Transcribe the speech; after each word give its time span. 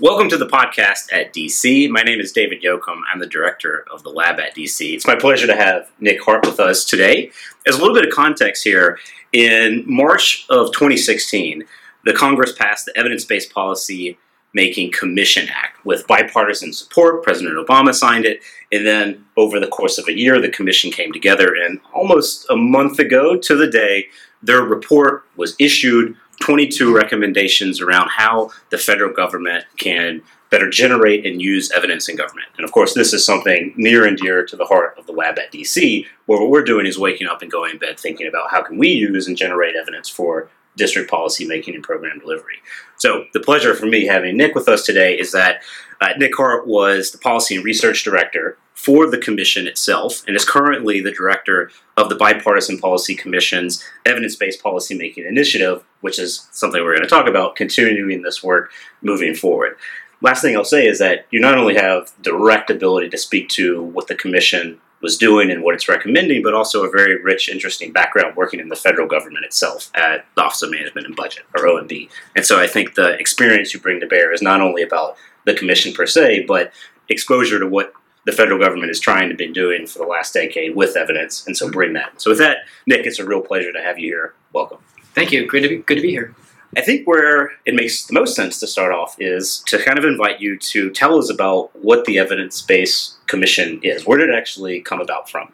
Welcome 0.00 0.30
to 0.30 0.38
the 0.38 0.46
podcast 0.46 1.12
at 1.12 1.34
DC. 1.34 1.90
My 1.90 2.00
name 2.00 2.20
is 2.20 2.32
David 2.32 2.62
Yokum. 2.62 3.02
I'm 3.12 3.20
the 3.20 3.26
director 3.26 3.84
of 3.92 4.02
the 4.02 4.08
lab 4.08 4.40
at 4.40 4.56
DC. 4.56 4.94
It's 4.94 5.06
my 5.06 5.14
pleasure 5.14 5.46
to 5.46 5.54
have 5.54 5.92
Nick 6.00 6.22
Hart 6.22 6.46
with 6.46 6.58
us 6.58 6.86
today. 6.86 7.30
As 7.66 7.74
a 7.74 7.78
little 7.78 7.94
bit 7.94 8.06
of 8.06 8.10
context 8.10 8.64
here, 8.64 8.98
in 9.34 9.84
March 9.86 10.46
of 10.48 10.68
2016, 10.72 11.64
the 12.06 12.14
Congress 12.14 12.54
passed 12.54 12.86
the 12.86 12.96
Evidence 12.96 13.26
Based 13.26 13.52
Policy 13.52 14.16
Making 14.54 14.90
Commission 14.90 15.50
Act 15.50 15.84
with 15.84 16.06
bipartisan 16.06 16.72
support. 16.72 17.22
President 17.22 17.54
Obama 17.58 17.92
signed 17.92 18.24
it, 18.24 18.40
and 18.72 18.86
then 18.86 19.22
over 19.36 19.60
the 19.60 19.68
course 19.68 19.98
of 19.98 20.08
a 20.08 20.18
year, 20.18 20.40
the 20.40 20.48
commission 20.48 20.90
came 20.90 21.12
together, 21.12 21.54
and 21.54 21.78
almost 21.92 22.46
a 22.48 22.56
month 22.56 23.00
ago 23.00 23.36
to 23.36 23.54
the 23.54 23.68
day, 23.68 24.06
their 24.42 24.62
report 24.62 25.24
was 25.36 25.54
issued 25.58 26.16
22 26.40 26.94
recommendations 26.94 27.80
around 27.80 28.08
how 28.08 28.50
the 28.70 28.78
federal 28.78 29.12
government 29.12 29.64
can 29.76 30.22
better 30.50 30.68
generate 30.68 31.24
and 31.24 31.40
use 31.40 31.70
evidence 31.70 32.08
in 32.08 32.16
government. 32.16 32.48
And 32.56 32.64
of 32.64 32.72
course, 32.72 32.92
this 32.92 33.12
is 33.12 33.24
something 33.24 33.72
near 33.76 34.04
and 34.04 34.18
dear 34.18 34.44
to 34.44 34.56
the 34.56 34.64
heart 34.64 34.98
of 34.98 35.06
the 35.06 35.12
lab 35.12 35.38
at 35.38 35.52
DC, 35.52 36.06
where 36.26 36.40
what 36.40 36.50
we're 36.50 36.64
doing 36.64 36.86
is 36.86 36.98
waking 36.98 37.28
up 37.28 37.40
and 37.40 37.50
going 37.50 37.72
to 37.72 37.78
bed 37.78 37.98
thinking 37.98 38.26
about 38.26 38.50
how 38.50 38.62
can 38.62 38.76
we 38.76 38.88
use 38.88 39.28
and 39.28 39.36
generate 39.36 39.76
evidence 39.76 40.08
for 40.08 40.50
district 40.76 41.10
policy 41.10 41.46
making 41.46 41.74
and 41.74 41.84
program 41.84 42.18
delivery. 42.18 42.56
So 42.96 43.26
the 43.32 43.40
pleasure 43.40 43.74
for 43.74 43.86
me 43.86 44.06
having 44.06 44.36
Nick 44.36 44.54
with 44.54 44.68
us 44.68 44.84
today 44.84 45.18
is 45.18 45.32
that 45.32 45.62
uh, 46.00 46.10
Nick 46.16 46.36
Hart 46.36 46.66
was 46.66 47.10
the 47.10 47.18
policy 47.18 47.56
and 47.56 47.64
research 47.64 48.02
director 48.02 48.56
for 48.80 49.10
the 49.10 49.18
commission 49.18 49.66
itself 49.66 50.24
and 50.26 50.34
is 50.34 50.44
currently 50.46 51.02
the 51.02 51.12
director 51.12 51.70
of 51.98 52.08
the 52.08 52.14
Bipartisan 52.14 52.78
Policy 52.78 53.14
Commission's 53.14 53.84
Evidence 54.06 54.36
Based 54.36 54.62
Policymaking 54.62 55.28
Initiative, 55.28 55.84
which 56.00 56.18
is 56.18 56.48
something 56.50 56.82
we're 56.82 56.96
going 56.96 57.02
to 57.02 57.08
talk 57.08 57.28
about, 57.28 57.56
continuing 57.56 58.22
this 58.22 58.42
work 58.42 58.72
moving 59.02 59.34
forward. 59.34 59.76
Last 60.22 60.40
thing 60.40 60.56
I'll 60.56 60.64
say 60.64 60.86
is 60.86 60.98
that 60.98 61.26
you 61.30 61.40
not 61.40 61.58
only 61.58 61.74
have 61.74 62.12
direct 62.22 62.70
ability 62.70 63.10
to 63.10 63.18
speak 63.18 63.50
to 63.50 63.82
what 63.82 64.06
the 64.06 64.14
commission 64.14 64.80
was 65.02 65.18
doing 65.18 65.50
and 65.50 65.62
what 65.62 65.74
it's 65.74 65.88
recommending, 65.88 66.42
but 66.42 66.54
also 66.54 66.82
a 66.82 66.90
very 66.90 67.22
rich, 67.22 67.50
interesting 67.50 67.92
background 67.92 68.34
working 68.34 68.60
in 68.60 68.70
the 68.70 68.76
federal 68.76 69.06
government 69.06 69.44
itself 69.44 69.90
at 69.94 70.24
the 70.36 70.42
Office 70.42 70.62
of 70.62 70.70
Management 70.70 71.06
and 71.06 71.16
Budget, 71.16 71.44
or 71.54 71.64
OMB. 71.64 72.08
And 72.34 72.46
so 72.46 72.58
I 72.58 72.66
think 72.66 72.94
the 72.94 73.10
experience 73.18 73.74
you 73.74 73.80
bring 73.80 74.00
to 74.00 74.06
bear 74.06 74.32
is 74.32 74.40
not 74.40 74.62
only 74.62 74.82
about 74.82 75.16
the 75.44 75.52
commission 75.52 75.92
per 75.92 76.06
se, 76.06 76.46
but 76.48 76.72
exposure 77.10 77.58
to 77.58 77.66
what 77.66 77.92
the 78.26 78.32
federal 78.32 78.58
government 78.58 78.90
is 78.90 79.00
trying 79.00 79.28
to 79.28 79.34
be 79.34 79.50
doing 79.50 79.86
for 79.86 79.98
the 79.98 80.04
last 80.04 80.34
decade 80.34 80.76
with 80.76 80.96
evidence, 80.96 81.46
and 81.46 81.56
so 81.56 81.70
bring 81.70 81.92
that. 81.94 82.20
So 82.20 82.30
with 82.30 82.38
that, 82.38 82.58
Nick, 82.86 83.06
it's 83.06 83.18
a 83.18 83.24
real 83.24 83.40
pleasure 83.40 83.72
to 83.72 83.82
have 83.82 83.98
you 83.98 84.08
here. 84.08 84.34
Welcome. 84.52 84.78
Thank 85.14 85.32
you. 85.32 85.46
Good 85.46 85.62
to 85.62 85.68
be 85.68 85.76
good 85.78 85.96
to 85.96 86.02
be 86.02 86.10
here. 86.10 86.34
I 86.76 86.82
think 86.82 87.06
where 87.06 87.52
it 87.64 87.74
makes 87.74 88.06
the 88.06 88.14
most 88.14 88.36
sense 88.36 88.60
to 88.60 88.66
start 88.66 88.92
off 88.92 89.16
is 89.18 89.60
to 89.66 89.82
kind 89.82 89.98
of 89.98 90.04
invite 90.04 90.40
you 90.40 90.56
to 90.58 90.90
tell 90.90 91.18
us 91.18 91.28
about 91.28 91.74
what 91.74 92.04
the 92.04 92.18
evidence 92.18 92.62
based 92.62 93.16
commission 93.26 93.80
is. 93.82 94.06
Where 94.06 94.18
did 94.18 94.28
it 94.28 94.36
actually 94.36 94.80
come 94.80 95.00
about 95.00 95.28
from? 95.28 95.52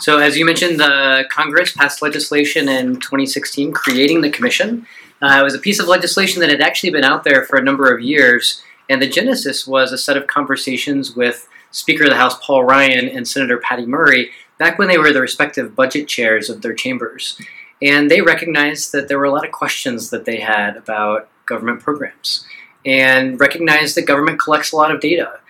So, 0.00 0.18
as 0.18 0.38
you 0.38 0.46
mentioned, 0.46 0.80
the 0.80 1.24
Congress 1.30 1.72
passed 1.72 2.00
legislation 2.00 2.70
in 2.70 2.94
2016 3.00 3.72
creating 3.72 4.22
the 4.22 4.30
commission. 4.30 4.86
Uh, 5.20 5.38
it 5.40 5.44
was 5.44 5.54
a 5.54 5.58
piece 5.58 5.78
of 5.78 5.88
legislation 5.88 6.40
that 6.40 6.48
had 6.48 6.62
actually 6.62 6.90
been 6.90 7.04
out 7.04 7.24
there 7.24 7.44
for 7.44 7.58
a 7.58 7.62
number 7.62 7.94
of 7.94 8.00
years, 8.00 8.62
and 8.88 9.02
the 9.02 9.08
genesis 9.08 9.66
was 9.66 9.92
a 9.92 9.98
set 9.98 10.16
of 10.16 10.26
conversations 10.26 11.14
with 11.14 11.46
Speaker 11.70 12.04
of 12.04 12.10
the 12.10 12.16
House 12.16 12.38
Paul 12.42 12.64
Ryan 12.64 13.08
and 13.08 13.26
Senator 13.26 13.58
Patty 13.58 13.86
Murray 13.86 14.30
back 14.58 14.78
when 14.78 14.88
they 14.88 14.98
were 14.98 15.12
the 15.12 15.20
respective 15.20 15.74
budget 15.74 16.08
chairs 16.08 16.50
of 16.50 16.62
their 16.62 16.74
chambers. 16.74 17.40
And 17.82 18.10
they 18.10 18.20
recognized 18.20 18.92
that 18.92 19.08
there 19.08 19.18
were 19.18 19.24
a 19.24 19.32
lot 19.32 19.46
of 19.46 19.52
questions 19.52 20.10
that 20.10 20.24
they 20.24 20.40
had 20.40 20.76
about 20.76 21.28
government 21.46 21.80
programs 21.80 22.44
and 22.84 23.40
recognized 23.40 23.96
that 23.96 24.06
government 24.06 24.38
collects 24.38 24.72
a 24.72 24.76
lot 24.76 24.90
of 24.90 25.00
data. 25.00 25.40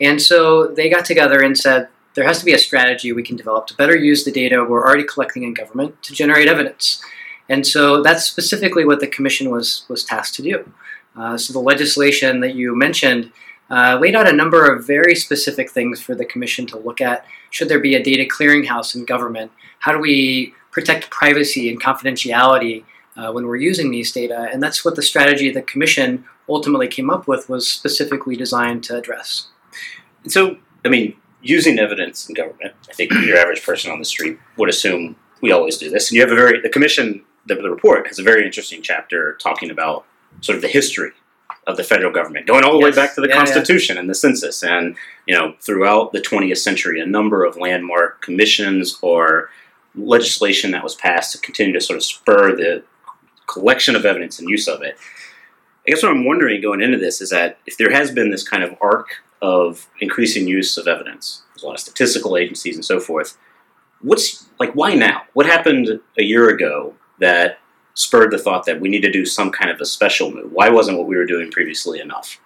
And 0.00 0.20
so 0.20 0.68
they 0.68 0.88
got 0.88 1.04
together 1.04 1.40
and 1.40 1.56
said, 1.56 1.88
there 2.14 2.26
has 2.26 2.38
to 2.40 2.44
be 2.44 2.52
a 2.52 2.58
strategy 2.58 3.12
we 3.12 3.22
can 3.22 3.36
develop 3.36 3.66
to 3.68 3.74
better 3.74 3.96
use 3.96 4.24
the 4.24 4.32
data 4.32 4.64
we're 4.64 4.84
already 4.84 5.04
collecting 5.04 5.42
in 5.42 5.54
government 5.54 6.02
to 6.02 6.12
generate 6.12 6.48
evidence. 6.48 7.02
And 7.48 7.66
so 7.66 8.02
that's 8.02 8.24
specifically 8.24 8.84
what 8.84 9.00
the 9.00 9.06
commission 9.06 9.50
was, 9.50 9.84
was 9.88 10.04
tasked 10.04 10.36
to 10.36 10.42
do. 10.42 10.72
Uh, 11.16 11.36
so 11.36 11.52
the 11.52 11.60
legislation 11.60 12.40
that 12.40 12.54
you 12.54 12.76
mentioned 12.76 13.32
uh, 13.70 13.98
laid 14.00 14.16
out 14.16 14.28
a 14.28 14.32
number 14.32 14.72
of 14.72 14.86
very 14.86 15.14
specific 15.14 15.70
things 15.70 16.00
for 16.00 16.14
the 16.14 16.24
commission 16.24 16.66
to 16.66 16.78
look 16.78 17.00
at. 17.00 17.24
Should 17.50 17.68
there 17.68 17.80
be 17.80 17.94
a 17.94 18.02
data 18.02 18.24
clearinghouse 18.24 18.94
in 18.94 19.04
government? 19.04 19.52
How 19.80 19.92
do 19.92 19.98
we 19.98 20.54
protect 20.72 21.10
privacy 21.10 21.70
and 21.70 21.80
confidentiality 21.80 22.84
uh, 23.16 23.32
when 23.32 23.46
we're 23.46 23.56
using 23.56 23.90
these 23.90 24.12
data? 24.12 24.48
And 24.52 24.62
that's 24.62 24.84
what 24.84 24.96
the 24.96 25.02
strategy 25.02 25.50
the 25.50 25.62
commission 25.62 26.24
ultimately 26.48 26.88
came 26.88 27.10
up 27.10 27.28
with 27.28 27.48
was 27.48 27.68
specifically 27.68 28.36
designed 28.36 28.82
to 28.84 28.96
address. 28.96 29.48
So, 30.26 30.58
I 30.84 30.88
mean, 30.88 31.16
using 31.40 31.78
evidence 31.78 32.28
in 32.28 32.34
government, 32.34 32.74
I 32.88 32.92
think 32.92 33.12
your 33.12 33.38
average 33.38 33.64
person 33.64 33.90
on 33.92 33.98
the 33.98 34.04
street 34.04 34.38
would 34.56 34.68
assume 34.68 35.16
we 35.40 35.52
always 35.52 35.78
do 35.78 35.88
this. 35.88 36.10
And 36.10 36.16
you 36.16 36.22
have 36.22 36.32
a 36.32 36.34
very, 36.34 36.60
the 36.60 36.68
commission, 36.68 37.24
the, 37.46 37.54
the 37.54 37.70
report 37.70 38.06
has 38.08 38.18
a 38.18 38.22
very 38.22 38.44
interesting 38.44 38.82
chapter 38.82 39.38
talking 39.40 39.70
about 39.70 40.04
sort 40.40 40.56
of 40.56 40.62
the 40.62 40.68
history 40.68 41.12
of 41.70 41.76
the 41.76 41.84
federal 41.84 42.12
government, 42.12 42.46
going 42.46 42.64
all 42.64 42.72
the 42.72 42.86
yes. 42.86 42.96
way 42.96 43.02
back 43.02 43.14
to 43.14 43.20
the 43.20 43.28
yeah, 43.28 43.36
Constitution 43.36 43.96
yeah. 43.96 44.00
and 44.00 44.10
the 44.10 44.14
census. 44.14 44.62
And, 44.62 44.96
you 45.26 45.34
know, 45.34 45.54
throughout 45.60 46.12
the 46.12 46.20
20th 46.20 46.58
century, 46.58 47.00
a 47.00 47.06
number 47.06 47.44
of 47.44 47.56
landmark 47.56 48.20
commissions 48.20 48.98
or 49.02 49.50
legislation 49.94 50.72
that 50.72 50.82
was 50.82 50.94
passed 50.94 51.32
to 51.32 51.38
continue 51.38 51.72
to 51.72 51.80
sort 51.80 51.96
of 51.96 52.04
spur 52.04 52.54
the 52.54 52.82
collection 53.46 53.96
of 53.96 54.04
evidence 54.04 54.38
and 54.38 54.48
use 54.48 54.68
of 54.68 54.82
it. 54.82 54.96
I 55.86 55.90
guess 55.90 56.02
what 56.02 56.12
I'm 56.12 56.26
wondering 56.26 56.60
going 56.60 56.82
into 56.82 56.98
this 56.98 57.20
is 57.20 57.30
that 57.30 57.58
if 57.66 57.76
there 57.78 57.90
has 57.90 58.10
been 58.10 58.30
this 58.30 58.46
kind 58.46 58.62
of 58.62 58.76
arc 58.80 59.08
of 59.40 59.88
increasing 60.00 60.46
use 60.46 60.76
of 60.76 60.86
evidence, 60.86 61.42
there's 61.54 61.62
a 61.62 61.66
lot 61.66 61.74
of 61.74 61.80
statistical 61.80 62.36
agencies 62.36 62.74
and 62.74 62.84
so 62.84 63.00
forth. 63.00 63.38
What's 64.02 64.46
like 64.58 64.72
why 64.74 64.94
now? 64.94 65.22
What 65.32 65.46
happened 65.46 66.00
a 66.18 66.22
year 66.22 66.48
ago 66.48 66.94
that 67.18 67.59
spurred 67.94 68.30
the 68.30 68.38
thought 68.38 68.66
that 68.66 68.80
we 68.80 68.88
need 68.88 69.02
to 69.02 69.10
do 69.10 69.24
some 69.24 69.50
kind 69.50 69.70
of 69.70 69.80
a 69.80 69.86
special 69.86 70.30
move? 70.30 70.52
Why 70.52 70.68
wasn't 70.68 70.98
what 70.98 71.06
we 71.06 71.16
were 71.16 71.26
doing 71.26 71.50
previously 71.50 72.00
enough? 72.00 72.40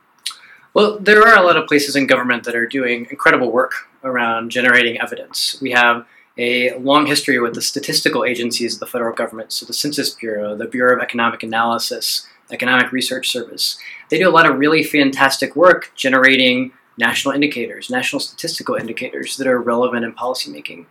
Well, 0.74 0.98
there 0.98 1.22
are 1.22 1.36
a 1.36 1.46
lot 1.46 1.56
of 1.56 1.68
places 1.68 1.94
in 1.94 2.06
government 2.06 2.44
that 2.44 2.56
are 2.56 2.66
doing 2.66 3.06
incredible 3.10 3.52
work 3.52 3.72
around 4.02 4.50
generating 4.50 5.00
evidence. 5.00 5.58
We 5.60 5.70
have 5.70 6.04
a 6.36 6.76
long 6.78 7.06
history 7.06 7.38
with 7.38 7.54
the 7.54 7.62
statistical 7.62 8.24
agencies 8.24 8.74
of 8.74 8.80
the 8.80 8.86
federal 8.86 9.14
government, 9.14 9.52
so 9.52 9.64
the 9.66 9.72
Census 9.72 10.10
Bureau, 10.10 10.56
the 10.56 10.66
Bureau 10.66 10.96
of 10.96 11.02
Economic 11.02 11.44
Analysis, 11.44 12.26
Economic 12.50 12.90
Research 12.90 13.30
Service. 13.30 13.78
They 14.10 14.18
do 14.18 14.28
a 14.28 14.32
lot 14.32 14.50
of 14.50 14.58
really 14.58 14.82
fantastic 14.82 15.54
work 15.54 15.92
generating 15.94 16.72
national 16.98 17.34
indicators, 17.34 17.90
national 17.90 18.20
statistical 18.20 18.74
indicators 18.74 19.36
that 19.36 19.46
are 19.46 19.60
relevant 19.60 20.04
in 20.04 20.12
policymaking. 20.12 20.86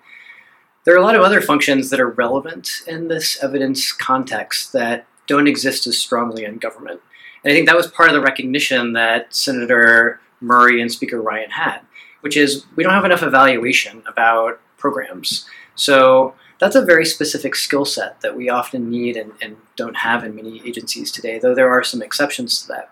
There 0.85 0.93
are 0.93 0.97
a 0.97 1.03
lot 1.03 1.15
of 1.15 1.21
other 1.21 1.39
functions 1.39 1.89
that 1.89 1.99
are 2.01 2.09
relevant 2.09 2.69
in 2.87 3.07
this 3.07 3.41
evidence 3.41 3.93
context 3.93 4.73
that 4.73 5.07
don't 5.27 5.47
exist 5.47 5.87
as 5.87 5.97
strongly 5.97 6.43
in 6.43 6.57
government. 6.57 6.99
And 7.43 7.51
I 7.51 7.55
think 7.55 7.67
that 7.67 7.77
was 7.77 7.87
part 7.87 8.09
of 8.09 8.15
the 8.15 8.21
recognition 8.21 8.93
that 8.93 9.33
Senator 9.33 10.19
Murray 10.41 10.81
and 10.81 10.91
Speaker 10.91 11.21
Ryan 11.21 11.51
had, 11.51 11.79
which 12.21 12.35
is 12.35 12.65
we 12.75 12.83
don't 12.83 12.93
have 12.93 13.05
enough 13.05 13.23
evaluation 13.23 14.03
about 14.07 14.59
programs. 14.77 15.47
So 15.75 16.35
that's 16.59 16.75
a 16.75 16.85
very 16.85 17.05
specific 17.05 17.55
skill 17.55 17.85
set 17.85 18.19
that 18.19 18.35
we 18.35 18.49
often 18.49 18.89
need 18.89 19.15
and, 19.15 19.31
and 19.41 19.55
don't 19.77 19.95
have 19.95 20.25
in 20.25 20.35
many 20.35 20.61
agencies 20.67 21.11
today, 21.11 21.39
though 21.39 21.55
there 21.55 21.71
are 21.71 21.83
some 21.83 22.01
exceptions 22.01 22.61
to 22.61 22.67
that. 22.67 22.91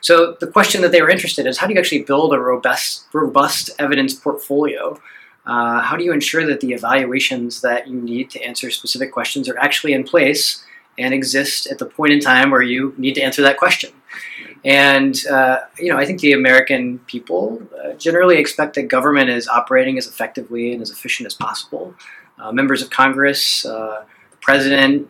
So 0.00 0.36
the 0.40 0.46
question 0.46 0.80
that 0.82 0.92
they 0.92 1.02
were 1.02 1.10
interested 1.10 1.42
in 1.42 1.50
is 1.50 1.58
how 1.58 1.66
do 1.66 1.74
you 1.74 1.80
actually 1.80 2.02
build 2.02 2.32
a 2.32 2.38
robust, 2.38 3.06
robust 3.12 3.70
evidence 3.78 4.14
portfolio? 4.14 5.00
Uh, 5.46 5.80
how 5.80 5.96
do 5.96 6.04
you 6.04 6.12
ensure 6.12 6.46
that 6.46 6.60
the 6.60 6.72
evaluations 6.72 7.60
that 7.60 7.86
you 7.86 8.00
need 8.00 8.30
to 8.30 8.42
answer 8.42 8.70
specific 8.70 9.12
questions 9.12 9.48
are 9.48 9.58
actually 9.58 9.92
in 9.92 10.02
place 10.02 10.64
and 10.98 11.14
exist 11.14 11.66
at 11.68 11.78
the 11.78 11.86
point 11.86 12.12
in 12.12 12.20
time 12.20 12.50
where 12.50 12.62
you 12.62 12.94
need 12.96 13.14
to 13.14 13.22
answer 13.22 13.42
that 13.42 13.56
question? 13.56 13.90
And 14.64 15.14
uh, 15.30 15.60
you 15.78 15.90
know, 15.92 15.98
I 15.98 16.04
think 16.04 16.20
the 16.20 16.32
American 16.32 16.98
people 17.00 17.62
uh, 17.84 17.92
generally 17.92 18.38
expect 18.38 18.74
that 18.74 18.84
government 18.88 19.30
is 19.30 19.46
operating 19.46 19.98
as 19.98 20.08
effectively 20.08 20.72
and 20.72 20.82
as 20.82 20.90
efficient 20.90 21.26
as 21.26 21.34
possible. 21.34 21.94
Uh, 22.38 22.50
members 22.50 22.82
of 22.82 22.90
Congress, 22.90 23.64
uh, 23.64 24.04
the 24.30 24.36
president, 24.40 25.08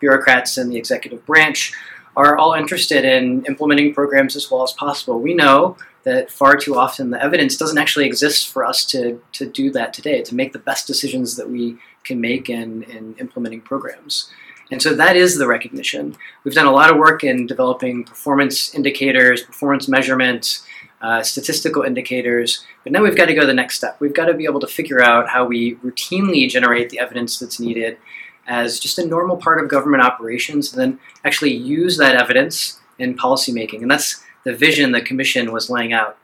bureaucrats 0.00 0.58
in 0.58 0.68
the 0.68 0.76
executive 0.76 1.24
branch 1.24 1.72
are 2.16 2.36
all 2.36 2.52
interested 2.52 3.04
in 3.04 3.44
implementing 3.46 3.94
programs 3.94 4.36
as 4.36 4.50
well 4.50 4.62
as 4.62 4.72
possible. 4.72 5.20
We 5.20 5.34
know 5.34 5.76
that 6.04 6.30
far 6.30 6.56
too 6.56 6.76
often 6.76 7.10
the 7.10 7.22
evidence 7.22 7.56
doesn't 7.56 7.78
actually 7.78 8.06
exist 8.06 8.48
for 8.48 8.64
us 8.64 8.84
to, 8.86 9.20
to 9.32 9.46
do 9.46 9.70
that 9.72 9.92
today, 9.92 10.22
to 10.22 10.34
make 10.34 10.52
the 10.52 10.58
best 10.58 10.86
decisions 10.86 11.36
that 11.36 11.50
we 11.50 11.76
can 12.04 12.20
make 12.20 12.48
in, 12.50 12.82
in 12.84 13.14
implementing 13.18 13.60
programs. 13.60 14.30
And 14.70 14.80
so 14.80 14.94
that 14.94 15.16
is 15.16 15.36
the 15.36 15.46
recognition. 15.46 16.16
We've 16.42 16.54
done 16.54 16.66
a 16.66 16.72
lot 16.72 16.90
of 16.90 16.96
work 16.96 17.24
in 17.24 17.46
developing 17.46 18.04
performance 18.04 18.74
indicators, 18.74 19.42
performance 19.42 19.88
measurements, 19.88 20.66
uh, 21.02 21.22
statistical 21.22 21.82
indicators, 21.82 22.64
but 22.82 22.92
now 22.92 23.02
we've 23.02 23.16
got 23.16 23.26
to 23.26 23.34
go 23.34 23.46
the 23.46 23.52
next 23.52 23.76
step. 23.76 23.96
We've 24.00 24.14
got 24.14 24.26
to 24.26 24.34
be 24.34 24.44
able 24.44 24.60
to 24.60 24.66
figure 24.66 25.02
out 25.02 25.28
how 25.28 25.44
we 25.44 25.76
routinely 25.76 26.48
generate 26.48 26.88
the 26.90 26.98
evidence 26.98 27.38
that's 27.38 27.60
needed 27.60 27.98
as 28.46 28.78
just 28.78 28.98
a 28.98 29.06
normal 29.06 29.36
part 29.36 29.62
of 29.62 29.70
government 29.70 30.02
operations, 30.02 30.72
and 30.72 30.80
then 30.80 31.00
actually 31.24 31.52
use 31.52 31.96
that 31.96 32.14
evidence 32.14 32.78
in 32.98 33.16
policymaking. 33.16 33.82
And 33.82 33.90
that's 33.90 34.22
the 34.44 34.54
vision 34.54 34.92
the 34.92 35.00
commission 35.00 35.52
was 35.52 35.70
laying 35.70 35.92
out. 35.92 36.18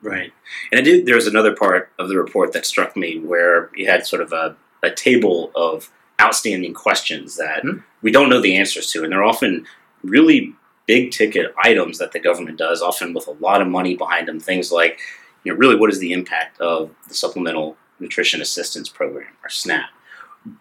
Right. 0.00 0.32
And 0.70 0.80
I 0.80 0.82
did, 0.82 1.06
there 1.06 1.16
was 1.16 1.26
another 1.26 1.54
part 1.54 1.90
of 1.98 2.08
the 2.08 2.16
report 2.16 2.52
that 2.52 2.64
struck 2.66 2.96
me 2.96 3.18
where 3.18 3.70
you 3.74 3.86
had 3.86 4.06
sort 4.06 4.22
of 4.22 4.32
a, 4.32 4.56
a 4.82 4.90
table 4.90 5.50
of 5.54 5.90
outstanding 6.20 6.74
questions 6.74 7.36
that 7.36 7.62
Hmm. 7.62 7.78
we 8.02 8.10
don't 8.12 8.28
know 8.28 8.40
the 8.40 8.56
answers 8.56 8.90
to. 8.92 9.02
And 9.02 9.12
they're 9.12 9.24
often 9.24 9.66
really 10.02 10.54
big 10.86 11.10
ticket 11.10 11.54
items 11.62 11.98
that 11.98 12.12
the 12.12 12.20
government 12.20 12.58
does, 12.58 12.80
often 12.80 13.12
with 13.12 13.26
a 13.26 13.32
lot 13.32 13.60
of 13.60 13.68
money 13.68 13.96
behind 13.96 14.28
them. 14.28 14.40
Things 14.40 14.72
like, 14.72 15.00
you 15.44 15.52
know, 15.52 15.58
really 15.58 15.76
what 15.76 15.90
is 15.90 15.98
the 15.98 16.12
impact 16.12 16.60
of 16.60 16.90
the 17.08 17.14
Supplemental 17.14 17.76
Nutrition 18.00 18.40
Assistance 18.40 18.88
Program, 18.88 19.32
or 19.44 19.50
SNAP? 19.50 19.90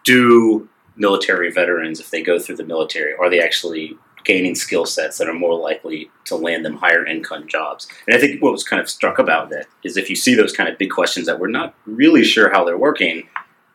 Do 0.03 0.67
military 0.95 1.51
veterans, 1.51 1.99
if 1.99 2.09
they 2.09 2.21
go 2.21 2.39
through 2.39 2.57
the 2.57 2.65
military, 2.65 3.13
are 3.13 3.29
they 3.29 3.39
actually 3.39 3.97
gaining 4.27 4.53
skill 4.55 4.85
sets 4.85 5.17
that 5.17 5.27
are 5.29 5.33
more 5.33 5.55
likely 5.57 6.11
to 6.25 6.35
land 6.35 6.63
them 6.65 6.75
higher 6.77 7.05
income 7.05 7.47
jobs. 7.47 7.87
And 8.05 8.15
I 8.15 8.19
think 8.19 8.41
what 8.43 8.51
was 8.51 8.63
kind 8.63 8.81
of 8.81 8.89
struck 8.89 9.17
about 9.17 9.49
that 9.51 9.65
is 9.83 9.95
if 9.97 10.09
you 10.09 10.15
see 10.15 10.35
those 10.35 10.51
kind 10.53 10.69
of 10.69 10.77
big 10.77 10.91
questions 10.91 11.25
that 11.25 11.39
we're 11.39 11.47
not 11.49 11.73
really 11.85 12.23
sure 12.23 12.51
how 12.51 12.63
they're 12.65 12.77
working, 12.77 13.27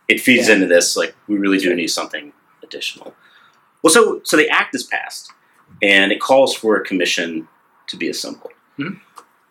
it 0.09 0.21
feeds 0.21 0.49
Yeah. 0.49 0.55
into 0.57 0.67
this 0.67 0.95
like 0.97 1.15
we 1.27 1.39
really 1.39 1.59
do 1.59 1.75
need 1.75 1.89
something 1.89 2.33
additional. 2.63 3.15
Well, 3.83 3.93
so 3.93 4.21
so 4.25 4.37
the 4.37 4.49
act 4.51 4.75
is 4.75 4.85
passed, 4.85 5.33
and 5.83 6.13
it 6.13 6.21
calls 6.21 6.55
for 6.55 6.77
a 6.77 6.85
commission 6.85 7.49
to 7.89 7.97
be 7.97 8.09
assembled. 8.09 8.53
Mhm. 8.79 9.01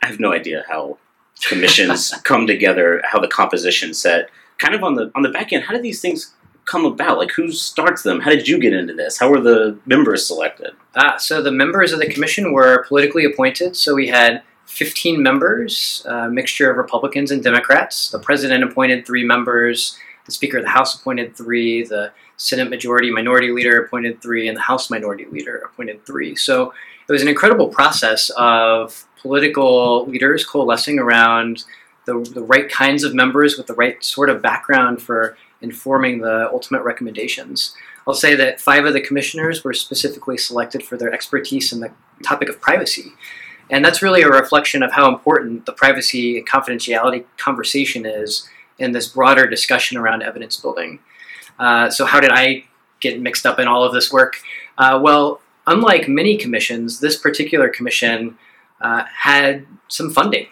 I 0.04 0.08
have 0.08 0.20
no 0.20 0.32
idea 0.32 0.64
how 0.70 0.98
commissions 1.44 2.14
come 2.24 2.46
together, 2.48 3.02
how 3.12 3.20
the 3.20 3.28
composition 3.28 3.94
set. 3.94 4.30
Kind 4.60 4.76
of 4.76 4.84
on 4.84 4.94
the 4.94 5.12
on 5.16 5.24
the 5.24 5.30
back 5.30 5.52
end, 5.52 5.64
how 5.64 5.74
do 5.74 5.82
these 5.82 6.00
things 6.02 6.34
come 6.66 6.86
about? 6.86 7.18
Like 7.18 7.32
who 7.32 7.52
starts 7.52 8.04
them? 8.04 8.20
How 8.20 8.30
did 8.30 8.48
you 8.48 8.60
get 8.60 8.74
into 8.74 8.94
this? 8.94 9.18
How 9.20 9.30
were 9.30 9.42
the 9.42 9.78
members 9.86 10.28
selected? 10.28 10.72
Ah, 10.96 11.18
so 11.18 11.42
the 11.42 11.52
members 11.52 11.92
of 11.92 12.00
the 12.00 12.08
commission 12.08 12.54
were 12.54 12.86
politically 12.88 13.26
appointed. 13.26 13.76
So 13.76 13.96
we 13.96 14.08
had 14.08 14.44
15 14.66 15.22
members, 15.22 16.06
a 16.08 16.30
mixture 16.30 16.72
of 16.72 16.78
Republicans 16.78 17.32
and 17.32 17.44
Democrats. 17.44 18.10
The 18.10 18.20
president 18.20 18.64
appointed 18.64 19.06
three 19.06 19.26
members. 19.26 19.98
The 20.26 20.32
Speaker 20.32 20.60
of 20.60 20.64
the 20.64 20.70
House 20.70 21.00
appointed 21.00 21.36
three. 21.36 21.84
The 21.84 22.14
Senate 22.38 22.70
Majority 22.70 23.12
Minority 23.12 23.52
Leader 23.52 23.84
appointed 23.84 24.22
three, 24.22 24.48
and 24.48 24.56
the 24.56 24.62
House 24.62 24.90
Minority 24.90 25.26
Leader 25.26 25.58
appointed 25.58 26.06
three. 26.06 26.36
So 26.36 26.74
it 27.08 27.12
was 27.12 27.22
an 27.22 27.28
incredible 27.28 27.68
process 27.68 28.30
of 28.38 29.06
political 29.22 30.06
leaders 30.08 30.46
coalescing 30.46 31.00
around 31.00 31.66
the, 32.06 32.20
the 32.34 32.42
right 32.42 32.70
kinds 32.70 33.04
of 33.04 33.14
members 33.14 33.58
with 33.58 33.68
the 33.68 33.74
right 33.74 34.04
sort 34.04 34.30
of 34.30 34.42
background 34.42 35.02
for 35.02 35.38
informing 35.62 36.20
the 36.20 36.50
ultimate 36.52 36.84
recommendations. 36.84 37.76
I'll 38.08 38.14
say 38.14 38.36
that 38.36 38.60
five 38.60 38.86
of 38.86 38.94
the 38.94 39.02
commissioners 39.02 39.64
were 39.64 39.74
specifically 39.74 40.38
selected 40.38 40.84
for 40.84 40.98
their 40.98 41.14
expertise 41.14 41.72
in 41.72 41.80
the 41.80 41.92
topic 42.24 42.50
of 42.50 42.60
privacy. 42.60 43.14
And 43.70 43.86
that's 43.86 44.02
really 44.02 44.22
a 44.22 44.30
reflection 44.30 44.84
of 44.84 44.92
how 44.92 45.08
important 45.08 45.66
the 45.66 45.72
privacy 45.72 46.38
and 46.38 46.48
confidentiality 46.48 47.26
conversation 47.38 48.06
is 48.06 48.50
in 48.80 48.92
this 48.92 49.08
broader 49.08 49.48
discussion 49.48 49.98
around 49.98 50.24
evidence 50.24 50.58
building. 50.58 51.00
Uh, 51.58 51.90
so, 51.90 52.06
how 52.06 52.20
did 52.20 52.32
I 52.32 52.66
get 53.00 53.22
mixed 53.22 53.46
up 53.46 53.60
in 53.60 53.68
all 53.68 53.84
of 53.84 53.94
this 53.94 54.12
work? 54.12 54.38
Uh, 54.78 55.00
well, 55.02 55.42
unlike 55.68 56.08
many 56.08 56.38
commissions, 56.38 57.00
this 57.00 57.18
particular 57.18 57.70
commission 57.70 58.38
uh, 58.82 59.04
had 59.16 59.66
some 59.88 60.10
funding. 60.10 60.48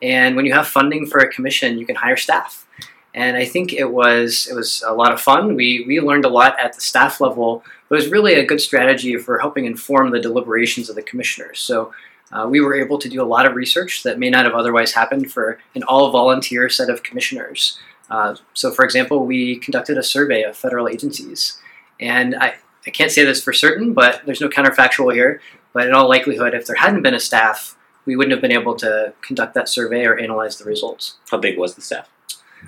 And 0.00 0.34
when 0.34 0.46
you 0.46 0.52
have 0.52 0.66
funding 0.66 1.06
for 1.06 1.18
a 1.18 1.30
commission, 1.30 1.78
you 1.78 1.86
can 1.86 1.96
hire 1.96 2.16
staff 2.16 2.66
and 3.14 3.36
I 3.36 3.44
think 3.44 3.72
it 3.72 3.90
was 3.90 4.48
it 4.50 4.54
was 4.54 4.82
a 4.86 4.92
lot 4.92 5.12
of 5.12 5.20
fun. 5.20 5.54
We 5.54 5.84
we 5.86 6.00
learned 6.00 6.24
a 6.24 6.28
lot 6.30 6.58
at 6.58 6.72
the 6.72 6.80
staff 6.80 7.20
level, 7.20 7.64
but 7.88 7.96
it 7.96 8.02
was 8.02 8.12
really 8.12 8.34
a 8.34 8.46
good 8.46 8.60
strategy 8.60 9.16
for 9.16 9.38
helping 9.38 9.66
inform 9.66 10.10
the 10.10 10.20
deliberations 10.20 10.88
of 10.88 10.96
the 10.96 11.02
commissioners. 11.02 11.60
So. 11.60 11.92
Uh, 12.34 12.48
we 12.48 12.62
were 12.62 12.74
able 12.74 12.98
to 12.98 13.10
do 13.10 13.20
a 13.20 13.28
lot 13.28 13.44
of 13.44 13.54
research 13.54 14.02
that 14.04 14.18
may 14.18 14.30
not 14.30 14.46
have 14.46 14.54
otherwise 14.54 14.92
happened 14.92 15.30
for 15.30 15.58
an 15.74 15.82
all 15.82 16.10
volunteer 16.10 16.66
set 16.70 16.88
of 16.88 17.02
commissioners. 17.02 17.78
Uh, 18.08 18.34
so, 18.54 18.70
for 18.70 18.86
example, 18.86 19.26
we 19.26 19.56
conducted 19.58 19.98
a 19.98 20.02
survey 20.02 20.42
of 20.42 20.56
federal 20.56 20.88
agencies. 20.88 21.58
And 22.00 22.34
I, 22.34 22.54
I 22.86 22.90
can't 22.90 23.10
say 23.10 23.24
this 23.24 23.42
for 23.42 23.52
certain, 23.52 23.92
but 23.92 24.22
there's 24.24 24.40
no 24.40 24.48
counterfactual 24.48 25.12
here. 25.12 25.42
But 25.72 25.86
in 25.86 25.94
all 25.94 26.08
likelihood, 26.08 26.54
if 26.54 26.66
there 26.66 26.76
hadn't 26.76 27.02
been 27.02 27.14
a 27.14 27.20
staff, 27.20 27.76
we 28.04 28.16
wouldn't 28.16 28.32
have 28.32 28.42
been 28.42 28.52
able 28.52 28.74
to 28.76 29.14
conduct 29.22 29.54
that 29.54 29.68
survey 29.68 30.04
or 30.04 30.18
analyze 30.18 30.58
the 30.58 30.64
results. 30.64 31.16
How 31.30 31.38
big 31.38 31.58
was 31.58 31.74
the 31.74 31.82
staff? 31.82 32.11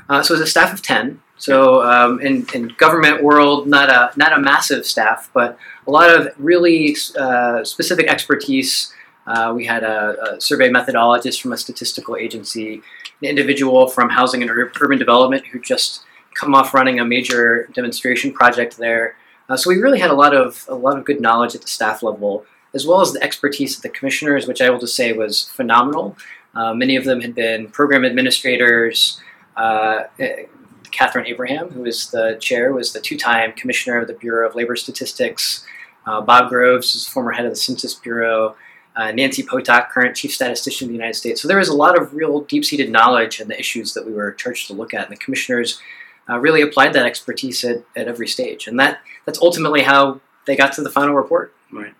Uh, 0.08 0.22
so 0.22 0.34
it 0.34 0.38
was 0.40 0.48
a 0.48 0.50
staff 0.50 0.72
of 0.72 0.82
ten. 0.82 1.20
So 1.36 1.82
um, 1.82 2.20
in, 2.20 2.46
in 2.54 2.68
government 2.78 3.22
world, 3.22 3.66
not 3.66 3.90
a 3.90 4.12
not 4.16 4.32
a 4.32 4.40
massive 4.40 4.86
staff, 4.86 5.30
but 5.34 5.58
a 5.86 5.90
lot 5.90 6.08
of 6.14 6.28
really 6.38 6.96
uh, 7.18 7.64
specific 7.64 8.06
expertise. 8.08 8.92
Uh, 9.26 9.52
we 9.56 9.64
had 9.64 9.82
a, 9.82 10.34
a 10.34 10.40
survey 10.40 10.68
methodologist 10.68 11.40
from 11.40 11.52
a 11.52 11.56
statistical 11.56 12.14
agency, 12.16 12.82
an 13.22 13.28
individual 13.28 13.88
from 13.88 14.10
housing 14.10 14.42
and 14.42 14.50
urban 14.50 14.98
development 14.98 15.46
who 15.46 15.58
just 15.58 16.04
come 16.34 16.54
off 16.54 16.74
running 16.74 17.00
a 17.00 17.04
major 17.04 17.68
demonstration 17.72 18.32
project 18.32 18.76
there. 18.76 19.16
Uh, 19.48 19.56
so 19.56 19.70
we 19.70 19.76
really 19.76 19.98
had 19.98 20.10
a 20.10 20.14
lot 20.14 20.34
of 20.34 20.64
a 20.68 20.74
lot 20.74 20.96
of 20.98 21.04
good 21.04 21.20
knowledge 21.20 21.54
at 21.54 21.62
the 21.62 21.68
staff 21.68 22.02
level, 22.02 22.44
as 22.74 22.86
well 22.86 23.00
as 23.00 23.12
the 23.12 23.22
expertise 23.22 23.76
of 23.76 23.82
the 23.82 23.88
commissioners, 23.88 24.46
which 24.46 24.60
I 24.60 24.70
will 24.70 24.78
just 24.78 24.96
say 24.96 25.12
was 25.12 25.48
phenomenal. 25.48 26.16
Uh, 26.54 26.72
many 26.72 26.96
of 26.96 27.04
them 27.04 27.20
had 27.20 27.34
been 27.34 27.68
program 27.68 28.04
administrators. 28.04 29.20
Uh, 29.56 30.04
eh, 30.18 30.44
Katharine 30.90 31.26
Abraham, 31.26 31.70
who 31.70 31.84
is 31.84 32.10
the 32.10 32.36
chair, 32.40 32.72
was 32.72 32.92
the 32.92 33.00
two-time 33.00 33.52
commissioner 33.52 33.98
of 33.98 34.06
the 34.06 34.14
Bureau 34.14 34.48
of 34.48 34.54
Labor 34.54 34.76
Statistics. 34.76 35.66
Uh, 36.06 36.20
Bob 36.20 36.48
Groves 36.48 36.94
is 36.94 37.06
former 37.06 37.32
head 37.32 37.44
of 37.44 37.52
the 37.52 37.56
Census 37.56 37.94
Bureau. 37.94 38.54
Uh, 38.94 39.10
Nancy 39.10 39.42
Potok, 39.42 39.90
current 39.90 40.14
chief 40.14 40.32
statistician 40.32 40.86
of 40.86 40.88
the 40.90 40.94
United 40.94 41.14
States. 41.14 41.42
So 41.42 41.48
there 41.48 41.58
was 41.58 41.68
a 41.68 41.74
lot 41.74 42.00
of 42.00 42.14
real 42.14 42.42
deep-seated 42.42 42.90
knowledge 42.90 43.40
in 43.40 43.48
the 43.48 43.58
issues 43.58 43.92
that 43.94 44.06
we 44.06 44.12
were 44.12 44.32
charged 44.32 44.68
to 44.68 44.72
look 44.72 44.94
at, 44.94 45.08
and 45.08 45.12
the 45.12 45.20
commissioners 45.20 45.80
uh, 46.28 46.38
really 46.38 46.62
applied 46.62 46.92
that 46.92 47.04
expertise 47.04 47.64
at, 47.64 47.82
at 47.96 48.06
every 48.06 48.28
stage, 48.28 48.68
and 48.68 48.78
that 48.78 49.00
that's 49.26 49.40
ultimately 49.42 49.82
how 49.82 50.20
they 50.46 50.56
got 50.56 50.72
to 50.74 50.82
the 50.82 50.90
final 50.90 51.14
report. 51.14 51.52
Right, 51.72 51.94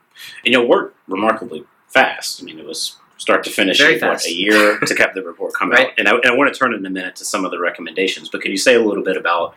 and 0.45 0.53
you 0.53 0.65
worked 0.65 0.97
remarkably 1.09 1.65
fast. 1.89 2.41
I 2.41 2.45
mean, 2.45 2.61
it 2.61 2.65
was 2.65 2.97
start 3.25 3.43
to 3.43 3.51
finish 3.51 3.79
Very 3.79 3.99
in, 3.99 4.07
what, 4.07 4.23
a 4.27 4.31
year 4.35 4.79
to 4.81 4.95
have 4.99 5.15
the 5.15 5.23
report 5.23 5.55
come 5.55 5.71
Right. 5.71 5.87
out. 5.89 5.93
And 5.97 6.07
I, 6.07 6.13
and 6.17 6.27
I 6.27 6.35
want 6.35 6.53
to 6.53 6.59
turn 6.59 6.75
in 6.75 6.85
a 6.85 6.91
minute 6.91 7.17
to 7.17 7.25
some 7.25 7.43
of 7.47 7.51
the 7.51 7.59
recommendations, 7.59 8.29
but 8.29 8.43
can 8.43 8.51
you 8.51 8.59
say 8.59 8.75
a 8.75 8.83
little 8.83 9.03
bit 9.03 9.17
about 9.17 9.57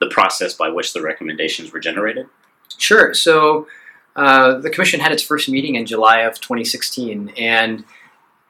the 0.00 0.06
process 0.08 0.54
by 0.54 0.70
which 0.70 0.94
the 0.94 1.02
recommendations 1.02 1.72
were 1.74 1.78
generated? 1.78 2.26
Sure. 2.78 3.12
So 3.12 3.66
uh, 4.16 4.54
the 4.60 4.70
commission 4.70 4.98
had 4.98 5.12
its 5.12 5.22
first 5.22 5.46
meeting 5.50 5.74
in 5.74 5.84
July 5.84 6.20
of 6.20 6.40
2016, 6.40 7.34
and 7.36 7.84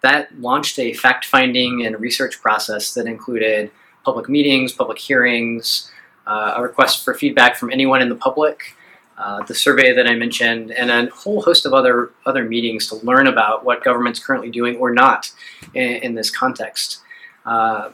that 0.02 0.40
launched 0.40 0.78
a 0.78 0.92
fact 0.92 1.24
finding 1.24 1.84
and 1.84 1.98
research 2.00 2.40
process 2.40 2.94
that 2.94 3.06
included 3.06 3.72
public 4.04 4.28
meetings, 4.28 4.72
public 4.72 4.98
hearings, 4.98 5.90
uh, 6.28 6.54
a 6.56 6.62
request 6.62 7.04
for 7.04 7.14
feedback 7.14 7.56
from 7.56 7.70
anyone 7.72 8.00
in 8.00 8.08
the 8.08 8.14
public, 8.14 8.76
uh, 9.22 9.44
the 9.44 9.54
survey 9.54 9.94
that 9.94 10.06
I 10.08 10.14
mentioned, 10.16 10.72
and 10.72 10.90
a 10.90 11.06
whole 11.10 11.42
host 11.42 11.64
of 11.64 11.72
other 11.72 12.10
other 12.26 12.44
meetings 12.44 12.88
to 12.88 12.96
learn 12.96 13.28
about 13.28 13.64
what 13.64 13.84
government's 13.84 14.18
currently 14.18 14.50
doing 14.50 14.76
or 14.76 14.92
not 14.92 15.30
in, 15.74 15.90
in 16.06 16.14
this 16.14 16.30
context. 16.30 17.00
Uh, 17.46 17.90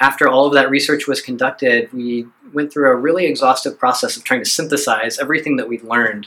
after 0.00 0.26
all 0.26 0.46
of 0.46 0.54
that 0.54 0.70
research 0.70 1.06
was 1.06 1.20
conducted, 1.20 1.92
we 1.92 2.26
went 2.54 2.72
through 2.72 2.90
a 2.90 2.96
really 2.96 3.26
exhaustive 3.26 3.78
process 3.78 4.16
of 4.16 4.24
trying 4.24 4.42
to 4.42 4.48
synthesize 4.48 5.18
everything 5.18 5.56
that 5.56 5.68
we'd 5.68 5.82
learned. 5.82 6.26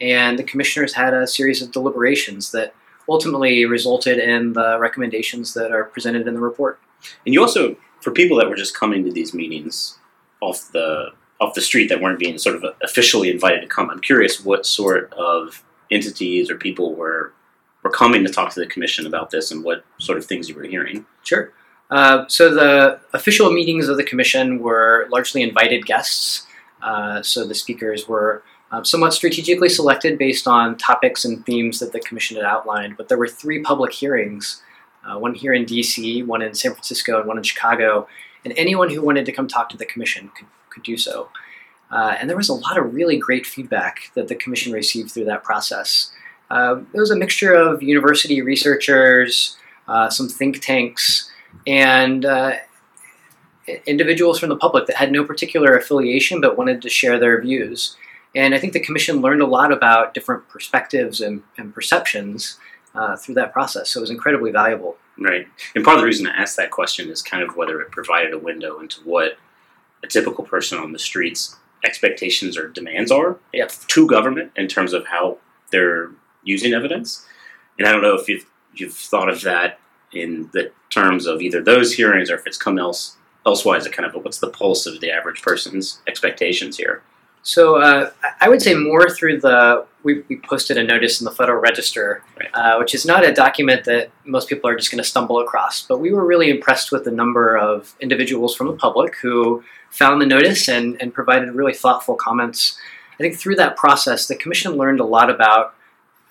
And 0.00 0.36
the 0.36 0.42
commissioners 0.42 0.94
had 0.94 1.14
a 1.14 1.28
series 1.28 1.62
of 1.62 1.70
deliberations 1.70 2.50
that 2.50 2.74
ultimately 3.08 3.64
resulted 3.66 4.18
in 4.18 4.52
the 4.54 4.78
recommendations 4.80 5.54
that 5.54 5.70
are 5.70 5.84
presented 5.84 6.26
in 6.26 6.34
the 6.34 6.40
report. 6.40 6.80
And 7.24 7.32
you 7.32 7.40
also, 7.40 7.76
for 8.00 8.10
people 8.10 8.36
that 8.38 8.48
were 8.48 8.56
just 8.56 8.76
coming 8.76 9.04
to 9.04 9.12
these 9.12 9.32
meetings 9.32 9.98
off 10.40 10.70
the 10.72 11.12
off 11.42 11.54
the 11.54 11.60
street 11.60 11.88
that 11.88 12.00
weren't 12.00 12.18
being 12.18 12.38
sort 12.38 12.56
of 12.56 12.64
officially 12.82 13.30
invited 13.30 13.60
to 13.60 13.66
come, 13.66 13.90
I'm 13.90 14.00
curious 14.00 14.44
what 14.44 14.64
sort 14.64 15.12
of 15.12 15.62
entities 15.90 16.50
or 16.50 16.56
people 16.56 16.94
were 16.94 17.32
were 17.82 17.90
coming 17.90 18.24
to 18.24 18.32
talk 18.32 18.52
to 18.52 18.60
the 18.60 18.66
commission 18.66 19.06
about 19.06 19.30
this 19.30 19.50
and 19.50 19.64
what 19.64 19.84
sort 19.98 20.16
of 20.16 20.24
things 20.24 20.48
you 20.48 20.54
were 20.54 20.62
hearing. 20.62 21.04
Sure. 21.24 21.52
Uh, 21.90 22.24
so 22.28 22.54
the 22.54 23.00
official 23.12 23.52
meetings 23.52 23.88
of 23.88 23.96
the 23.96 24.04
commission 24.04 24.60
were 24.60 25.08
largely 25.10 25.42
invited 25.42 25.84
guests. 25.84 26.46
Uh, 26.80 27.20
so 27.22 27.44
the 27.44 27.54
speakers 27.54 28.06
were 28.06 28.44
uh, 28.70 28.84
somewhat 28.84 29.12
strategically 29.12 29.68
selected 29.68 30.16
based 30.16 30.46
on 30.46 30.76
topics 30.76 31.24
and 31.24 31.44
themes 31.44 31.80
that 31.80 31.92
the 31.92 32.00
commission 32.00 32.36
had 32.36 32.46
outlined. 32.46 32.96
But 32.96 33.08
there 33.08 33.18
were 33.18 33.28
three 33.28 33.60
public 33.62 33.92
hearings 33.92 34.62
uh, 35.04 35.18
one 35.18 35.34
here 35.34 35.52
in 35.52 35.64
DC, 35.64 36.24
one 36.26 36.42
in 36.42 36.54
San 36.54 36.72
Francisco, 36.72 37.18
and 37.18 37.26
one 37.26 37.36
in 37.36 37.42
Chicago. 37.42 38.06
And 38.44 38.54
anyone 38.56 38.90
who 38.90 39.02
wanted 39.02 39.26
to 39.26 39.32
come 39.32 39.48
talk 39.48 39.68
to 39.70 39.76
the 39.76 39.84
commission 39.84 40.30
could, 40.36 40.46
could 40.72 40.82
do 40.82 40.96
so. 40.96 41.28
Uh, 41.90 42.16
and 42.18 42.28
there 42.28 42.36
was 42.36 42.48
a 42.48 42.54
lot 42.54 42.78
of 42.78 42.94
really 42.94 43.18
great 43.18 43.46
feedback 43.46 44.10
that 44.14 44.28
the 44.28 44.34
commission 44.34 44.72
received 44.72 45.10
through 45.10 45.26
that 45.26 45.44
process. 45.44 46.10
Uh, 46.50 46.80
it 46.92 46.98
was 46.98 47.10
a 47.10 47.16
mixture 47.16 47.52
of 47.52 47.82
university 47.82 48.40
researchers, 48.40 49.56
uh, 49.88 50.08
some 50.08 50.28
think 50.28 50.60
tanks, 50.60 51.30
and 51.66 52.24
uh, 52.24 52.52
individuals 53.86 54.38
from 54.38 54.48
the 54.48 54.56
public 54.56 54.86
that 54.86 54.96
had 54.96 55.12
no 55.12 55.24
particular 55.24 55.76
affiliation 55.76 56.40
but 56.40 56.56
wanted 56.56 56.80
to 56.82 56.88
share 56.88 57.18
their 57.18 57.40
views. 57.40 57.96
And 58.34 58.54
I 58.54 58.58
think 58.58 58.72
the 58.72 58.80
commission 58.80 59.20
learned 59.20 59.42
a 59.42 59.46
lot 59.46 59.72
about 59.72 60.14
different 60.14 60.48
perspectives 60.48 61.20
and, 61.20 61.42
and 61.58 61.74
perceptions 61.74 62.58
uh, 62.94 63.16
through 63.16 63.34
that 63.36 63.52
process. 63.52 63.90
So 63.90 64.00
it 64.00 64.02
was 64.02 64.10
incredibly 64.10 64.50
valuable. 64.50 64.96
Right. 65.18 65.46
And 65.74 65.84
part 65.84 65.96
of 65.96 66.00
the 66.00 66.06
reason 66.06 66.26
I 66.26 66.30
asked 66.30 66.56
that 66.56 66.70
question 66.70 67.10
is 67.10 67.20
kind 67.20 67.42
of 67.42 67.56
whether 67.56 67.80
it 67.80 67.90
provided 67.90 68.32
a 68.32 68.38
window 68.38 68.80
into 68.80 69.00
what 69.02 69.36
a 70.02 70.06
typical 70.06 70.44
person 70.44 70.78
on 70.78 70.92
the 70.92 70.98
streets 70.98 71.56
expectations 71.84 72.56
or 72.56 72.68
demands 72.68 73.10
are 73.10 73.38
Yep. 73.52 73.72
to 73.88 74.06
government 74.06 74.52
in 74.56 74.68
terms 74.68 74.92
of 74.92 75.06
how 75.06 75.38
they're 75.70 76.10
using 76.44 76.72
evidence. 76.74 77.26
And 77.78 77.88
I 77.88 77.92
don't 77.92 78.02
know 78.02 78.14
if 78.14 78.28
you've 78.28 78.46
you've 78.74 78.94
thought 78.94 79.28
of 79.28 79.42
that 79.42 79.78
in 80.12 80.48
the 80.52 80.70
terms 80.90 81.26
of 81.26 81.42
either 81.42 81.60
those 81.62 81.92
hearings 81.94 82.30
or 82.30 82.36
if 82.36 82.46
it's 82.46 82.56
come 82.56 82.78
else 82.78 83.16
elsewise, 83.44 83.86
kind 83.88 84.06
of 84.06 84.14
what's 84.24 84.38
the 84.38 84.48
pulse 84.48 84.86
of 84.86 85.00
the 85.00 85.10
average 85.10 85.42
person's 85.42 86.00
expectations 86.06 86.76
here. 86.76 87.02
So 87.42 87.76
uh, 87.76 88.10
I- 88.22 88.32
I 88.42 88.48
would 88.48 88.62
say 88.62 88.74
more 88.74 89.08
through 89.10 89.40
the 89.40 89.84
we, 90.04 90.22
we 90.28 90.36
posted 90.40 90.76
a 90.78 90.82
notice 90.84 91.20
in 91.20 91.24
the 91.24 91.30
Federal 91.32 91.60
Register, 91.60 92.22
Right. 92.38 92.48
uh, 92.54 92.76
which 92.78 92.94
is 92.94 93.04
not 93.04 93.24
a 93.24 93.32
document 93.32 93.84
that 93.84 94.10
most 94.24 94.48
people 94.48 94.68
are 94.70 94.76
just 94.76 94.90
going 94.90 95.02
to 95.02 95.08
stumble 95.08 95.38
across. 95.40 95.82
But 95.86 95.98
we 95.98 96.12
were 96.12 96.24
really 96.24 96.50
impressed 96.50 96.90
with 96.92 97.04
the 97.04 97.10
number 97.12 97.56
of 97.56 97.94
individuals 98.00 98.54
from 98.56 98.66
the 98.68 98.72
public 98.74 99.16
who 99.16 99.62
found 99.92 100.20
the 100.20 100.26
notice 100.26 100.68
and, 100.68 101.00
and 101.00 101.14
provided 101.14 101.52
really 101.52 101.74
thoughtful 101.74 102.16
comments. 102.16 102.78
I 103.14 103.18
think 103.18 103.36
through 103.36 103.56
that 103.56 103.76
process, 103.76 104.26
the 104.26 104.34
Commission 104.34 104.72
learned 104.72 105.00
a 105.00 105.04
lot 105.04 105.30
about 105.30 105.74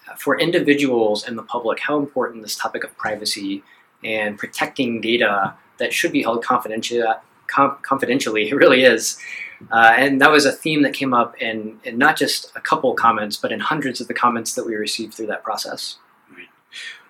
uh, 0.09 0.15
for 0.15 0.37
individuals 0.37 1.23
and 1.23 1.37
the 1.37 1.43
public 1.43 1.79
how 1.79 1.97
important 1.97 2.41
this 2.41 2.55
topic 2.55 2.83
of 2.83 2.95
privacy 2.97 3.63
and 4.03 4.37
protecting 4.37 4.99
data 4.99 5.53
that 5.77 5.93
should 5.93 6.11
be 6.11 6.23
held 6.23 6.43
confidential, 6.43 7.15
com- 7.47 7.77
confidentially. 7.83 8.47
It 8.49 8.55
really 8.55 8.83
is. 8.83 9.17
Uh, 9.71 9.93
and 9.95 10.19
that 10.21 10.31
was 10.31 10.45
a 10.45 10.51
theme 10.51 10.81
that 10.81 10.93
came 10.93 11.13
up 11.13 11.39
in, 11.39 11.79
in 11.83 11.99
not 11.99 12.17
just 12.17 12.51
a 12.55 12.61
couple 12.61 12.91
comments, 12.95 13.37
but 13.37 13.51
in 13.51 13.59
hundreds 13.59 14.01
of 14.01 14.07
the 14.07 14.13
comments 14.15 14.55
that 14.55 14.65
we 14.65 14.75
received 14.75 15.13
through 15.13 15.27
that 15.27 15.43
process. 15.43 15.97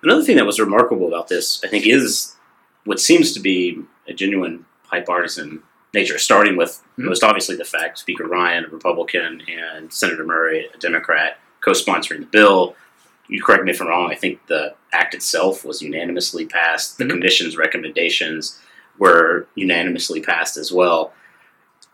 Another 0.02 0.22
thing 0.22 0.36
that 0.36 0.44
was 0.44 0.60
remarkable 0.60 1.08
about 1.08 1.28
this, 1.28 1.62
I 1.64 1.68
think, 1.68 1.86
is 1.86 2.36
what 2.84 3.00
seems 3.00 3.32
to 3.32 3.40
be 3.40 3.82
a 4.06 4.12
genuine 4.12 4.66
bipartisan 4.90 5.62
nature, 5.94 6.18
starting 6.18 6.56
with 6.56 6.80
Mhm. 6.98 7.04
most 7.04 7.22
obviously 7.22 7.56
the 7.56 7.64
fact 7.64 7.98
Speaker 7.98 8.24
Ryan, 8.24 8.64
a 8.64 8.68
Republican, 8.68 9.42
and 9.48 9.92
Senator 9.92 10.24
Murray, 10.24 10.68
a 10.72 10.78
Democrat, 10.78 11.38
co 11.60 11.72
sponsoring 11.72 12.20
the 12.20 12.26
bill. 12.26 12.74
You 13.28 13.42
correct 13.42 13.64
me 13.64 13.70
if 13.70 13.80
I'm 13.80 13.88
wrong, 13.88 14.10
I 14.10 14.14
think 14.14 14.46
the 14.46 14.74
act 14.92 15.14
itself 15.14 15.64
was 15.64 15.80
unanimously 15.82 16.44
passed. 16.46 16.98
The 16.98 17.04
Mhm. 17.04 17.10
Commission's 17.10 17.56
recommendations 17.56 18.58
were 18.98 19.46
unanimously 19.54 20.20
passed 20.20 20.56
as 20.56 20.72
well. 20.72 21.14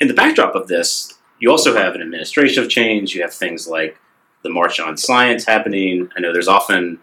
In 0.00 0.09
the 0.09 0.14
backdrop 0.14 0.55
of 0.55 0.69
this, 0.69 1.14
you 1.38 1.50
also 1.50 1.76
have 1.76 1.95
an 1.95 2.02
administrative 2.02 2.69
change. 2.69 3.14
You 3.14 3.23
have 3.23 3.35
things 3.35 3.69
like 3.69 3.97
the 4.43 4.49
March 4.49 4.81
on 4.81 4.97
Science 4.97 5.45
happening. 5.45 6.11
I 6.17 6.21
know 6.21 6.33
there's 6.33 6.49
often 6.49 7.00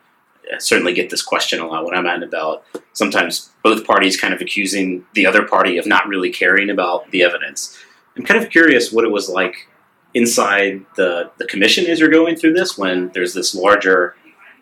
I 0.53 0.57
certainly 0.59 0.93
get 0.93 1.09
this 1.09 1.21
question 1.21 1.59
a 1.59 1.67
lot 1.67 1.85
when 1.85 1.95
I'm 1.95 2.05
out 2.05 2.15
and 2.15 2.23
about. 2.23 2.63
Sometimes 2.93 3.51
both 3.63 3.85
parties 3.85 4.19
kind 4.19 4.33
of 4.33 4.41
accusing 4.41 5.05
the 5.13 5.25
other 5.25 5.43
party 5.47 5.77
of 5.77 5.85
not 5.85 6.07
really 6.07 6.31
caring 6.31 6.69
about 6.69 7.09
the 7.11 7.23
evidence. 7.23 7.77
I'm 8.17 8.23
kind 8.23 8.41
of 8.41 8.49
curious 8.49 8.91
what 8.91 9.05
it 9.05 9.11
was 9.11 9.29
like 9.29 9.67
inside 10.13 10.85
the, 10.95 11.31
the 11.37 11.45
commission 11.45 11.85
as 11.87 11.99
you're 11.99 12.09
going 12.09 12.35
through 12.35 12.53
this 12.53 12.77
when 12.77 13.11
there's 13.13 13.33
this 13.33 13.53
larger 13.53 14.15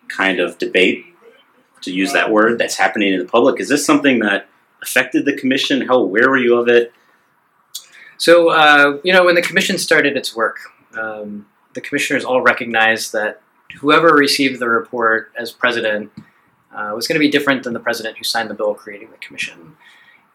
kind 0.08 0.40
of 0.40 0.58
debate, 0.58 1.06
to 1.82 1.92
use 1.92 2.14
that 2.14 2.32
word, 2.32 2.58
that's 2.58 2.76
happening 2.76 3.14
in 3.14 3.20
the 3.20 3.26
public. 3.26 3.60
Is 3.60 3.70
this 3.70 3.86
something 3.86 4.20
that 4.20 4.48
affected 4.82 5.26
the 5.26 5.36
commission? 5.36 5.82
How 5.82 5.96
aware 5.96 6.30
were 6.30 6.38
you 6.38 6.56
of 6.56 6.68
it? 6.68 6.94
So, 8.18 8.50
uh, 8.50 9.00
you 9.04 9.12
know, 9.12 9.26
when 9.26 9.36
the 9.36 9.42
commission 9.42 9.78
started 9.78 10.16
its 10.16 10.36
work, 10.36 10.58
um, 10.98 11.46
the 11.74 11.82
commissioners 11.82 12.24
all 12.24 12.42
recognized 12.42 13.12
that 13.14 13.42
whoever 13.80 14.14
received 14.14 14.60
the 14.60 14.70
report 14.70 15.32
as 15.38 15.52
president 15.52 16.12
uh, 16.74 16.92
was 16.96 17.08
going 17.08 17.16
to 17.16 17.20
be 17.20 17.30
different 17.30 17.64
than 17.64 17.74
the 17.74 17.80
president 17.80 18.18
who 18.18 18.24
signed 18.24 18.50
the 18.50 18.54
bill 18.54 18.74
creating 18.74 19.10
the 19.12 19.18
commission. 19.18 19.76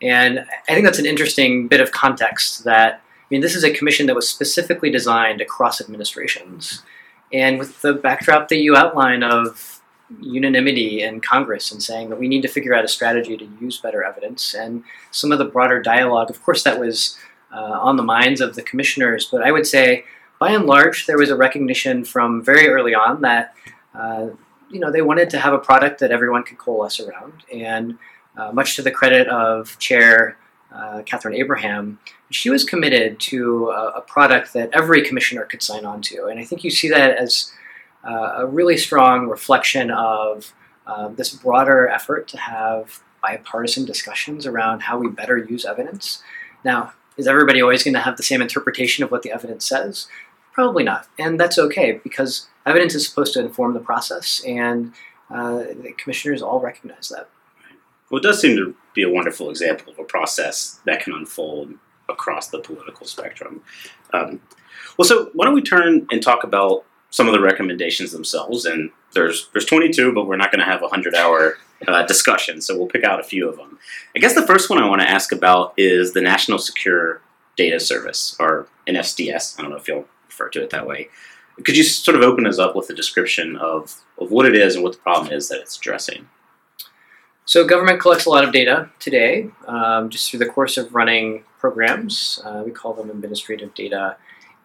And 0.01 0.41
I 0.69 0.75
think 0.75 0.85
that's 0.85 0.99
an 0.99 1.07
interesting 1.07 1.69
bit 1.69 1.81
of 1.81 1.91
context 1.91 2.65
that, 2.65 2.95
I 2.95 3.27
mean, 3.31 3.41
this 3.41 3.57
is 3.57 3.65
a 3.65 3.73
commission 3.73 4.07
that 4.07 4.15
was 4.15 4.29
specifically 4.29 4.91
designed 4.91 5.41
across 5.41 5.81
administrations. 5.81 6.83
And 7.33 7.59
with 7.59 7.83
the 7.83 7.95
backdrop 7.95 8.49
that 8.49 8.57
you 8.57 8.77
outline 8.77 9.23
of 9.23 9.83
unanimity 10.21 11.03
in 11.03 11.21
Congress 11.21 11.71
and 11.71 11.83
saying 11.83 12.09
that 12.09 12.19
we 12.19 12.29
need 12.29 12.43
to 12.43 12.49
figure 12.49 12.75
out 12.75 12.85
a 12.85 12.89
strategy 12.89 13.37
to 13.37 13.49
use 13.61 13.79
better 13.79 14.03
evidence 14.03 14.55
and 14.55 14.83
some 15.11 15.33
of 15.33 15.39
the 15.39 15.45
broader 15.45 15.83
dialogue, 15.83 16.31
of 16.31 16.43
course, 16.43 16.63
that 16.63 16.79
was 16.79 17.19
uh, 17.53 17.79
on 17.81 17.97
the 17.97 18.03
minds 18.03 18.41
of 18.41 18.55
the 18.55 18.63
commissioners. 18.63 19.27
But 19.27 19.43
I 19.43 19.53
would 19.53 19.67
say, 19.67 20.05
by 20.39 20.51
and 20.51 20.67
large, 20.67 21.07
there 21.07 21.19
was 21.19 21.31
a 21.31 21.37
recognition 21.37 22.05
from 22.05 22.43
very 22.43 22.69
early 22.69 22.95
on 22.95 23.23
that 23.23 23.55
uh, 23.95 24.29
you 24.71 24.81
know 24.81 24.93
they 24.93 25.03
wanted 25.03 25.31
to 25.31 25.39
have 25.39 25.53
a 25.53 25.59
product 25.59 26.01
that 26.01 26.11
everyone 26.11 26.45
could 26.45 26.59
coalesce 26.59 27.01
around. 27.01 27.45
And 27.53 27.99
uh, 28.37 28.53
much 28.53 28.77
to 28.77 28.83
the 28.83 28.91
credit 28.91 29.27
of 29.29 29.79
Chair 29.79 30.37
uh, 30.73 31.03
Katharine 31.05 31.35
Abraham, 31.35 31.99
she 32.31 32.51
was 32.51 32.65
committed 32.65 33.19
to 33.21 33.71
a, 33.71 33.93
a, 33.97 34.01
product 34.03 34.53
that 34.53 34.69
every 34.75 35.03
commissioner 35.03 35.45
could 35.45 35.63
sign 35.63 35.87
on 35.87 36.03
to. 36.03 36.27
And 36.27 36.39
I 36.39 36.45
think 36.45 36.63
you 36.63 36.71
see 36.71 36.91
that 36.91 37.17
as 37.17 37.51
uh, 38.05 38.35
a 38.37 38.47
really 38.47 38.77
strong 38.77 39.29
reflection 39.29 39.91
of 39.91 40.53
uh, 40.87 41.09
this 41.09 41.35
broader 41.35 41.89
effort 41.89 42.29
to 42.29 42.39
have 42.39 43.03
bipartisan 43.23 43.87
discussions 43.87 44.47
around 44.47 44.81
how 44.81 44.99
we 44.99 45.09
better 45.09 45.39
use 45.39 45.65
evidence. 45.65 46.23
Now, 46.65 46.93
is 47.17 47.27
everybody 47.27 47.61
always 47.61 47.83
going 47.83 47.95
to 47.95 48.01
have 48.01 48.17
the 48.17 48.23
same 48.23 48.41
interpretation 48.41 49.03
of 49.03 49.11
what 49.11 49.23
the 49.23 49.33
evidence 49.33 49.67
says? 49.67 50.07
Probably 50.59 50.83
not. 50.83 51.07
And 51.21 51.39
that's 51.39 51.57
okay 51.57 52.01
because 52.03 52.49
evidence 52.67 52.93
is 52.97 53.07
supposed 53.07 53.33
to 53.35 53.41
inform 53.41 53.75
the 53.75 53.79
process, 53.79 54.43
and 54.45 54.93
uh, 55.31 55.59
the 55.59 55.95
commissioners 55.97 56.43
all 56.43 56.59
recognize 56.59 57.11
that. 57.11 57.29
Well, 58.11 58.19
it 58.19 58.25
does 58.25 58.41
seem 58.41 58.57
to 58.57 58.75
be 58.93 59.05
a 59.05 59.09
wonderful 59.09 59.51
example 59.51 59.93
of 59.93 60.01
a 60.01 60.03
process 60.03 60.81
that 60.85 60.99
can 60.99 61.13
unfold 61.13 61.75
across 62.09 62.49
the 62.49 62.59
political 62.59 63.07
spectrum. 63.07 63.63
Um, 64.13 64.41
well, 64.99 65.07
so 65.07 65.31
why 65.33 65.45
don't 65.45 65.55
we 65.55 65.63
turn 65.63 66.09
and 66.11 66.21
talk 66.21 66.43
about 66.43 66.85
some 67.11 67.29
of 67.29 67.35
the 67.35 67.41
recommendations 67.41 68.11
themselves? 68.11 68.65
And 68.65 68.91
there's 69.13 69.49
there's 69.53 69.65
22, 69.65 70.13
but 70.13 70.27
we're 70.27 70.35
not 70.35 70.51
going 70.51 70.59
to 70.59 70.65
have 70.65 70.83
a 70.83 70.89
hundred 70.89 71.15
hour 71.15 71.57
uh, 71.87 72.03
discussion, 72.03 72.61
so 72.63 72.77
we'll 72.77 72.89
pick 72.89 73.05
out 73.05 73.21
a 73.21 73.23
few 73.23 73.49
of 73.49 73.57
them. 73.59 73.79
I 74.17 74.19
guess 74.19 74.35
the 74.35 74.45
first 74.45 74.69
one 74.69 74.83
I 74.83 74.89
want 74.89 75.03
to 75.03 75.09
ask 75.09 75.31
about 75.31 75.75
is 75.77 76.15
the 76.15 76.21
National 76.21 76.59
Secure 76.59 77.23
Data 77.57 77.79
Service, 77.79 78.35
or 78.41 78.67
NSDS. 78.89 79.57
I 79.57 79.63
don't 79.63 79.71
know 79.71 79.77
if 79.77 79.87
you'll 79.87 80.09
refer 80.39 80.51
to 80.51 80.63
it 80.63 80.71
that 80.71 80.87
way. 80.87 81.09
Could 81.65 81.77
you 81.77 81.83
sort 81.83 82.17
of 82.17 82.23
open 82.23 82.47
us 82.47 82.59
up 82.59 82.77
with 82.77 82.89
a 82.91 82.95
description 82.95 83.57
of, 83.57 84.01
of 84.19 84.31
what 84.31 84.47
it 84.47 84.55
is 84.55 84.75
and 84.75 84.85
what 84.85 84.93
the 84.93 84.99
problem 84.99 85.33
is 85.33 85.49
that 85.49 85.61
it's 85.61 85.77
addressing? 85.77 86.29
So, 87.45 87.67
government 87.67 88.01
collects 88.01 88.27
a 88.27 88.31
lot 88.31 88.45
of 88.45 88.53
data 88.53 88.91
today, 89.01 89.49
um, 89.67 90.11
just 90.11 90.31
through 90.31 90.41
the 90.41 90.47
course 90.47 90.77
of 90.77 90.95
running 90.95 91.45
programs. 91.59 92.41
Uh, 92.45 92.63
we 92.65 92.71
call 92.71 92.93
them 92.93 93.11
administrative 93.11 93.75
data. 93.75 94.17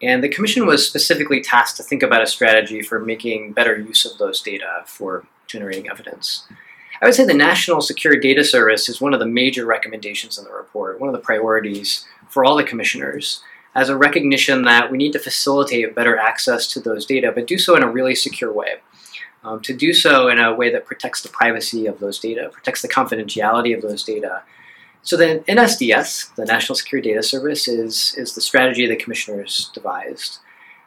And 0.02 0.22
the 0.22 0.28
Commission 0.28 0.66
was 0.66 0.86
specifically 0.86 1.40
tasked 1.40 1.78
to 1.78 1.82
think 1.82 2.02
about 2.02 2.22
a 2.22 2.26
strategy 2.26 2.82
for 2.82 3.00
making 3.00 3.52
better 3.52 3.78
use 3.78 4.04
of 4.04 4.18
those 4.18 4.42
data 4.42 4.82
for 4.86 5.26
generating 5.46 5.88
evidence. 5.88 6.46
I 7.00 7.06
would 7.06 7.14
say 7.14 7.24
the 7.24 7.34
National 7.34 7.80
Secure 7.80 8.16
Data 8.16 8.44
Service 8.44 8.88
is 8.88 9.00
one 9.00 9.14
of 9.14 9.20
the 9.20 9.26
major 9.26 9.64
recommendations 9.64 10.38
in 10.38 10.44
the 10.44 10.52
report, 10.52 11.00
one 11.00 11.08
of 11.08 11.14
the 11.14 11.20
priorities 11.20 12.04
for 12.28 12.44
all 12.44 12.56
the 12.56 12.64
commissioners, 12.64 13.42
as 13.74 13.88
a 13.88 13.96
recognition 13.96 14.62
that 14.62 14.90
we 14.90 14.98
need 14.98 15.12
to 15.12 15.18
facilitate 15.18 15.94
better 15.94 16.16
access 16.16 16.66
to 16.68 16.80
those 16.80 17.04
data, 17.06 17.32
but 17.34 17.46
do 17.46 17.58
so 17.58 17.76
in 17.76 17.82
a 17.82 17.90
really 17.90 18.14
secure 18.14 18.52
way. 18.52 18.76
Um, 19.42 19.60
to 19.60 19.74
do 19.74 19.92
so 19.92 20.28
in 20.28 20.38
a 20.38 20.54
way 20.54 20.70
that 20.70 20.86
protects 20.86 21.20
the 21.20 21.28
privacy 21.28 21.86
of 21.86 21.98
those 21.98 22.18
data, 22.18 22.48
protects 22.50 22.80
the 22.80 22.88
confidentiality 22.88 23.76
of 23.76 23.82
those 23.82 24.02
data. 24.02 24.42
So 25.02 25.18
the 25.18 25.44
NSDS, 25.46 26.34
the 26.34 26.46
National 26.46 26.76
Secure 26.76 27.02
Data 27.02 27.22
Service, 27.22 27.68
is, 27.68 28.14
is 28.16 28.34
the 28.34 28.40
strategy 28.40 28.86
the 28.86 28.96
commissioners 28.96 29.70
devised. 29.74 30.38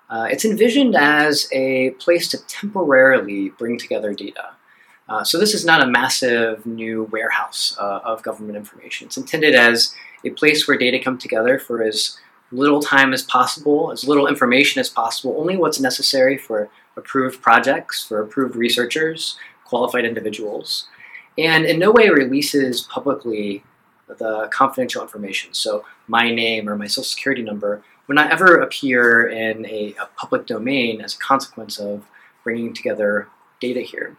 Uh, 0.09 0.27
it's 0.31 0.43
envisioned 0.43 0.95
as 0.95 1.47
a 1.51 1.91
place 1.91 2.27
to 2.29 2.37
temporarily 2.47 3.49
bring 3.49 3.77
together 3.77 4.13
data. 4.13 4.51
Uh, 5.07 5.23
so 5.23 5.37
this 5.37 5.53
is 5.53 5.63
not 5.63 5.81
a 5.81 5.87
massive 5.87 6.65
new 6.65 7.03
warehouse 7.11 7.77
uh, 7.79 7.99
of 8.03 8.23
government 8.23 8.57
information. 8.57 9.07
It's 9.07 9.17
intended 9.17 9.53
as 9.53 9.93
a 10.23 10.31
place 10.31 10.67
where 10.67 10.77
data 10.77 10.99
come 10.99 11.17
together 11.17 11.59
for 11.59 11.83
as 11.83 12.17
little 12.51 12.79
time 12.79 13.13
as 13.13 13.23
possible, 13.23 13.91
as 13.91 14.07
little 14.07 14.27
information 14.27 14.79
as 14.79 14.89
possible, 14.89 15.35
only 15.37 15.57
what's 15.57 15.79
necessary 15.79 16.37
for 16.37 16.69
approved 16.95 17.41
projects, 17.41 18.05
for 18.05 18.21
approved 18.21 18.55
researchers, 18.55 19.37
qualified 19.65 20.05
individuals, 20.05 20.87
and 21.37 21.65
in 21.65 21.77
no 21.77 21.91
way 21.91 22.09
releases 22.09 22.81
publicly 22.83 23.63
the 24.07 24.47
confidential 24.51 25.01
information. 25.01 25.53
So 25.53 25.85
my 26.07 26.31
name 26.31 26.69
or 26.69 26.77
my 26.77 26.87
social 26.87 27.03
security 27.03 27.41
number 27.43 27.83
would 28.07 28.15
not 28.15 28.31
ever 28.31 28.61
appear 28.61 29.27
in 29.27 29.65
a, 29.65 29.93
a 29.99 30.05
public 30.15 30.47
domain 30.47 31.01
as 31.01 31.15
a 31.15 31.17
consequence 31.17 31.77
of 31.77 32.05
bringing 32.43 32.73
together 32.73 33.27
data 33.59 33.81
here. 33.81 34.15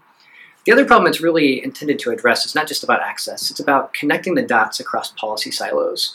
The 0.65 0.73
other 0.73 0.85
problem 0.85 1.09
it's 1.09 1.23
really 1.23 1.65
intended 1.65 1.99
to 2.01 2.11
address 2.11 2.45
is 2.45 2.55
not 2.55 2.69
just 2.69 2.85
about 2.85 3.01
access, 3.01 3.51
it's 3.51 3.61
about 3.61 3.95
connecting 3.95 4.35
the 4.35 4.43
dots 4.43 4.81
across 4.81 5.13
policy 5.13 5.51
silos. 5.51 6.15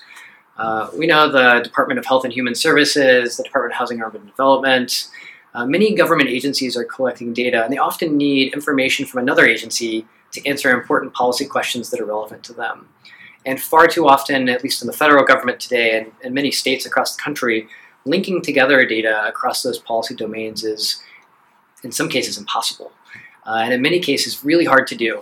Uh, 0.58 0.90
we 0.98 1.08
know 1.08 1.32
the 1.32 1.62
Department 1.64 2.00
of 2.00 2.06
Health 2.06 2.24
and 2.26 2.34
Human 2.34 2.56
Services, 2.56 3.38
the 3.38 3.44
Department 3.44 3.74
of 3.74 3.78
Housing 3.78 3.98
and 3.98 4.08
Urban 4.08 4.26
Development, 4.26 5.10
Uh, 5.56 5.66
many 5.66 5.94
government 5.94 6.30
agencies 6.30 6.76
are 6.76 6.84
collecting 6.84 7.32
data, 7.32 7.64
and 7.64 7.72
they 7.72 7.78
often 7.78 8.18
need 8.18 8.54
information 8.54 9.06
from 9.06 9.22
another 9.22 9.46
agency 9.46 10.06
to 10.32 10.44
answer 10.48 10.72
important 10.72 11.14
policy 11.14 11.46
questions 11.46 11.92
that 11.92 12.00
are 12.00 12.06
relevant 12.06 12.44
to 12.44 12.54
them. 12.54 12.90
And 13.46 13.62
far 13.62 13.88
too 13.88 14.08
often, 14.08 14.50
at 14.50 14.64
least 14.64 14.82
in 14.82 14.88
the 14.88 14.94
federal 14.94 15.24
government 15.26 15.60
today 15.60 15.98
and, 15.98 16.12
and 16.24 16.34
many 16.34 16.50
states 16.50 16.86
across 16.86 17.16
the 17.16 17.22
country, 17.22 17.68
linking 18.06 18.42
together 18.42 18.84
data 18.86 19.28
across 19.28 19.62
those 19.62 19.78
policy 19.78 20.16
domains 20.16 20.64
is, 20.64 21.04
in 21.84 21.92
some 21.92 22.10
cases, 22.10 22.38
impossible. 22.38 22.92
Uh, 23.46 23.62
and 23.64 23.74
in 23.74 23.82
many 23.82 24.00
cases, 24.00 24.44
really 24.44 24.66
hard 24.66 24.88
to 24.88 24.96
do. 24.96 25.22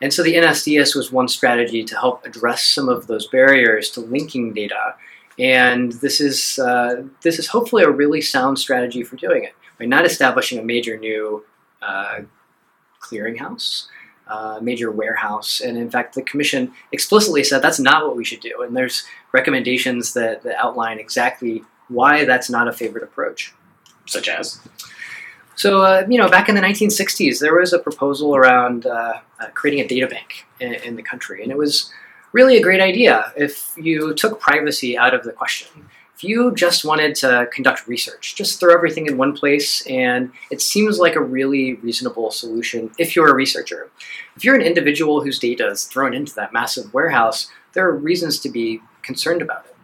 And 0.00 0.12
so 0.12 0.22
the 0.22 0.34
NSDS 0.34 0.96
was 0.96 1.12
one 1.12 1.28
strategy 1.28 1.84
to 1.84 1.94
help 1.94 2.24
address 2.24 2.64
some 2.64 2.88
of 2.88 3.06
those 3.06 3.26
barriers 3.26 3.90
to 3.90 4.00
linking 4.00 4.52
data. 4.54 4.94
And 5.38 5.92
this 5.92 6.20
is, 6.20 6.58
uh, 6.58 7.02
this 7.22 7.38
is 7.38 7.48
hopefully 7.48 7.82
a 7.82 7.90
really 7.90 8.20
sound 8.20 8.58
strategy 8.58 9.02
for 9.02 9.16
doing 9.16 9.44
it. 9.44 9.54
By 9.78 9.86
not 9.86 10.04
establishing 10.04 10.58
a 10.58 10.62
major 10.62 10.98
new 10.98 11.44
uh, 11.80 12.20
clearinghouse, 13.00 13.86
uh, 14.26 14.58
major 14.62 14.90
warehouse. 14.90 15.60
And 15.60 15.76
in 15.76 15.90
fact, 15.90 16.14
the 16.14 16.22
commission 16.22 16.72
explicitly 16.92 17.42
said 17.44 17.62
that's 17.62 17.80
not 17.80 18.06
what 18.06 18.16
we 18.16 18.24
should 18.24 18.40
do. 18.40 18.62
And 18.62 18.76
there's 18.76 19.04
recommendations 19.32 20.14
that, 20.14 20.42
that 20.42 20.56
outline 20.62 20.98
exactly 20.98 21.64
why 21.88 22.24
that's 22.24 22.48
not 22.48 22.68
a 22.68 22.72
favorite 22.72 23.04
approach. 23.04 23.54
Such 24.06 24.28
as? 24.28 24.60
So, 25.60 25.82
uh, 25.82 26.06
you 26.08 26.16
know, 26.16 26.30
back 26.30 26.48
in 26.48 26.54
the 26.54 26.62
1960s, 26.62 27.38
there 27.38 27.54
was 27.54 27.74
a 27.74 27.78
proposal 27.78 28.34
around 28.34 28.86
uh, 28.86 29.20
uh, 29.38 29.46
creating 29.52 29.84
a 29.84 29.86
data 29.86 30.06
bank 30.06 30.46
in, 30.58 30.72
in, 30.72 30.96
the 30.96 31.02
country. 31.02 31.42
And 31.42 31.52
it 31.52 31.58
was 31.58 31.92
really 32.32 32.56
a 32.56 32.62
great 32.62 32.80
idea 32.80 33.30
if 33.36 33.74
you 33.76 34.14
took 34.14 34.40
privacy 34.40 34.96
out 34.96 35.12
of 35.12 35.22
the 35.22 35.32
question. 35.32 35.90
If 36.16 36.24
you 36.24 36.54
just 36.54 36.86
wanted 36.86 37.14
to 37.16 37.46
conduct 37.52 37.86
research, 37.86 38.36
just 38.36 38.58
throw 38.58 38.72
everything 38.72 39.04
in 39.04 39.18
one 39.18 39.36
place, 39.36 39.86
and 39.86 40.32
it 40.50 40.62
seems 40.62 40.98
like 40.98 41.14
a 41.14 41.20
really 41.20 41.74
reasonable 41.74 42.30
solution 42.30 42.90
if 42.96 43.14
you're 43.14 43.28
a 43.28 43.34
researcher. 43.34 43.90
If 44.36 44.44
you're 44.44 44.54
an 44.54 44.62
individual 44.62 45.22
whose 45.22 45.38
data 45.38 45.68
is 45.68 45.84
thrown 45.84 46.14
into 46.14 46.34
that 46.36 46.54
massive 46.54 46.94
warehouse, 46.94 47.50
there 47.74 47.86
are 47.86 47.94
reasons 47.94 48.38
to 48.40 48.48
be 48.48 48.80
concerned 49.02 49.42
about 49.42 49.66
it. 49.66 49.76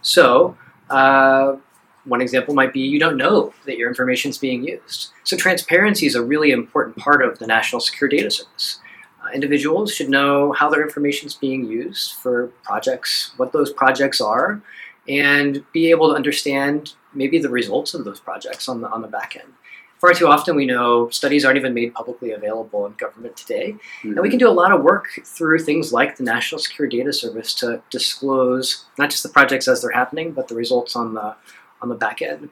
So, 0.00 0.56
uh, 0.88 1.56
one 2.04 2.20
example 2.20 2.54
might 2.54 2.72
be 2.72 2.80
you 2.80 2.98
don't 2.98 3.16
know 3.16 3.52
that 3.64 3.78
your 3.78 3.88
information 3.88 4.30
is 4.30 4.38
being 4.38 4.64
used. 4.64 5.12
So 5.24 5.36
transparency 5.36 6.06
is 6.06 6.14
a 6.14 6.22
really 6.22 6.50
important 6.50 6.96
part 6.96 7.24
of 7.24 7.38
the 7.38 7.46
National 7.46 7.80
Secure 7.80 8.08
Data 8.08 8.30
Service. 8.30 8.80
Uh, 9.22 9.30
individuals 9.32 9.94
should 9.94 10.08
know 10.08 10.52
how 10.52 10.68
their 10.68 10.82
information 10.82 11.28
is 11.28 11.34
being 11.34 11.64
used 11.64 12.12
for 12.14 12.48
projects, 12.64 13.32
what 13.36 13.52
those 13.52 13.72
projects 13.72 14.20
are, 14.20 14.60
and 15.08 15.64
be 15.72 15.90
able 15.90 16.08
to 16.08 16.14
understand 16.14 16.94
maybe 17.14 17.38
the 17.38 17.48
results 17.48 17.94
of 17.94 18.04
those 18.04 18.18
projects 18.18 18.68
on 18.68 18.80
the, 18.80 18.88
on 18.88 19.02
the 19.02 19.08
back 19.08 19.36
end. 19.36 19.52
Far 20.00 20.14
too 20.14 20.26
often 20.26 20.56
we 20.56 20.66
know 20.66 21.08
studies 21.10 21.44
aren't 21.44 21.58
even 21.58 21.74
made 21.74 21.94
publicly 21.94 22.32
available 22.32 22.84
in 22.86 22.92
government 22.94 23.36
today. 23.36 23.72
Mm-hmm. 23.72 24.10
And 24.10 24.20
we 24.20 24.30
can 24.30 24.40
do 24.40 24.48
a 24.48 24.50
lot 24.50 24.72
of 24.72 24.82
work 24.82 25.06
through 25.24 25.60
things 25.60 25.92
like 25.92 26.16
the 26.16 26.24
National 26.24 26.58
Secure 26.58 26.88
Data 26.88 27.12
Service 27.12 27.54
to 27.56 27.80
disclose 27.90 28.86
not 28.98 29.10
just 29.10 29.22
the 29.22 29.28
projects 29.28 29.68
as 29.68 29.80
they're 29.80 29.92
happening, 29.92 30.32
but 30.32 30.48
the 30.48 30.56
results 30.56 30.96
on 30.96 31.14
the 31.14 31.36
on 31.82 31.88
the 31.88 31.94
back 31.94 32.22
end. 32.22 32.48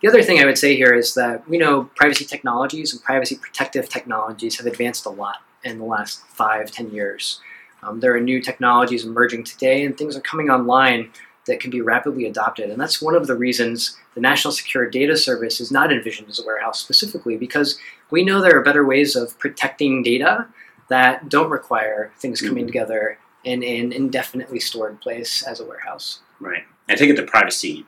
The 0.00 0.08
other 0.08 0.22
thing 0.22 0.40
I 0.40 0.46
would 0.46 0.56
say 0.56 0.76
here 0.76 0.94
is 0.94 1.12
that 1.14 1.46
we 1.46 1.58
know 1.58 1.84
privacy 1.94 2.24
technologies 2.24 2.92
and 2.92 3.02
privacy 3.02 3.36
protective 3.36 3.88
technologies 3.90 4.56
have 4.56 4.66
advanced 4.66 5.04
a 5.04 5.10
lot 5.10 5.36
in 5.62 5.78
the 5.78 5.84
last 5.84 6.24
five, 6.28 6.70
ten 6.70 6.90
years. 6.90 7.40
Um, 7.82 8.00
there 8.00 8.14
are 8.14 8.20
new 8.20 8.40
technologies 8.40 9.04
emerging 9.04 9.44
today, 9.44 9.84
and 9.84 9.96
things 9.96 10.16
are 10.16 10.20
coming 10.20 10.48
online 10.48 11.10
that 11.46 11.60
can 11.60 11.70
be 11.70 11.80
rapidly 11.80 12.26
adopted. 12.26 12.70
And 12.70 12.80
that's 12.80 13.02
one 13.02 13.14
of 13.14 13.26
the 13.26 13.34
reasons 13.34 13.98
the 14.14 14.20
National 14.20 14.52
Secure 14.52 14.88
Data 14.88 15.16
Service 15.16 15.60
is 15.60 15.70
not 15.70 15.92
envisioned 15.92 16.28
as 16.28 16.38
a 16.38 16.44
warehouse 16.44 16.80
specifically, 16.80 17.36
because 17.36 17.78
we 18.10 18.24
know 18.24 18.40
there 18.40 18.56
are 18.56 18.62
better 18.62 18.86
ways 18.86 19.16
of 19.16 19.38
protecting 19.38 20.02
data 20.02 20.46
that 20.88 21.28
don't 21.28 21.50
require 21.50 22.12
things 22.18 22.40
coming 22.40 22.64
mm-hmm. 22.64 22.66
together 22.66 23.18
in 23.44 23.62
an 23.62 23.92
indefinitely 23.92 24.60
stored 24.60 25.00
place 25.00 25.42
as 25.42 25.60
a 25.60 25.64
warehouse. 25.64 26.20
Right. 26.40 26.64
I 26.88 26.96
think 26.96 27.10
at 27.10 27.16
the 27.16 27.22
privacy 27.22 27.86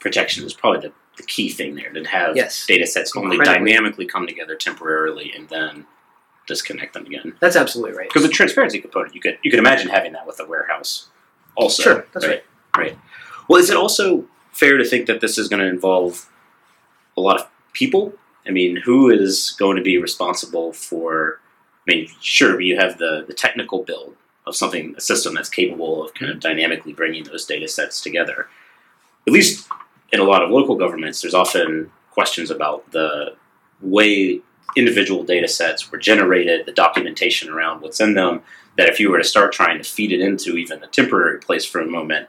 protection 0.00 0.44
is 0.44 0.52
probably 0.52 0.80
the, 0.80 0.92
the 1.16 1.22
key 1.22 1.50
thing 1.50 1.74
there 1.74 1.92
to 1.92 2.04
have 2.04 2.34
yes. 2.34 2.66
data 2.66 2.86
sets 2.86 3.14
only 3.16 3.38
dynamically 3.38 4.06
come 4.06 4.26
together 4.26 4.56
temporarily 4.56 5.32
and 5.36 5.48
then 5.48 5.86
disconnect 6.46 6.94
them 6.94 7.06
again. 7.06 7.34
That's 7.40 7.56
absolutely 7.56 7.96
right. 7.96 8.08
Because 8.08 8.22
the 8.22 8.28
transparency 8.28 8.80
component, 8.80 9.14
you 9.14 9.20
could 9.20 9.38
you 9.42 9.50
could 9.50 9.60
imagine 9.60 9.88
having 9.88 10.12
that 10.12 10.26
with 10.26 10.40
a 10.40 10.46
warehouse 10.46 11.08
also. 11.54 11.82
Sure, 11.82 12.06
that's 12.12 12.26
right. 12.26 12.44
Right. 12.76 12.92
right. 12.92 12.98
Well, 13.48 13.60
is 13.60 13.70
it 13.70 13.76
also 13.76 14.24
fair 14.50 14.76
to 14.76 14.84
think 14.84 15.06
that 15.06 15.20
this 15.20 15.38
is 15.38 15.48
going 15.48 15.60
to 15.60 15.68
involve 15.68 16.28
a 17.16 17.20
lot 17.20 17.40
of 17.40 17.46
people? 17.72 18.14
I 18.46 18.50
mean, 18.50 18.76
who 18.76 19.10
is 19.10 19.54
going 19.58 19.76
to 19.76 19.82
be 19.82 19.98
responsible 19.98 20.72
for? 20.72 21.40
I 21.86 21.94
mean, 21.94 22.08
sure, 22.20 22.60
you 22.60 22.76
have 22.78 22.98
the, 22.98 23.24
the 23.26 23.34
technical 23.34 23.82
build 23.82 24.16
of 24.46 24.56
something, 24.56 24.94
a 24.96 25.00
system 25.00 25.34
that's 25.34 25.48
capable 25.48 26.04
of 26.04 26.14
kind 26.14 26.30
of 26.30 26.38
mm-hmm. 26.38 26.48
dynamically 26.48 26.92
bringing 26.92 27.24
those 27.24 27.44
data 27.44 27.68
sets 27.68 28.00
together. 28.00 28.48
At 29.26 29.32
least 29.32 29.68
in 30.12 30.20
a 30.20 30.24
lot 30.24 30.42
of 30.42 30.50
local 30.50 30.76
governments, 30.76 31.20
there's 31.20 31.34
often 31.34 31.90
questions 32.10 32.50
about 32.50 32.90
the 32.92 33.34
way 33.80 34.40
individual 34.76 35.24
data 35.24 35.48
sets 35.48 35.90
were 35.90 35.98
generated, 35.98 36.66
the 36.66 36.72
documentation 36.72 37.50
around 37.50 37.80
what's 37.80 38.00
in 38.00 38.14
them, 38.14 38.42
that 38.76 38.88
if 38.88 39.00
you 39.00 39.10
were 39.10 39.18
to 39.18 39.24
start 39.24 39.52
trying 39.52 39.78
to 39.78 39.84
feed 39.84 40.12
it 40.12 40.20
into 40.20 40.56
even 40.56 40.82
a 40.82 40.86
temporary 40.88 41.38
place 41.38 41.64
for 41.64 41.80
a 41.80 41.86
moment, 41.86 42.28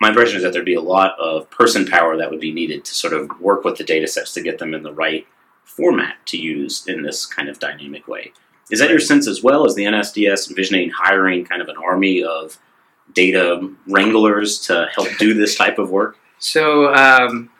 my 0.00 0.08
impression 0.08 0.36
is 0.36 0.42
that 0.42 0.52
there'd 0.52 0.64
be 0.64 0.74
a 0.74 0.80
lot 0.80 1.18
of 1.18 1.48
person 1.50 1.86
power 1.86 2.16
that 2.16 2.30
would 2.30 2.40
be 2.40 2.52
needed 2.52 2.84
to 2.84 2.94
sort 2.94 3.12
of 3.12 3.30
work 3.40 3.64
with 3.64 3.76
the 3.76 3.84
data 3.84 4.06
sets 4.06 4.32
to 4.34 4.42
get 4.42 4.58
them 4.58 4.74
in 4.74 4.82
the 4.82 4.92
right 4.92 5.26
format 5.64 6.16
to 6.26 6.38
use 6.38 6.86
in 6.86 7.02
this 7.02 7.26
kind 7.26 7.48
of 7.48 7.58
dynamic 7.58 8.08
way. 8.08 8.32
Is 8.70 8.78
that 8.80 8.90
your 8.90 9.00
sense 9.00 9.26
as 9.26 9.42
well? 9.42 9.66
Is 9.66 9.74
the 9.74 9.84
NSDS 9.84 10.48
envisioning 10.48 10.90
hiring 10.90 11.44
kind 11.44 11.60
of 11.60 11.68
an 11.68 11.76
army 11.76 12.22
of 12.22 12.58
data 13.12 13.70
wranglers 13.86 14.58
to 14.60 14.88
help 14.94 15.08
do 15.18 15.34
this 15.34 15.56
type 15.56 15.78
of 15.78 15.90
work? 15.90 16.16
So, 16.40 16.92
um, 16.94 17.50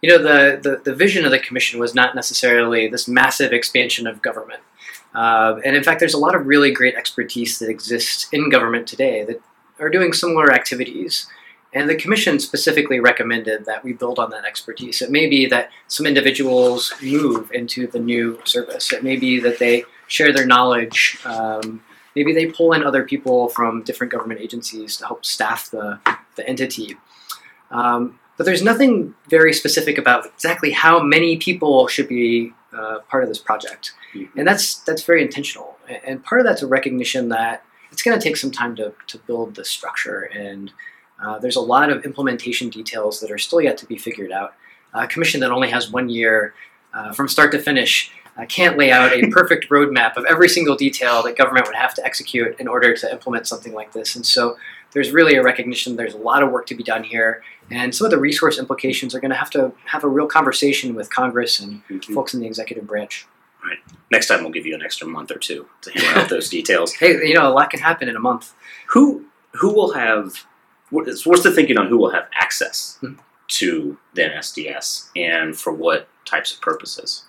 you 0.00 0.08
know, 0.08 0.18
the, 0.18 0.58
the, 0.62 0.90
the, 0.90 0.94
vision 0.94 1.24
of 1.24 1.32
the 1.32 1.38
commission 1.38 1.78
was 1.78 1.94
not 1.94 2.14
necessarily 2.14 2.88
this 2.88 3.06
massive 3.06 3.52
expansion 3.52 4.06
of 4.06 4.22
government. 4.22 4.62
Uh, 5.14 5.60
and 5.64 5.76
in 5.76 5.82
fact, 5.82 6.00
there's 6.00 6.14
a 6.14 6.18
lot 6.18 6.34
of 6.34 6.46
really 6.46 6.72
great 6.72 6.94
expertise 6.94 7.58
that 7.58 7.68
exists 7.68 8.28
in 8.32 8.48
government 8.48 8.86
today 8.86 9.24
that 9.24 9.42
are 9.80 9.90
doing 9.90 10.12
similar 10.12 10.52
activities. 10.52 11.26
And 11.74 11.88
the 11.88 11.96
commission 11.96 12.38
specifically 12.38 13.00
recommended 13.00 13.64
that 13.64 13.82
we 13.82 13.92
build 13.92 14.18
on 14.18 14.30
that 14.30 14.44
expertise. 14.44 15.02
It 15.02 15.10
may 15.10 15.26
be 15.28 15.46
that 15.46 15.70
some 15.88 16.06
individuals 16.06 16.92
move 17.02 17.50
into 17.52 17.86
the 17.86 17.98
new 17.98 18.40
service. 18.44 18.92
It 18.92 19.02
may 19.02 19.16
be 19.16 19.40
that 19.40 19.58
they 19.58 19.84
share 20.06 20.32
their 20.32 20.46
knowledge. 20.46 21.18
Um, 21.24 21.82
maybe 22.14 22.32
they 22.32 22.46
pull 22.46 22.74
in 22.74 22.84
other 22.84 23.04
people 23.04 23.48
from 23.48 23.82
different 23.82 24.12
government 24.12 24.40
agencies 24.40 24.96
to 24.98 25.06
help 25.06 25.24
staff 25.24 25.70
the, 25.70 25.98
the 26.36 26.46
entity. 26.48 26.96
Um, 27.72 28.18
but 28.36 28.44
there's 28.44 28.62
nothing 28.62 29.14
very 29.28 29.52
specific 29.52 29.98
about 29.98 30.26
exactly 30.26 30.70
how 30.70 31.02
many 31.02 31.36
people 31.36 31.88
should 31.88 32.08
be 32.08 32.52
uh, 32.72 33.00
part 33.08 33.22
of 33.22 33.28
this 33.28 33.38
project. 33.38 33.92
Mm-hmm. 34.14 34.38
And 34.38 34.48
that's, 34.48 34.76
that's 34.76 35.02
very 35.02 35.22
intentional. 35.22 35.76
And 36.06 36.22
part 36.24 36.40
of 36.40 36.46
that's 36.46 36.62
a 36.62 36.66
recognition 36.66 37.28
that 37.30 37.64
it's 37.90 38.02
going 38.02 38.18
to 38.18 38.22
take 38.22 38.36
some 38.36 38.50
time 38.50 38.74
to, 38.76 38.94
to 39.08 39.18
build 39.18 39.54
the 39.54 39.64
structure. 39.64 40.22
And 40.22 40.72
uh, 41.22 41.38
there's 41.38 41.56
a 41.56 41.60
lot 41.60 41.90
of 41.90 42.04
implementation 42.04 42.70
details 42.70 43.20
that 43.20 43.30
are 43.30 43.38
still 43.38 43.60
yet 43.60 43.76
to 43.78 43.86
be 43.86 43.98
figured 43.98 44.32
out. 44.32 44.54
A 44.94 45.06
commission 45.06 45.40
that 45.40 45.50
only 45.50 45.70
has 45.70 45.90
one 45.90 46.08
year 46.08 46.54
uh, 46.94 47.12
from 47.12 47.28
start 47.28 47.52
to 47.52 47.58
finish 47.58 48.12
uh, 48.36 48.46
can't 48.46 48.78
lay 48.78 48.90
out 48.90 49.12
a 49.12 49.26
perfect 49.30 49.68
roadmap 49.68 50.16
of 50.16 50.24
every 50.24 50.48
single 50.48 50.74
detail 50.74 51.22
that 51.22 51.36
government 51.36 51.66
would 51.66 51.76
have 51.76 51.94
to 51.94 52.04
execute 52.04 52.58
in 52.58 52.66
order 52.66 52.96
to 52.96 53.10
implement 53.10 53.46
something 53.46 53.72
like 53.72 53.92
this. 53.92 54.16
And 54.16 54.24
so 54.24 54.56
there's 54.92 55.10
really 55.10 55.34
a 55.36 55.42
recognition 55.42 55.96
there's 55.96 56.14
a 56.14 56.18
lot 56.18 56.42
of 56.42 56.50
work 56.50 56.66
to 56.66 56.74
be 56.74 56.82
done 56.82 57.04
here. 57.04 57.42
And 57.72 57.94
some 57.94 58.04
of 58.04 58.10
the 58.10 58.18
resource 58.18 58.58
implications 58.58 59.14
are 59.14 59.20
going 59.20 59.30
to 59.30 59.36
have 59.36 59.50
to 59.50 59.72
have 59.86 60.04
a 60.04 60.08
real 60.08 60.26
conversation 60.26 60.94
with 60.94 61.10
Congress 61.10 61.58
and 61.58 61.82
mm-hmm. 61.88 62.14
folks 62.14 62.34
in 62.34 62.40
the 62.40 62.46
executive 62.46 62.86
branch. 62.86 63.26
Right. 63.64 63.78
Next 64.10 64.26
time 64.26 64.42
we'll 64.42 64.52
give 64.52 64.66
you 64.66 64.74
an 64.74 64.82
extra 64.82 65.06
month 65.06 65.30
or 65.30 65.38
two 65.38 65.66
to 65.82 65.90
hammer 65.92 66.20
out 66.20 66.28
those 66.28 66.48
details. 66.50 66.92
Hey, 66.98 67.12
you 67.26 67.34
know, 67.34 67.48
a 67.48 67.54
lot 67.54 67.70
can 67.70 67.80
happen 67.80 68.08
in 68.08 68.16
a 68.16 68.20
month. 68.20 68.54
Who 68.88 69.24
who 69.52 69.72
will 69.72 69.92
have 69.92 70.44
what's 70.90 71.42
the 71.42 71.52
thinking 71.52 71.78
on 71.78 71.86
who 71.86 71.96
will 71.96 72.10
have 72.10 72.28
access 72.34 72.98
mm-hmm. 73.02 73.20
to 73.48 73.96
the 74.14 74.22
NSDS 74.22 75.08
and 75.16 75.56
for 75.56 75.72
what 75.72 76.08
types 76.26 76.52
of 76.52 76.60
purposes? 76.60 77.24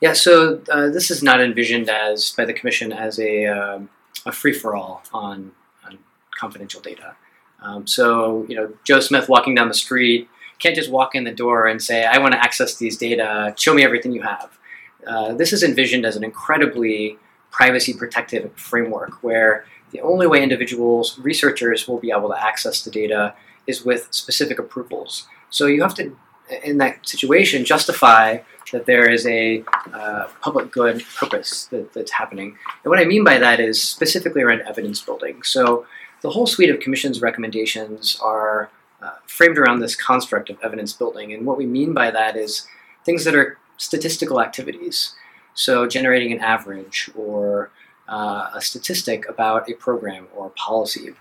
Yeah, 0.00 0.12
so 0.12 0.60
uh, 0.70 0.90
this 0.90 1.10
is 1.10 1.22
not 1.22 1.40
envisioned 1.40 1.88
as 1.88 2.30
by 2.30 2.44
the 2.44 2.52
commission 2.52 2.92
as 2.92 3.18
a 3.18 3.46
um, 3.46 3.88
a 4.26 4.32
free 4.32 4.52
for 4.52 4.76
all 4.76 5.02
on, 5.12 5.52
on 5.84 5.98
confidential 6.38 6.80
data. 6.80 7.16
Um, 7.60 7.86
so 7.86 8.46
you 8.48 8.56
know, 8.56 8.72
Joe 8.84 9.00
Smith 9.00 9.28
walking 9.28 9.54
down 9.54 9.68
the 9.68 9.74
street 9.74 10.28
can't 10.58 10.74
just 10.74 10.90
walk 10.90 11.14
in 11.14 11.22
the 11.24 11.32
door 11.32 11.66
and 11.66 11.80
say, 11.80 12.04
"I 12.04 12.18
want 12.18 12.32
to 12.32 12.42
access 12.42 12.76
these 12.76 12.96
data. 12.96 13.54
Show 13.56 13.74
me 13.74 13.84
everything 13.84 14.12
you 14.12 14.22
have." 14.22 14.58
Uh, 15.06 15.34
this 15.34 15.52
is 15.52 15.62
envisioned 15.62 16.04
as 16.04 16.16
an 16.16 16.24
incredibly 16.24 17.16
privacy 17.50 17.94
protective 17.94 18.52
framework 18.54 19.22
where 19.22 19.64
the 19.90 20.00
only 20.00 20.26
way 20.26 20.42
individuals, 20.42 21.18
researchers, 21.18 21.88
will 21.88 21.98
be 21.98 22.10
able 22.10 22.28
to 22.28 22.42
access 22.42 22.82
the 22.82 22.90
data 22.90 23.34
is 23.66 23.84
with 23.84 24.08
specific 24.10 24.58
approvals. 24.58 25.26
So 25.50 25.66
you 25.66 25.82
have 25.82 25.94
to 25.94 26.16
in 26.62 26.78
that 26.78 27.06
situation, 27.06 27.64
justify 27.64 28.38
that 28.72 28.86
there 28.86 29.10
is 29.10 29.26
a 29.26 29.64
uh, 29.92 30.28
public 30.40 30.70
good 30.70 31.04
purpose 31.16 31.66
that, 31.66 31.92
that's 31.92 32.12
happening. 32.12 32.56
And 32.84 32.90
what 32.90 32.98
I 32.98 33.04
mean 33.04 33.24
by 33.24 33.38
that 33.38 33.60
is 33.60 33.82
specifically 33.82 34.42
around 34.42 34.62
evidence 34.62 35.00
building. 35.00 35.42
So 35.42 35.86
the 36.22 36.30
whole 36.30 36.46
suite 36.46 36.70
of 36.70 36.80
Commission's 36.80 37.22
recommendations 37.22 38.18
are 38.22 38.70
uh, 39.02 39.14
framed 39.26 39.58
around 39.58 39.80
this 39.80 39.94
construct 39.94 40.50
of 40.50 40.58
evidence 40.62 40.92
building. 40.92 41.32
And 41.32 41.46
what 41.46 41.56
we 41.56 41.66
mean 41.66 41.94
by 41.94 42.10
that 42.10 42.36
is 42.36 42.66
things 43.04 43.24
that 43.24 43.34
are 43.34 43.58
statistical 43.76 44.40
activities. 44.40 45.14
So 45.54 45.86
generating 45.86 46.32
an 46.32 46.40
average 46.40 47.10
or 47.14 47.70
uh, 48.08 48.50
a 48.54 48.60
statistic 48.60 49.28
about 49.28 49.68
a 49.70 49.74
program 49.74 50.26
or 50.34 50.46
a 50.46 50.50
policy. 50.50 51.14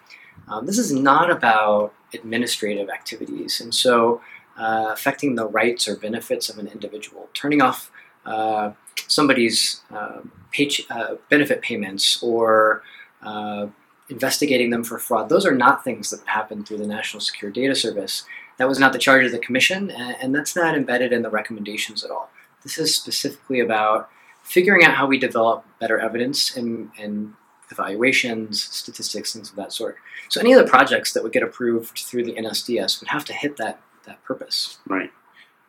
Um, 0.48 0.66
this 0.66 0.78
is 0.78 0.92
not 0.94 1.30
about 1.30 1.94
administrative 2.14 2.90
activities. 2.90 3.60
And 3.62 3.74
so 3.74 4.22
uh, 4.58 4.90
affecting 4.92 5.36
the 5.36 5.46
rights 5.46 5.88
or 5.88 5.96
benefits 5.96 6.50
of 6.50 6.58
an 6.58 6.68
individual, 6.68 7.30
turning 7.34 7.62
off 7.62 7.92
uh, 8.26 8.72
somebody's 9.08 9.82
uh, 9.92 10.22
pay- 10.52 10.86
uh, 10.90 11.16
benefit 11.30 11.62
payments 11.62 12.22
or 12.24 12.82
uh, 13.22 13.68
investigating 14.10 14.70
them 14.70 14.84
for 14.84 14.98
fraud. 15.00 15.30
Those 15.30 15.46
are 15.46 15.56
not 15.56 15.84
things 15.84 16.10
that 16.10 16.22
would 16.22 16.30
happen 16.30 16.64
through 16.64 16.78
the 16.78 16.88
National 16.88 17.22
Secure 17.22 17.52
Data 17.52 17.76
Service. 17.76 18.24
That 18.58 18.68
was 18.68 18.80
not 18.80 18.94
the 18.94 19.00
charge 19.00 19.26
of 19.26 19.32
the 19.32 19.40
Commission, 19.40 19.92
and, 19.92 20.16
and 20.22 20.36
that's 20.36 20.56
not 20.56 20.76
embedded 20.76 21.14
in 21.14 21.22
the 21.22 21.30
recommendations 21.30 22.04
at 22.04 22.12
all. 22.12 22.30
This 22.64 22.78
is 22.78 22.96
specifically 22.96 23.60
about 23.60 24.10
figuring 24.44 24.84
out 24.84 24.96
how 24.96 25.06
we 25.06 25.20
develop 25.20 25.66
better 25.80 26.00
evidence 26.00 26.56
and, 26.56 26.90
and 26.98 27.34
evaluations, 27.70 28.64
statistics, 28.64 29.34
things 29.34 29.50
of 29.50 29.56
that 29.58 29.74
sort. 29.74 29.98
So 30.30 30.40
any 30.40 30.54
of 30.54 30.64
the 30.64 30.70
projects 30.70 31.14
that 31.14 31.24
would 31.24 31.34
get 31.34 31.44
approved 31.44 32.00
through 32.00 32.24
the 32.24 32.34
NSDS 32.34 33.00
would 33.00 33.10
have 33.10 33.26
to 33.26 33.34
hit 33.34 33.58
that 33.58 33.82
that 34.06 34.24
purpose. 34.24 34.80
Right. 34.88 35.12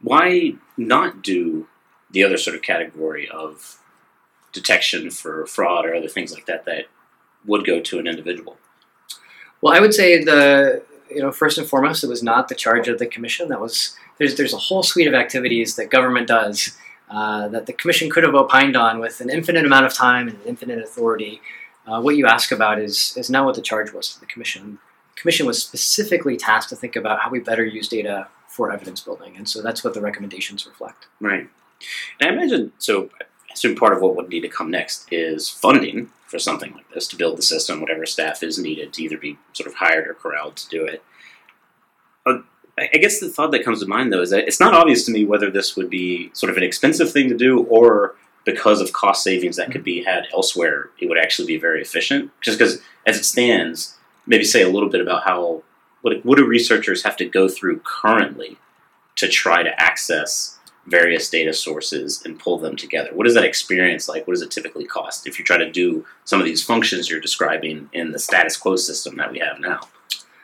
Why 0.01 0.55
not 0.77 1.23
do 1.23 1.67
the 2.11 2.23
other 2.23 2.39
sort 2.39 2.55
of 2.55 2.63
category 2.63 3.29
of 3.29 3.81
detection 4.53 5.11
for 5.11 5.45
fraud 5.47 5.85
or 5.85 5.95
other 5.95 6.09
things 6.09 6.33
like 6.33 6.47
that 6.47 6.65
that 6.65 6.87
would 7.49 7.67
go 7.67 7.81
to 7.81 7.99
an 7.99 8.07
individual? 8.07 8.57
Well, 9.61 9.75
I 9.75 9.81
would 9.81 9.95
say 9.95 10.23
the 10.23 10.83
you 11.11 11.21
know 11.21 11.33
first 11.33 11.59
and 11.59 11.67
foremost, 11.67 12.05
it 12.05 12.09
was 12.09 12.23
not 12.23 12.49
the 12.49 12.55
charge 12.55 12.89
of 12.89 12.99
the 12.99 13.07
commission. 13.07 13.49
That 13.49 13.61
was 13.61 13.97
there's 14.19 14.37
there's 14.37 14.55
a 14.55 14.59
whole 14.59 14.83
suite 14.83 15.09
of 15.09 15.15
activities 15.15 15.77
that 15.77 15.91
government 15.91 16.29
does 16.29 16.77
uh, 17.11 17.49
that 17.49 17.67
the 17.67 17.73
commission 17.73 18.11
could 18.11 18.25
have 18.25 18.35
opined 18.35 18.77
on 18.77 18.99
with 19.01 19.21
an 19.21 19.31
infinite 19.31 19.65
amount 19.65 19.87
of 19.87 19.95
time 19.95 20.29
and 20.29 20.37
an 20.37 20.45
infinite 20.47 20.79
authority. 20.79 21.41
Uh, 21.87 22.01
what 22.01 22.17
you 22.17 22.27
ask 22.27 22.53
about 22.53 22.79
is 22.79 23.15
is 23.17 23.31
not 23.31 23.45
what 23.45 23.55
the 23.55 23.63
charge 23.63 23.93
was 23.93 24.15
to 24.15 24.21
the 24.21 24.27
commission. 24.27 24.79
The 25.15 25.21
commission 25.21 25.47
was 25.47 25.63
specifically 25.63 26.37
tasked 26.37 26.69
to 26.71 26.77
think 26.77 26.95
about 26.95 27.21
how 27.21 27.31
we 27.31 27.41
better 27.41 27.65
use 27.65 27.89
data 27.89 28.29
for 28.47 28.71
evidence 28.73 29.01
building, 29.01 29.37
and 29.37 29.49
so 29.49 29.63
that's 29.63 29.83
what 29.83 29.95
the 29.95 30.01
recommendations 30.01 30.67
reflect. 30.67 31.07
Right. 31.21 31.49
And 32.21 32.31
I 32.31 32.33
imagine 32.33 32.73
so. 32.79 33.11
I 33.21 33.25
assume 33.55 33.75
part 33.75 33.95
of 33.95 34.03
what 34.03 34.15
would 34.15 34.29
need 34.29 34.43
to 34.43 34.49
come 34.49 34.71
next 34.71 35.11
is 35.11 35.49
funding 35.49 36.11
for 36.29 36.39
something 36.39 36.73
like 36.75 36.91
this 36.93 37.09
to 37.09 37.17
build 37.17 37.39
the 37.39 37.43
system, 37.43 37.81
whatever 37.81 38.07
staff 38.07 38.43
is 38.43 38.59
needed 38.59 38.93
to 38.93 39.03
either 39.03 39.17
be 39.17 39.39
sort 39.53 39.67
of 39.67 39.75
hired 39.75 40.07
or 40.07 40.15
corralled 40.15 40.57
to 40.57 40.69
do 40.69 40.85
it. 40.85 41.03
Uh, 42.27 42.39
I 42.79 42.99
guess 42.99 43.19
the 43.19 43.29
thought 43.29 43.51
that 43.53 43.65
comes 43.65 43.81
to 43.81 43.89
mind 43.89 44.13
though 44.13 44.23
is 44.23 44.31
that 44.31 44.47
it's 44.47 44.61
not 44.61 44.75
obvious 44.75 45.05
to 45.07 45.13
me 45.13 45.25
whether 45.25 45.51
this 45.51 45.75
would 45.75 45.91
be 45.91 46.31
sort 46.35 46.51
of 46.51 46.57
an 46.57 46.63
expensive 46.63 47.11
thing 47.11 47.29
to 47.29 47.37
do 47.37 47.65
or 47.65 48.15
because 48.45 48.81
of 48.81 48.93
cost 48.93 49.25
savings 49.25 49.57
that 49.57 49.71
could 49.71 49.85
be 49.85 50.05
had 50.05 50.27
elsewhere, 50.33 50.91
it 50.99 51.09
would 51.09 51.19
actually 51.19 51.47
be 51.47 51.59
very 51.59 51.83
efficient. 51.83 52.31
Just 52.41 52.59
because, 52.59 52.81
as 53.07 53.19
it 53.19 53.25
stands, 53.25 53.97
maybe 54.27 54.45
say 54.45 54.63
a 54.63 54.69
little 54.69 54.89
bit 54.89 55.01
about 55.01 55.25
how 55.25 55.63
what, 56.03 56.25
what 56.25 56.39
do 56.39 56.47
researchers 56.47 57.03
have 57.03 57.17
to 57.17 57.29
go 57.29 57.49
through 57.49 57.81
currently 57.81 58.57
to 59.17 59.29
try 59.29 59.63
to 59.63 59.81
access 59.81 60.58
various 60.89 61.29
data 61.31 61.53
sources 61.53 62.23
and 62.25 62.39
pull 62.39 62.59
them 62.59 62.77
together? 62.77 63.11
What 63.13 63.27
is 63.27 63.35
that 63.35 63.45
experience 63.45 64.09
like? 64.09 64.27
What 64.27 64.35
does 64.35 64.43
it 64.43 64.51
typically 64.51 64.85
cost 64.85 65.27
if 65.27 65.39
you 65.39 65.45
try 65.45 65.57
to 65.57 65.71
do 65.71 66.05
some 66.25 66.41
of 66.41 66.47
these 66.47 66.65
functions 66.65 67.09
you're 67.09 67.21
describing 67.21 67.89
in 67.93 68.13
the 68.13 68.19
status 68.19 68.57
quo 68.57 68.77
system 68.77 69.17
that 69.17 69.33
we 69.33 69.39
have 69.39 69.61
now? 69.61 69.81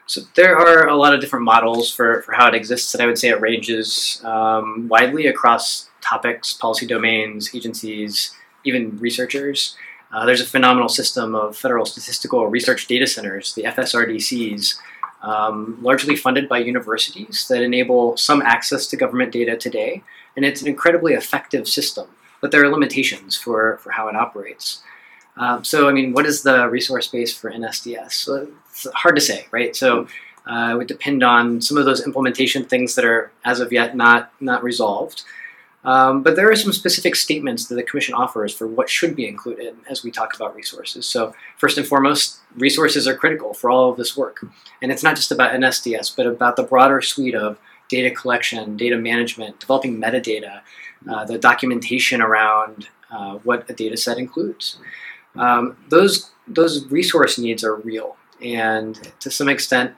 So 0.07 0.21
there 0.35 0.57
are 0.59 0.87
a 0.89 0.97
lot 0.97 1.15
of 1.15 1.21
different 1.21 1.45
models 1.45 1.91
for, 1.91 2.23
for 2.23 2.33
how 2.33 2.49
it 2.49 2.55
exists, 2.55 2.95
and 2.95 3.03
I 3.03 3.07
would 3.07 3.19
say 3.19 3.31
it 3.31 3.41
ranges 3.41 4.21
um, 4.25 4.87
widely 4.89 5.27
across 5.27 5.89
topics, 6.03 6.53
policy 6.53 6.87
domains, 6.87 7.55
agencies, 7.55 8.35
even 8.65 8.99
researchers. 8.99 9.77
Uh, 10.13 10.27
there's 10.27 10.43
a 10.43 10.47
phenomenal 10.47 10.89
system 10.89 11.35
of 11.35 11.57
federal 11.57 11.87
statistical 11.87 12.47
research 12.47 12.87
data 12.87 13.07
centers, 13.07 13.55
the 13.55 13.63
FSRDCs, 13.63 14.77
um, 15.25 15.79
largely 15.81 16.17
funded 16.17 16.49
by 16.49 16.59
universities 16.59 17.49
that 17.49 17.63
enable 17.63 18.17
some 18.17 18.43
access 18.43 18.87
to 18.89 18.97
government 18.97 19.33
data 19.33 19.57
today. 19.57 20.03
And 20.37 20.45
it's 20.45 20.61
an 20.61 20.69
incredibly 20.69 21.15
effective 21.15 21.67
system, 21.67 22.07
but 22.41 22.51
there 22.51 22.63
are 22.63 22.69
limitations 22.69 23.37
for, 23.37 23.79
for 23.79 23.91
how 23.91 24.09
it 24.09 24.17
operates. 24.17 24.83
Um, 25.37 25.65
so, 25.65 25.89
I 25.89 25.93
mean, 25.93 26.13
what 26.13 26.27
is 26.27 26.43
the 26.43 26.69
resource 26.69 27.09
base 27.09 27.37
for 27.37 27.51
NSDS? 27.51 28.49
it's 28.71 28.87
hard 28.95 29.15
to 29.15 29.21
say, 29.21 29.47
right? 29.51 29.75
So, 29.75 30.07
uh, 30.47 30.71
it 30.73 30.77
would 30.77 30.87
depend 30.87 31.23
on 31.23 31.63
some 31.63 31.79
of 31.79 31.87
those 31.87 32.05
implementation 32.05 32.65
things 32.65 32.95
that 32.97 33.05
are, 33.05 33.33
as 33.45 33.61
of 33.61 33.73
yet, 33.73 33.97
not 33.97 34.31
not 34.41 34.63
resolved. 34.63 35.23
Um, 35.85 36.23
but 36.23 36.35
there 36.35 36.51
are 36.51 36.57
some 36.57 36.73
specific 36.73 37.15
statements 37.15 37.67
that 37.67 37.75
the 37.75 37.83
Commission 37.83 38.15
offers 38.15 38.55
for 38.55 38.67
what 38.67 38.89
should 38.89 39.15
be 39.15 39.29
included 39.29 39.77
as 39.89 40.03
we 40.03 40.11
talk 40.11 40.35
about 40.35 40.55
resources. 40.55 41.07
So, 41.07 41.35
first 41.59 41.77
and 41.77 41.87
foremost, 41.87 42.39
resources 42.57 43.07
are 43.07 43.15
critical 43.15 43.53
for 43.53 43.71
all 43.71 43.91
of 43.91 43.99
this 43.99 44.17
work. 44.17 44.47
And 44.81 44.91
it's 44.91 45.03
not 45.03 45.17
just 45.17 45.31
about 45.31 45.53
NSDS, 45.53 46.17
but 46.17 46.27
about 46.27 46.57
the 46.57 46.63
broader 46.63 47.03
suite 47.03 47.35
of 47.35 47.59
data 47.89 48.11
collection, 48.11 48.77
data 48.77 48.97
management, 48.97 49.61
developing 49.61 50.01
metadata, 50.01 50.63
uh, 51.09 51.25
the 51.27 51.39
documentation 51.39 52.23
around 52.23 52.89
uh, 53.11 53.35
what 53.45 53.69
a 53.69 53.75
data 53.75 53.97
set 53.97 54.17
includes. 54.17 54.79
Um, 55.37 55.77
those, 55.91 56.31
those 56.49 56.91
resource 56.91 57.39
needs 57.39 57.63
are 57.63 57.77
real. 57.77 58.17
And 58.43 59.13
to 59.21 59.31
some 59.31 59.49
extent, 59.49 59.95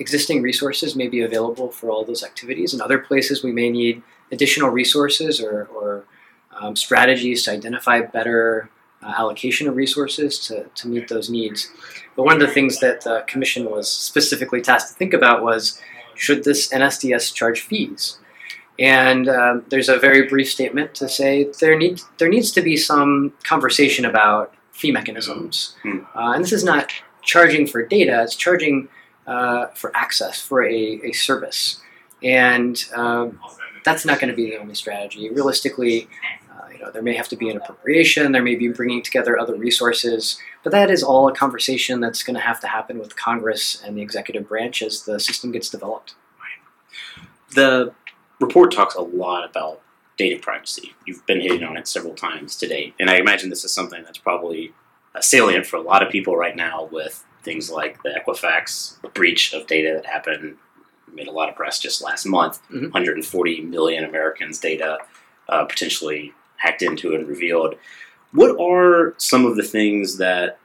existing 0.00 0.42
resources 0.42 0.96
may 0.96 1.06
be 1.06 1.20
available 1.20 1.70
for 1.70 1.90
all 1.90 2.04
those 2.04 2.24
activities. 2.24 2.74
In 2.74 2.80
other 2.80 2.98
places, 2.98 3.44
we 3.44 3.52
may 3.52 3.70
need 3.70 4.02
additional 4.32 4.70
resources 4.70 5.40
or, 5.40 5.64
or 5.74 6.04
um, 6.60 6.76
strategies 6.76 7.44
to 7.44 7.52
identify 7.52 8.00
better 8.00 8.70
uh, 9.02 9.14
allocation 9.16 9.68
of 9.68 9.76
resources 9.76 10.38
to, 10.38 10.64
to 10.74 10.88
meet 10.88 11.08
those 11.08 11.30
needs. 11.30 11.70
But 12.16 12.24
one 12.24 12.34
of 12.34 12.40
the 12.40 12.52
things 12.52 12.80
that 12.80 13.02
the 13.02 13.24
Commission 13.26 13.70
was 13.70 13.90
specifically 13.90 14.60
tasked 14.60 14.92
to 14.92 14.94
think 14.94 15.14
about 15.14 15.42
was 15.42 15.80
should 16.14 16.44
this 16.44 16.68
NSDS 16.68 17.32
charge 17.32 17.62
fees? 17.62 18.18
And 18.78 19.28
um, 19.28 19.64
there's 19.68 19.88
a 19.88 19.98
very 19.98 20.26
brief 20.26 20.50
statement 20.50 20.94
to 20.96 21.08
say 21.08 21.50
there, 21.60 21.76
need, 21.76 22.00
there 22.18 22.28
needs 22.28 22.50
to 22.52 22.62
be 22.62 22.76
some 22.76 23.32
conversation 23.42 24.04
about 24.04 24.54
fee 24.72 24.90
mechanisms. 24.90 25.76
Mm-hmm. 25.84 26.18
Uh, 26.18 26.32
and 26.32 26.44
this 26.44 26.52
is 26.52 26.64
not 26.64 26.92
charging 27.22 27.66
for 27.66 27.84
data, 27.86 28.22
it's 28.22 28.36
charging 28.36 28.88
uh, 29.26 29.66
for 29.68 29.94
access 29.94 30.40
for 30.40 30.64
a, 30.64 31.00
a 31.04 31.12
service. 31.12 31.80
And 32.22 32.82
um, 32.94 33.38
that's 33.84 34.04
not 34.04 34.20
going 34.20 34.30
to 34.30 34.36
be 34.36 34.50
the 34.50 34.56
only 34.56 34.74
strategy. 34.74 35.30
Realistically, 35.30 36.08
uh, 36.50 36.68
you 36.72 36.78
know, 36.78 36.90
there 36.90 37.02
may 37.02 37.14
have 37.14 37.28
to 37.28 37.36
be 37.36 37.48
an 37.48 37.56
appropriation, 37.56 38.32
there 38.32 38.42
may 38.42 38.54
be 38.54 38.68
bringing 38.68 39.02
together 39.02 39.38
other 39.38 39.54
resources, 39.54 40.38
but 40.62 40.70
that 40.70 40.90
is 40.90 41.02
all 41.02 41.28
a 41.28 41.34
conversation 41.34 42.00
that's 42.00 42.22
going 42.22 42.34
to 42.34 42.40
have 42.40 42.60
to 42.60 42.66
happen 42.66 42.98
with 42.98 43.16
Congress 43.16 43.82
and 43.84 43.96
the 43.96 44.02
executive 44.02 44.48
branch 44.48 44.82
as 44.82 45.02
the 45.02 45.18
system 45.18 45.52
gets 45.52 45.68
developed. 45.68 46.14
The 47.52 47.92
report 48.38 48.72
talks 48.72 48.94
a 48.94 49.00
lot 49.00 49.48
about 49.48 49.80
data 50.16 50.40
privacy. 50.40 50.94
You've 51.06 51.24
been 51.26 51.40
hitting 51.40 51.64
on 51.64 51.76
it 51.76 51.88
several 51.88 52.14
times 52.14 52.56
today, 52.56 52.94
and 53.00 53.10
I 53.10 53.16
imagine 53.16 53.50
this 53.50 53.64
is 53.64 53.72
something 53.72 54.02
that's 54.04 54.18
probably 54.18 54.72
salient 55.20 55.66
for 55.66 55.76
a 55.76 55.82
lot 55.82 56.02
of 56.02 56.10
people 56.10 56.36
right 56.36 56.54
now 56.54 56.88
with 56.92 57.24
things 57.42 57.70
like 57.70 58.02
the 58.02 58.10
Equifax 58.10 59.00
breach 59.14 59.52
of 59.52 59.66
data 59.66 59.92
that 59.94 60.06
happened 60.06 60.56
made 61.14 61.28
a 61.28 61.32
lot 61.32 61.48
of 61.48 61.56
press 61.56 61.78
just 61.78 62.02
last 62.02 62.26
month. 62.26 62.62
Mm-hmm. 62.64 62.86
140 62.86 63.60
million 63.62 64.04
Americans' 64.04 64.58
data 64.58 64.98
uh, 65.48 65.64
potentially 65.64 66.32
hacked 66.56 66.82
into 66.82 67.14
and 67.14 67.26
revealed. 67.26 67.76
What 68.32 68.60
are 68.60 69.14
some 69.18 69.44
of 69.44 69.56
the 69.56 69.62
things 69.62 70.18
that 70.18 70.58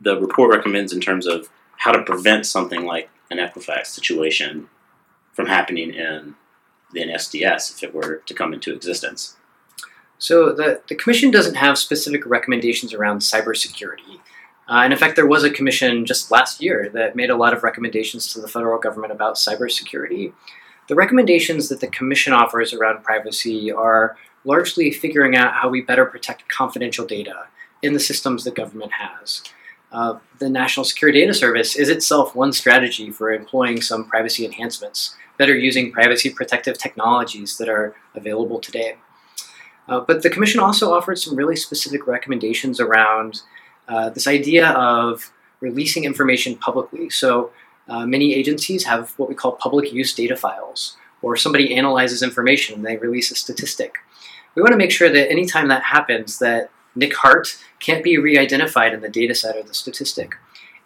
the 0.00 0.18
report 0.18 0.50
recommends 0.50 0.92
in 0.92 1.00
terms 1.00 1.26
of 1.26 1.48
how 1.76 1.92
to 1.92 2.02
prevent 2.02 2.46
something 2.46 2.84
like 2.84 3.10
an 3.30 3.38
Equifax 3.38 3.86
situation 3.86 4.68
from 5.32 5.46
happening 5.46 5.92
in 5.92 6.34
the 6.92 7.00
NSDS 7.00 7.74
if 7.74 7.82
it 7.82 7.94
were 7.94 8.22
to 8.26 8.34
come 8.34 8.52
into 8.52 8.72
existence? 8.72 9.36
So 10.18 10.52
the, 10.52 10.82
the 10.88 10.94
commission 10.94 11.30
doesn't 11.30 11.54
have 11.54 11.78
specific 11.78 12.26
recommendations 12.26 12.92
around 12.92 13.20
cybersecurity. 13.20 14.20
Uh, 14.70 14.82
and 14.84 14.92
in 14.92 14.98
fact, 14.98 15.16
there 15.16 15.26
was 15.26 15.42
a 15.42 15.50
commission 15.50 16.06
just 16.06 16.30
last 16.30 16.62
year 16.62 16.88
that 16.94 17.16
made 17.16 17.28
a 17.28 17.36
lot 17.36 17.52
of 17.52 17.64
recommendations 17.64 18.32
to 18.32 18.40
the 18.40 18.46
federal 18.46 18.78
government 18.78 19.12
about 19.12 19.34
cybersecurity. 19.34 20.32
The 20.86 20.94
recommendations 20.94 21.68
that 21.68 21.80
the 21.80 21.88
commission 21.88 22.32
offers 22.32 22.72
around 22.72 23.02
privacy 23.02 23.72
are 23.72 24.16
largely 24.44 24.92
figuring 24.92 25.34
out 25.34 25.54
how 25.54 25.68
we 25.68 25.82
better 25.82 26.06
protect 26.06 26.48
confidential 26.48 27.04
data 27.04 27.46
in 27.82 27.94
the 27.94 28.00
systems 28.00 28.44
the 28.44 28.52
government 28.52 28.92
has. 28.92 29.42
Uh, 29.90 30.18
the 30.38 30.48
National 30.48 30.84
Security 30.84 31.20
Data 31.20 31.34
Service 31.34 31.74
is 31.74 31.88
itself 31.88 32.36
one 32.36 32.52
strategy 32.52 33.10
for 33.10 33.32
employing 33.32 33.80
some 33.80 34.04
privacy 34.04 34.44
enhancements 34.44 35.16
that 35.38 35.50
are 35.50 35.58
using 35.58 35.90
privacy 35.90 36.30
protective 36.30 36.78
technologies 36.78 37.58
that 37.58 37.68
are 37.68 37.96
available 38.14 38.60
today. 38.60 38.96
Uh, 39.88 39.98
but 39.98 40.22
the 40.22 40.30
Commission 40.30 40.60
also 40.60 40.92
offered 40.92 41.18
some 41.18 41.34
really 41.34 41.56
specific 41.56 42.06
recommendations 42.06 42.78
around 42.78 43.42
uh, 43.90 44.08
this 44.10 44.26
idea 44.26 44.68
of 44.70 45.32
releasing 45.60 46.04
information 46.04 46.54
publicly. 46.56 47.10
So 47.10 47.50
uh, 47.88 48.06
many 48.06 48.34
agencies 48.34 48.84
have 48.84 49.10
what 49.18 49.28
we 49.28 49.34
call 49.34 49.52
public 49.52 49.92
use 49.92 50.14
data 50.14 50.36
files, 50.36 50.96
or 51.22 51.36
somebody 51.36 51.74
analyzes 51.74 52.22
information 52.22 52.76
and 52.76 52.86
they 52.86 52.96
release 52.96 53.30
a 53.30 53.34
statistic. 53.34 53.96
We 54.54 54.62
want 54.62 54.72
to 54.72 54.78
make 54.78 54.92
sure 54.92 55.10
that 55.10 55.30
anytime 55.30 55.68
that 55.68 55.82
happens, 55.82 56.38
that 56.38 56.70
Nick 56.94 57.14
Hart 57.14 57.58
can't 57.80 58.04
be 58.04 58.16
re-identified 58.16 58.94
in 58.94 59.00
the 59.00 59.08
data 59.08 59.34
set 59.34 59.56
or 59.56 59.62
the 59.62 59.74
statistic. 59.74 60.34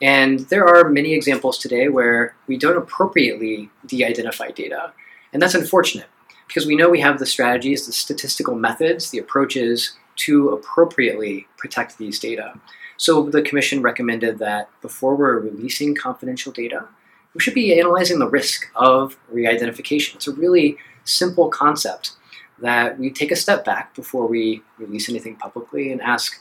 And 0.03 0.41
there 0.51 0.67
are 0.67 0.89
many 0.89 1.15
examples 1.15 1.59
today 1.59 1.89
where 1.89 2.35
we 2.47 2.57
don't 2.57 2.77
appropriately 2.77 3.71
de-identify 3.87 4.51
data. 4.51 4.93
And 5.33 5.41
that's 5.41 5.55
unfortunate 5.55 6.07
because 6.47 6.67
we 6.67 6.77
know 6.77 6.91
we 6.91 7.01
have 7.01 7.19
the 7.19 7.27
strategies, 7.27 7.87
the 7.87 7.93
statistical 7.93 8.55
methods, 8.55 9.11
the 9.11 9.19
approaches 9.19 9.97
to 10.17 10.51
appropriately 10.51 11.47
protect 11.57 11.99
these 11.99 12.19
data. 12.19 12.55
So 12.97 13.29
the 13.29 13.43
commission 13.43 13.83
recommended 13.83 14.39
that 14.39 14.69
before 14.81 15.17
we're 15.17 15.39
releasing 15.39 15.95
confidential 15.95 16.53
data, 16.53 16.87
we 17.35 17.41
should 17.41 17.55
be 17.55 17.79
analyzing 17.79 18.19
the 18.19 18.29
risk 18.29 18.71
of 18.77 19.17
re-identification. 19.31 20.17
It's 20.17 20.29
a 20.29 20.35
really 20.35 20.77
simple 21.05 21.49
concept 21.49 22.13
that 22.61 22.99
we 22.99 23.11
take 23.11 23.33
a 23.33 23.37
step 23.37 23.65
back 23.65 23.95
before 23.95 24.27
we 24.27 24.63
release 24.79 25.09
anything 25.09 25.37
publicly 25.37 25.91
and 25.91 26.01
ask, 26.01 26.41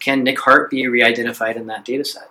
can 0.00 0.24
Nick 0.24 0.40
Hart 0.40 0.70
be 0.70 0.86
re-identified 0.88 1.56
in 1.56 1.68
that 1.68 1.84
data 1.84 2.04
set? 2.04 2.28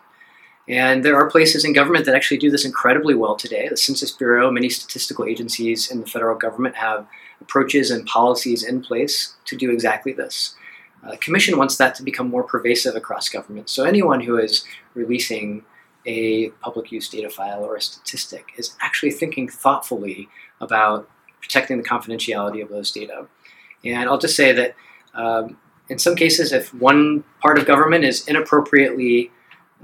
And 0.68 1.04
there 1.04 1.16
are 1.16 1.30
places 1.30 1.66
in 1.66 1.74
government 1.74 2.06
that 2.06 2.16
actually 2.16 2.38
do 2.38 2.52
this 2.52 2.66
incredibly 2.66 3.16
well 3.16 3.36
today. 3.36 3.68
The 3.70 3.78
Census 3.78 4.12
Bureau, 4.12 4.52
many 4.52 4.70
statistical 4.70 5.26
agencies 5.26 5.90
in 5.90 6.02
the 6.02 6.06
federal 6.06 6.38
government 6.38 6.76
have 6.76 7.08
approaches 7.40 7.90
and 7.90 8.06
policies 8.06 8.64
in 8.64 8.82
place 8.82 9.36
to 9.46 9.56
do 9.56 9.72
exactly 9.72 10.12
this. 10.12 10.56
Uh, 11.04 11.12
the 11.12 11.18
Commission 11.18 11.58
wants 11.58 11.78
that 11.78 11.96
to 11.96 12.04
become 12.04 12.30
more 12.30 12.44
pervasive 12.44 12.96
across 12.96 13.30
government. 13.30 13.70
So 13.70 13.84
anyone 13.84 14.22
who 14.22 14.38
is 14.38 14.66
releasing 14.94 15.64
a 16.06 16.50
public 16.62 16.92
use 16.92 17.10
data 17.10 17.30
file 17.30 17.64
or 17.64 17.76
a 17.76 17.82
statistic 17.82 18.46
is 18.58 18.76
actually 18.82 19.12
thinking 19.12 19.48
thoughtfully 19.48 20.30
about 20.60 21.10
protecting 21.42 21.78
the 21.78 21.84
confidentiality 21.84 22.62
of 22.62 22.70
those 22.70 22.92
data. 22.92 23.28
And 23.84 24.10
I'll 24.10 24.18
just 24.18 24.36
say 24.36 24.52
that 24.52 24.76
um, 25.14 25.58
in 25.90 26.00
some 26.00 26.16
cases, 26.16 26.54
if 26.54 26.74
one 26.74 27.24
part 27.42 27.58
of 27.58 27.66
government 27.66 28.04
is 28.04 28.28
inappropriately 28.28 29.32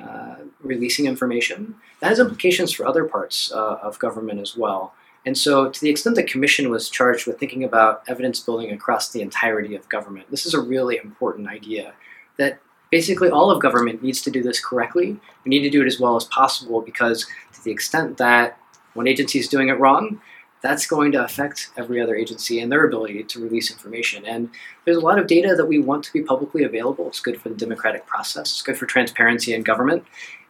uh, 0.01 0.35
releasing 0.61 1.05
information, 1.05 1.75
that 1.99 2.07
has 2.07 2.19
implications 2.19 2.71
for 2.71 2.85
other 2.85 3.05
parts 3.05 3.51
uh, 3.51 3.79
of 3.81 3.99
government 3.99 4.39
as 4.39 4.55
well. 4.55 4.93
And 5.27 5.37
so, 5.37 5.69
to 5.69 5.81
the 5.81 5.89
extent 5.89 6.15
the 6.15 6.23
commission 6.23 6.69
was 6.69 6.89
charged 6.89 7.27
with 7.27 7.37
thinking 7.37 7.65
about 7.65 8.01
evidence 8.07 8.39
building 8.39 8.71
across 8.71 9.09
the 9.09 9.21
entirety 9.21 9.75
of 9.75 9.89
government, 9.89 10.31
this 10.31 10.45
is 10.45 10.53
a 10.53 10.61
really 10.61 10.95
important 11.03 11.49
idea 11.49 11.93
that 12.37 12.61
basically 12.91 13.29
all 13.29 13.51
of 13.51 13.61
government 13.61 14.01
needs 14.01 14.21
to 14.21 14.31
do 14.31 14.41
this 14.41 14.63
correctly. 14.63 15.19
We 15.43 15.49
need 15.49 15.63
to 15.63 15.69
do 15.69 15.81
it 15.81 15.85
as 15.85 15.99
well 15.99 16.15
as 16.15 16.23
possible 16.23 16.79
because, 16.79 17.25
to 17.51 17.61
the 17.61 17.71
extent 17.71 18.15
that 18.19 18.57
one 18.93 19.05
agency 19.05 19.37
is 19.37 19.49
doing 19.49 19.67
it 19.67 19.73
wrong, 19.73 20.21
that's 20.61 20.87
going 20.87 21.11
to 21.11 21.25
affect 21.25 21.71
every 21.75 21.99
other 21.99 22.15
agency 22.15 22.61
and 22.61 22.71
their 22.71 22.85
ability 22.85 23.21
to 23.21 23.43
release 23.43 23.69
information. 23.69 24.25
And 24.25 24.49
there's 24.85 24.95
a 24.95 25.01
lot 25.01 25.19
of 25.19 25.27
data 25.27 25.55
that 25.57 25.65
we 25.65 25.77
want 25.77 26.05
to 26.05 26.13
be 26.13 26.21
publicly 26.21 26.63
available. 26.63 27.05
It's 27.09 27.19
good 27.19 27.41
for 27.41 27.49
the 27.49 27.55
democratic 27.55 28.05
process, 28.05 28.49
it's 28.51 28.61
good 28.61 28.77
for 28.77 28.85
transparency 28.85 29.53
in 29.53 29.63
government. 29.63 30.05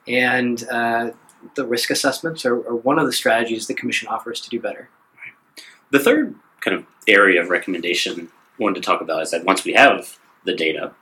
And 0.08 0.64
uh, 0.70 1.12
the 1.56 1.66
risk 1.66 1.90
assessments 1.90 2.46
are, 2.46 2.56
are, 2.68 2.76
one 2.76 3.00
of 3.00 3.06
the 3.06 3.14
strategies 3.14 3.68
the 3.68 3.74
Commission 3.74 4.08
offers 4.08 4.42
to 4.42 4.50
do 4.50 4.60
better. 4.60 4.90
The 5.92 6.00
third 6.00 6.36
kind 6.62 6.76
of 6.76 6.86
area 7.08 7.42
of 7.42 7.50
recommendation 7.50 8.30
I 8.60 8.64
wanted 8.64 8.76
to 8.76 8.86
talk 8.86 9.02
about 9.02 9.22
is 9.22 9.32
that 9.32 9.46
once 9.46 9.64
we 9.64 9.74
have 9.74 10.18
the 10.44 10.56
data 10.56 10.94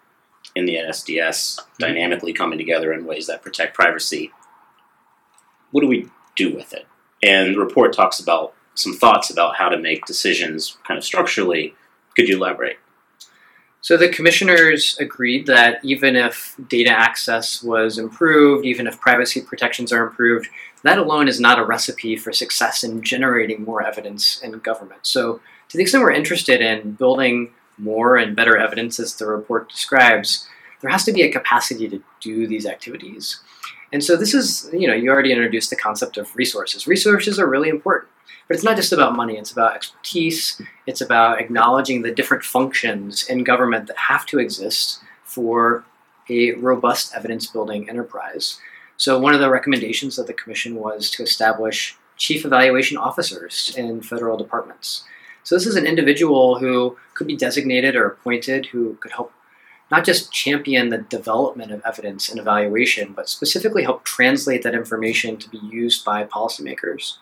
in 0.55 0.65
the 0.65 0.75
NSDS 0.75 1.59
mm-hmm. 1.59 1.71
dynamically 1.79 2.33
coming 2.33 2.57
together 2.57 2.93
in 2.93 3.05
ways 3.05 3.27
that 3.27 3.41
protect 3.41 3.75
privacy, 3.75 4.31
what 5.71 5.81
do 5.81 5.87
we 5.87 6.09
do 6.35 6.53
with 6.53 6.73
it? 6.73 6.87
And 7.23 7.55
the 7.55 7.59
report 7.59 7.93
talks 7.93 8.19
about 8.19 8.53
some 8.75 8.93
thoughts 8.93 9.29
about 9.29 9.55
how 9.55 9.69
to 9.69 9.77
make 9.77 10.05
decisions 10.05 10.77
kind 10.85 10.97
of 10.97 11.03
structurally. 11.03 11.73
Could 12.15 12.27
you 12.27 12.37
elaborate? 12.37 12.77
So 13.85 13.97
the 13.97 14.09
commissioners 14.09 14.97
agreed 14.99 15.45
that 15.45 15.77
even 15.85 16.15
if 16.15 16.55
data 16.69 16.89
access 16.89 17.61
was 17.61 17.99
improved, 17.99 18.65
even 18.65 18.87
if 18.87 18.99
privacy 18.99 19.41
protections 19.41 19.93
are 19.93 20.07
improved, 20.07 20.49
that 20.81 20.97
alone 20.97 21.27
is 21.27 21.39
not 21.39 21.59
a 21.59 21.63
recipe 21.63 22.15
for 22.15 22.33
success 22.33 22.83
in 22.83 23.03
generating 23.03 23.63
more 23.63 23.85
evidence 23.85 24.41
in 24.41 24.53
government. 24.53 25.01
So 25.03 25.39
to 25.69 25.77
the 25.77 25.83
extent 25.83 26.03
we're 26.03 26.13
interested 26.13 26.61
in 26.61 26.93
building 26.93 27.51
more 27.77 28.17
and 28.17 28.35
better 28.35 28.57
evidence 28.57 28.99
as 28.99 29.17
the 29.17 29.27
report 29.27 29.69
describes, 29.69 30.47
there 30.81 30.89
has 30.89 31.03
to 31.03 31.13
be 31.13 31.21
a 31.21 31.31
capacity 31.31 31.87
to 31.87 32.01
do 32.21 32.47
these 32.47 32.65
activities. 32.65 33.39
And 33.93 34.03
so 34.03 34.17
this 34.17 34.33
is, 34.33 34.67
you 34.73 34.87
know, 34.87 34.95
you 34.95 35.11
already 35.11 35.31
introduced 35.31 35.69
the 35.69 35.75
concept 35.75 36.17
of 36.17 36.35
resources. 36.35 36.87
Resources 36.87 37.37
are 37.37 37.45
really 37.47 37.69
important. 37.69 38.09
But 38.47 38.55
it's 38.55 38.63
not 38.63 38.75
just 38.75 38.93
about 38.93 39.15
money, 39.15 39.37
it's 39.37 39.51
about 39.51 39.75
expertise, 39.75 40.61
it's 40.85 41.01
about 41.01 41.41
acknowledging 41.41 42.01
the 42.01 42.13
different 42.13 42.43
functions 42.43 43.27
in 43.27 43.43
government 43.43 43.87
that 43.87 43.97
have 43.97 44.25
to 44.27 44.39
exist 44.39 44.99
for 45.23 45.83
a 46.29 46.53
robust 46.53 47.13
evidence 47.15 47.47
building 47.47 47.89
enterprise. 47.89 48.59
So, 48.97 49.19
one 49.19 49.33
of 49.33 49.39
the 49.39 49.49
recommendations 49.49 50.17
of 50.17 50.27
the 50.27 50.33
Commission 50.33 50.75
was 50.75 51.09
to 51.11 51.23
establish 51.23 51.97
chief 52.17 52.45
evaluation 52.45 52.97
officers 52.97 53.73
in 53.77 54.01
federal 54.01 54.37
departments. 54.37 55.03
So, 55.43 55.55
this 55.55 55.65
is 55.65 55.75
an 55.75 55.85
individual 55.85 56.59
who 56.59 56.97
could 57.13 57.27
be 57.27 57.35
designated 57.35 57.95
or 57.95 58.07
appointed 58.07 58.67
who 58.67 58.95
could 59.01 59.11
help 59.11 59.33
not 59.91 60.05
just 60.05 60.31
champion 60.31 60.89
the 60.89 60.97
development 60.97 61.71
of 61.71 61.81
evidence 61.85 62.29
and 62.29 62.39
evaluation, 62.39 63.13
but 63.13 63.29
specifically 63.29 63.83
help 63.83 64.03
translate 64.03 64.63
that 64.63 64.73
information 64.73 65.37
to 65.37 65.49
be 65.49 65.57
used 65.57 66.03
by 66.03 66.23
policymakers. 66.23 67.17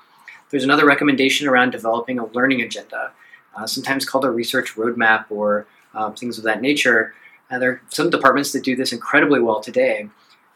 There's 0.53 0.63
another 0.63 0.85
recommendation 0.85 1.47
around 1.47 1.71
developing 1.71 2.19
a 2.19 2.27
learning 2.27 2.61
agenda, 2.61 3.11
uh, 3.55 3.65
sometimes 3.65 4.05
called 4.05 4.23
a 4.23 4.29
research 4.29 4.75
roadmap 4.75 5.25
or 5.31 5.65
uh, 5.95 6.11
things 6.11 6.37
of 6.37 6.43
that 6.43 6.61
nature. 6.61 7.15
Uh, 7.49 7.57
there 7.57 7.71
are 7.71 7.81
some 7.89 8.11
departments 8.11 8.51
that 8.51 8.63
do 8.63 8.75
this 8.75 8.93
incredibly 8.93 9.39
well 9.39 9.61
today. 9.61 10.09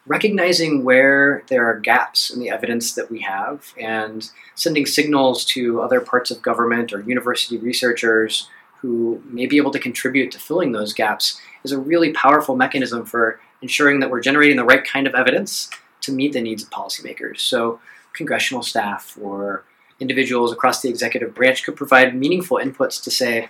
Recognizing 0.05 0.83
where 0.83 1.41
there 1.47 1.65
are 1.65 1.79
gaps 1.79 2.29
in 2.29 2.39
the 2.39 2.51
evidence 2.51 2.93
that 2.93 3.09
we 3.09 3.21
have 3.21 3.73
and 3.81 4.29
sending 4.53 4.85
signals 4.85 5.43
to 5.45 5.81
other 5.81 5.99
parts 5.99 6.29
of 6.29 6.43
government 6.43 6.93
or 6.93 7.01
university 7.01 7.57
researchers 7.57 8.47
who 8.81 9.19
may 9.25 9.47
be 9.47 9.57
able 9.57 9.71
to 9.71 9.79
contribute 9.79 10.29
to 10.29 10.37
filling 10.37 10.73
those 10.73 10.93
gaps 10.93 11.41
is 11.63 11.71
a 11.71 11.79
really 11.79 12.13
powerful 12.13 12.55
mechanism 12.55 13.03
for 13.03 13.39
ensuring 13.63 13.99
that 14.01 14.11
we're 14.11 14.21
generating 14.21 14.57
the 14.57 14.63
right 14.63 14.85
kind 14.85 15.07
of 15.07 15.15
evidence 15.15 15.71
to 16.01 16.11
meet 16.11 16.33
the 16.33 16.41
needs 16.41 16.61
of 16.61 16.69
policymakers. 16.69 17.39
So, 17.39 17.79
congressional 18.13 18.61
staff 18.61 19.17
or 19.19 19.63
individuals 19.99 20.51
across 20.51 20.81
the 20.81 20.89
executive 20.89 21.33
branch 21.33 21.63
could 21.63 21.75
provide 21.75 22.15
meaningful 22.15 22.57
inputs 22.57 23.01
to 23.03 23.11
say, 23.11 23.49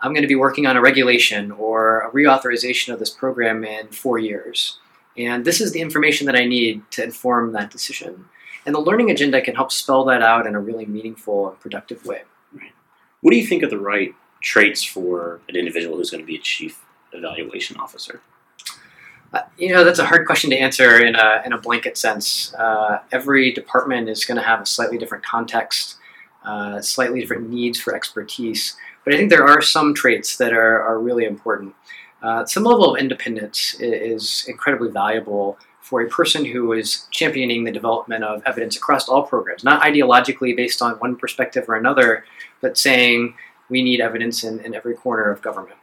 I'm 0.00 0.12
going 0.12 0.22
to 0.22 0.28
be 0.28 0.34
working 0.34 0.66
on 0.66 0.76
a 0.76 0.80
regulation 0.80 1.50
or 1.50 2.00
a 2.00 2.10
reauthorization 2.10 2.92
of 2.92 2.98
this 2.98 3.10
program 3.10 3.64
in 3.64 3.88
four 3.88 4.18
years. 4.18 4.78
And 5.16 5.44
this 5.44 5.60
is 5.60 5.72
the 5.72 5.80
information 5.80 6.26
that 6.26 6.36
I 6.36 6.44
need 6.44 6.82
to 6.92 7.04
inform 7.04 7.52
that 7.52 7.70
decision. 7.70 8.26
And 8.66 8.74
the 8.74 8.80
learning 8.80 9.10
agenda 9.10 9.40
can 9.40 9.54
help 9.54 9.72
spell 9.72 10.04
that 10.04 10.22
out 10.22 10.46
in 10.46 10.54
a 10.54 10.60
really 10.60 10.86
meaningful 10.86 11.48
and 11.48 11.60
productive 11.60 12.04
way. 12.04 12.22
Right. 12.52 12.72
What 13.20 13.30
do 13.30 13.38
you 13.38 13.46
think 13.46 13.62
are 13.62 13.68
the 13.68 13.78
right 13.78 14.14
traits 14.42 14.84
for 14.84 15.40
an 15.48 15.56
individual 15.56 15.96
who's 15.96 16.10
going 16.10 16.22
to 16.22 16.26
be 16.26 16.36
a 16.36 16.40
chief 16.40 16.84
evaluation 17.12 17.76
officer? 17.78 18.20
Uh, 19.32 19.40
you 19.58 19.72
know, 19.72 19.84
that's 19.84 19.98
a 19.98 20.04
hard 20.04 20.26
question 20.26 20.50
to 20.50 20.56
answer 20.56 21.04
in 21.04 21.14
a, 21.14 21.42
in 21.44 21.52
a 21.52 21.58
blanket 21.58 21.98
sense. 21.98 22.54
Uh, 22.54 23.00
every 23.12 23.52
department 23.52 24.08
is 24.08 24.24
going 24.24 24.36
to 24.36 24.42
have 24.42 24.60
a 24.60 24.66
slightly 24.66 24.98
different 24.98 25.24
context, 25.24 25.96
uh, 26.44 26.80
slightly 26.80 27.20
different 27.20 27.50
needs 27.50 27.78
for 27.78 27.94
expertise. 27.94 28.76
But 29.04 29.14
I 29.14 29.16
think 29.18 29.30
there 29.30 29.46
are 29.46 29.60
some 29.60 29.94
traits 29.94 30.36
that 30.36 30.52
are, 30.52 30.80
are 30.82 30.98
really 30.98 31.24
important. 31.24 31.74
Uh, 32.22 32.44
some 32.44 32.64
level 32.64 32.94
of 32.94 33.00
independence 33.00 33.76
is 33.78 34.44
incredibly 34.48 34.90
valuable 34.90 35.58
for 35.80 36.00
a 36.00 36.08
person 36.08 36.44
who 36.44 36.72
is 36.72 37.06
championing 37.12 37.62
the 37.62 37.70
development 37.70 38.24
of 38.24 38.42
evidence 38.44 38.76
across 38.76 39.08
all 39.08 39.22
programs, 39.22 39.62
not 39.62 39.82
ideologically 39.82 40.56
based 40.56 40.82
on 40.82 40.94
one 40.94 41.14
perspective 41.14 41.64
or 41.68 41.76
another, 41.76 42.24
but 42.60 42.76
saying 42.76 43.34
we 43.68 43.82
need 43.82 44.00
evidence 44.00 44.42
in, 44.42 44.58
in 44.60 44.74
every 44.74 44.94
corner 44.94 45.30
of 45.30 45.40
government. 45.42 45.76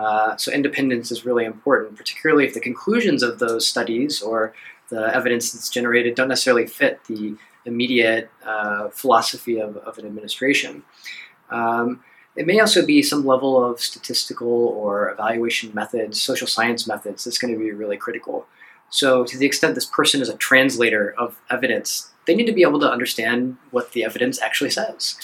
Uh, 0.00 0.34
so 0.38 0.50
independence 0.50 1.12
is 1.12 1.26
really 1.26 1.44
important, 1.44 1.94
particularly 1.94 2.46
if 2.46 2.54
the 2.54 2.60
conclusions 2.60 3.22
of 3.22 3.38
those 3.38 3.68
studies 3.68 4.22
or 4.22 4.54
the 4.88 5.14
evidence 5.14 5.52
that's 5.52 5.68
generated 5.68 6.14
don't 6.14 6.28
necessarily 6.28 6.66
fit 6.66 7.04
the 7.04 7.36
immediate 7.66 8.30
uh, 8.46 8.88
philosophy 8.88 9.60
of, 9.60 9.76
of, 9.76 9.98
an 9.98 10.06
administration. 10.06 10.82
Um, 11.50 12.02
it 12.34 12.46
may 12.46 12.58
also 12.60 12.86
be 12.86 13.02
some 13.02 13.26
level 13.26 13.62
of 13.62 13.78
statistical 13.78 14.48
or 14.48 15.10
evaluation 15.10 15.70
methods, 15.74 16.18
social 16.18 16.46
science 16.46 16.86
methods, 16.86 17.24
that's 17.24 17.36
going 17.36 17.52
to 17.52 17.60
be 17.60 17.70
really 17.72 17.98
critical. 17.98 18.46
So, 18.88 19.24
to 19.24 19.36
the 19.36 19.44
extent 19.44 19.74
this 19.74 19.84
person 19.84 20.22
is 20.22 20.30
a 20.30 20.36
translator 20.36 21.14
of 21.18 21.38
evidence, 21.50 22.10
they 22.26 22.34
need 22.34 22.46
to 22.46 22.52
be 22.52 22.62
able 22.62 22.80
to 22.80 22.90
understand 22.90 23.58
what 23.70 23.92
the 23.92 24.04
evidence 24.04 24.40
actually 24.40 24.70
says. 24.70 25.16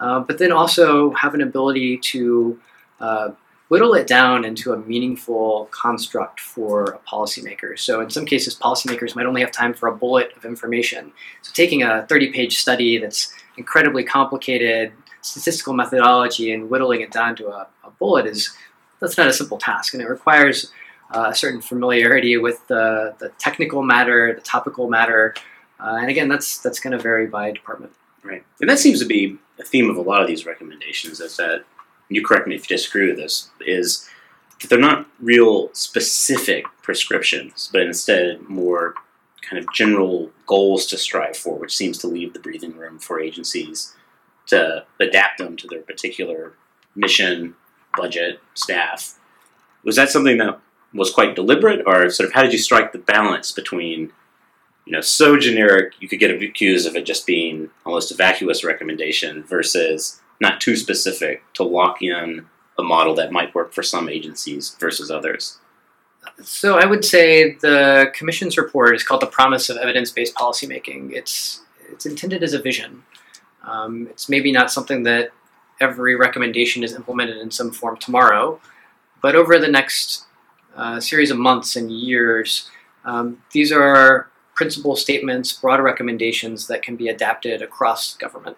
Uh, 0.00 0.20
but 0.20 0.38
then 0.38 0.52
also 0.52 1.10
have 1.12 1.34
an 1.34 1.42
ability 1.42 1.98
to 1.98 2.58
uh, 2.98 3.32
whittle 3.72 3.94
it 3.94 4.06
down 4.06 4.44
into 4.44 4.74
a 4.74 4.76
meaningful 4.76 5.66
construct 5.70 6.38
for 6.38 6.84
a 6.84 6.98
policymaker. 7.10 7.78
So, 7.78 8.02
in 8.02 8.10
some 8.10 8.26
cases, 8.26 8.54
policymakers 8.54 9.16
might 9.16 9.24
only 9.24 9.40
have 9.40 9.50
time 9.50 9.72
for 9.72 9.88
a 9.88 9.96
bullet 9.96 10.30
of 10.36 10.44
information. 10.44 11.10
So, 11.40 11.52
taking 11.54 11.82
a 11.82 12.04
30 12.06 12.32
page 12.32 12.58
study 12.58 12.98
that's 12.98 13.32
incredibly 13.56 14.04
complicated 14.04 14.92
statistical 15.22 15.72
methodology 15.72 16.52
and 16.52 16.68
whittling 16.68 17.00
it 17.00 17.10
down 17.12 17.34
to 17.36 17.48
a, 17.48 17.66
a 17.82 17.90
bullet 17.98 18.26
is 18.26 18.54
that's 19.00 19.16
not 19.16 19.28
a 19.28 19.32
simple 19.32 19.56
task, 19.56 19.94
and 19.94 20.02
it 20.02 20.08
requires 20.10 20.70
uh, 21.14 21.28
a 21.30 21.34
certain 21.34 21.62
familiarity 21.62 22.36
with 22.36 22.58
the, 22.66 23.14
the 23.20 23.30
technical 23.38 23.82
matter, 23.82 24.34
the 24.34 24.42
topical 24.42 24.90
matter, 24.90 25.34
uh, 25.80 25.96
and 25.98 26.10
again, 26.10 26.28
that's 26.28 26.58
that's 26.58 26.78
going 26.78 26.94
to 26.94 27.02
vary 27.02 27.26
by 27.26 27.50
department. 27.50 27.94
Right, 28.22 28.44
and 28.60 28.68
that 28.68 28.78
seems 28.78 29.00
to 29.00 29.06
be 29.06 29.38
a 29.58 29.64
theme 29.64 29.88
of 29.88 29.96
a 29.96 30.02
lot 30.02 30.20
of 30.20 30.26
these 30.26 30.44
recommendations. 30.44 31.20
Is 31.20 31.38
that 31.38 31.64
you 32.08 32.24
correct 32.24 32.46
me 32.46 32.54
if 32.54 32.70
you 32.70 32.76
disagree 32.76 33.08
with 33.08 33.16
this? 33.16 33.50
Is 33.60 34.08
that 34.60 34.68
they're 34.68 34.78
not 34.78 35.06
real 35.20 35.70
specific 35.74 36.64
prescriptions, 36.82 37.68
but 37.72 37.82
instead 37.82 38.48
more 38.48 38.94
kind 39.42 39.62
of 39.62 39.72
general 39.74 40.30
goals 40.46 40.86
to 40.86 40.96
strive 40.96 41.36
for, 41.36 41.58
which 41.58 41.76
seems 41.76 41.98
to 41.98 42.06
leave 42.06 42.32
the 42.32 42.38
breathing 42.38 42.76
room 42.76 42.98
for 42.98 43.20
agencies 43.20 43.94
to 44.46 44.84
adapt 45.00 45.38
them 45.38 45.56
to 45.56 45.66
their 45.66 45.82
particular 45.82 46.54
mission, 46.94 47.54
budget, 47.96 48.40
staff. 48.54 49.18
Was 49.84 49.96
that 49.96 50.10
something 50.10 50.38
that 50.38 50.60
was 50.94 51.10
quite 51.10 51.34
deliberate, 51.34 51.82
or 51.86 52.08
sort 52.10 52.28
of 52.28 52.34
how 52.34 52.42
did 52.42 52.52
you 52.52 52.58
strike 52.58 52.92
the 52.92 52.98
balance 52.98 53.52
between, 53.52 54.12
you 54.84 54.92
know, 54.92 55.00
so 55.00 55.36
generic 55.36 55.94
you 56.00 56.08
could 56.08 56.20
get 56.20 56.30
accused 56.30 56.86
of 56.86 56.96
it 56.96 57.04
just 57.04 57.26
being 57.26 57.70
almost 57.84 58.10
a 58.12 58.14
vacuous 58.14 58.62
recommendation 58.62 59.42
versus 59.42 60.20
not 60.42 60.60
too 60.60 60.76
specific 60.76 61.42
to 61.54 61.62
lock 61.62 62.02
in 62.02 62.44
a 62.78 62.82
model 62.82 63.14
that 63.14 63.32
might 63.32 63.54
work 63.54 63.72
for 63.72 63.82
some 63.82 64.08
agencies 64.08 64.76
versus 64.78 65.10
others? 65.10 65.58
So 66.42 66.78
I 66.78 66.84
would 66.84 67.04
say 67.04 67.54
the 67.54 68.10
commission's 68.14 68.58
report 68.58 68.94
is 68.94 69.02
called 69.02 69.22
the 69.22 69.26
Promise 69.26 69.70
of 69.70 69.76
Evidence-Based 69.76 70.34
Policymaking. 70.34 71.12
It's 71.12 71.62
it's 71.90 72.06
intended 72.06 72.42
as 72.42 72.54
a 72.54 72.62
vision. 72.62 73.02
Um, 73.64 74.08
it's 74.10 74.28
maybe 74.28 74.50
not 74.52 74.70
something 74.70 75.02
that 75.04 75.30
every 75.80 76.14
recommendation 76.16 76.82
is 76.82 76.94
implemented 76.94 77.38
in 77.38 77.50
some 77.50 77.70
form 77.70 77.96
tomorrow, 77.96 78.60
but 79.20 79.34
over 79.34 79.58
the 79.58 79.68
next 79.68 80.24
uh, 80.76 81.00
series 81.00 81.30
of 81.30 81.38
months 81.38 81.76
and 81.76 81.90
years, 81.90 82.70
um, 83.04 83.42
these 83.52 83.70
are 83.72 84.28
principal 84.54 84.96
statements, 84.96 85.52
broad 85.52 85.80
recommendations 85.80 86.66
that 86.66 86.82
can 86.82 86.96
be 86.96 87.08
adapted 87.08 87.62
across 87.62 88.16
government. 88.16 88.56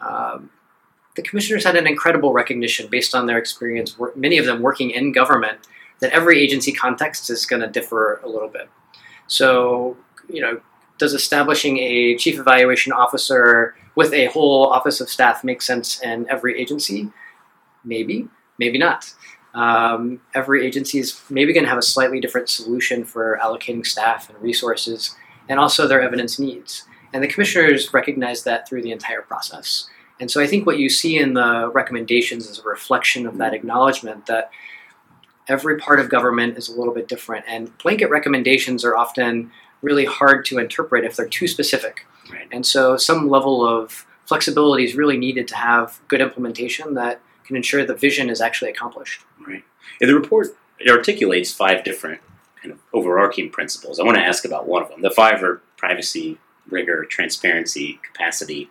Um, 0.00 0.50
the 1.18 1.22
commissioners 1.22 1.64
had 1.64 1.74
an 1.74 1.88
incredible 1.88 2.32
recognition 2.32 2.86
based 2.86 3.12
on 3.12 3.26
their 3.26 3.38
experience, 3.38 3.96
many 4.14 4.38
of 4.38 4.46
them 4.46 4.62
working 4.62 4.90
in 4.90 5.10
government, 5.10 5.58
that 5.98 6.12
every 6.12 6.38
agency 6.38 6.70
context 6.70 7.28
is 7.28 7.44
going 7.44 7.60
to 7.60 7.66
differ 7.66 8.20
a 8.22 8.28
little 8.28 8.46
bit. 8.46 8.70
So, 9.26 9.96
you 10.28 10.40
know, 10.40 10.60
does 10.96 11.14
establishing 11.14 11.78
a 11.78 12.16
chief 12.18 12.38
evaluation 12.38 12.92
officer 12.92 13.74
with 13.96 14.12
a 14.12 14.26
whole 14.26 14.66
office 14.66 15.00
of 15.00 15.08
staff 15.10 15.42
make 15.42 15.60
sense 15.60 16.00
in 16.02 16.24
every 16.30 16.56
agency? 16.56 17.10
Maybe, 17.82 18.28
maybe 18.60 18.78
not. 18.78 19.12
Um, 19.54 20.20
every 20.36 20.64
agency 20.64 21.00
is 21.00 21.20
maybe 21.28 21.52
going 21.52 21.64
to 21.64 21.68
have 21.68 21.78
a 21.78 21.82
slightly 21.82 22.20
different 22.20 22.48
solution 22.48 23.02
for 23.04 23.40
allocating 23.42 23.84
staff 23.84 24.30
and 24.30 24.40
resources 24.40 25.16
and 25.48 25.58
also 25.58 25.88
their 25.88 26.00
evidence 26.00 26.38
needs. 26.38 26.84
And 27.12 27.24
the 27.24 27.28
commissioners 27.28 27.92
recognize 27.92 28.44
that 28.44 28.68
through 28.68 28.82
the 28.82 28.92
entire 28.92 29.22
process. 29.22 29.88
And 30.20 30.30
so 30.30 30.40
I 30.40 30.46
think 30.46 30.66
what 30.66 30.78
you 30.78 30.88
see 30.88 31.18
in 31.18 31.34
the 31.34 31.70
recommendations 31.72 32.48
is 32.48 32.58
a 32.58 32.62
reflection 32.62 33.26
of 33.26 33.38
that 33.38 33.54
acknowledgement 33.54 34.26
that 34.26 34.50
every 35.46 35.78
part 35.78 36.00
of 36.00 36.08
government 36.08 36.58
is 36.58 36.68
a 36.68 36.78
little 36.78 36.92
bit 36.92 37.08
different. 37.08 37.44
And 37.48 37.76
blanket 37.78 38.10
recommendations 38.10 38.84
are 38.84 38.96
often 38.96 39.50
really 39.80 40.04
hard 40.04 40.44
to 40.46 40.58
interpret 40.58 41.04
if 41.04 41.16
they're 41.16 41.28
too 41.28 41.46
specific. 41.46 42.06
Right. 42.30 42.48
And 42.50 42.66
so 42.66 42.96
some 42.96 43.28
level 43.28 43.66
of 43.66 44.06
flexibility 44.26 44.84
is 44.84 44.94
really 44.94 45.16
needed 45.16 45.48
to 45.48 45.56
have 45.56 46.00
good 46.08 46.20
implementation 46.20 46.94
that 46.94 47.20
can 47.44 47.56
ensure 47.56 47.84
the 47.84 47.94
vision 47.94 48.28
is 48.28 48.40
actually 48.40 48.70
accomplished. 48.70 49.24
Right. 49.46 49.64
In 50.00 50.08
the 50.08 50.14
report, 50.14 50.48
it 50.78 50.90
articulates 50.90 51.52
five 51.52 51.82
different 51.82 52.20
kind 52.60 52.72
of 52.72 52.78
overarching 52.92 53.50
principles. 53.50 53.98
I 53.98 54.02
want 54.02 54.16
to 54.16 54.22
ask 54.22 54.44
about 54.44 54.66
one 54.66 54.82
of 54.82 54.90
them. 54.90 55.00
The 55.00 55.10
five 55.10 55.42
are 55.42 55.62
privacy, 55.76 56.38
rigor, 56.68 57.04
transparency, 57.04 58.00
capacity, 58.02 58.68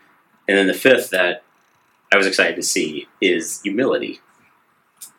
and 0.48 0.58
then 0.58 0.68
the 0.68 0.74
fifth 0.74 1.10
that 1.12 1.44
I 2.12 2.18
was 2.18 2.28
excited 2.28 2.56
to 2.56 2.64
see 2.64 3.08
is 3.22 3.62
humility. 3.62 4.22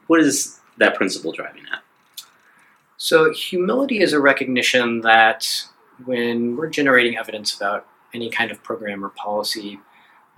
What 0.06 0.20
is 0.20 0.60
that 0.78 0.94
principle 0.94 1.32
driving 1.32 1.62
at? 1.72 1.82
So, 2.96 3.32
humility 3.32 4.00
is 4.00 4.12
a 4.12 4.20
recognition 4.20 5.02
that 5.02 5.64
when 6.04 6.56
we're 6.56 6.70
generating 6.70 7.16
evidence 7.16 7.54
about 7.54 7.86
any 8.14 8.30
kind 8.30 8.50
of 8.50 8.62
program 8.62 9.04
or 9.04 9.10
policy, 9.10 9.78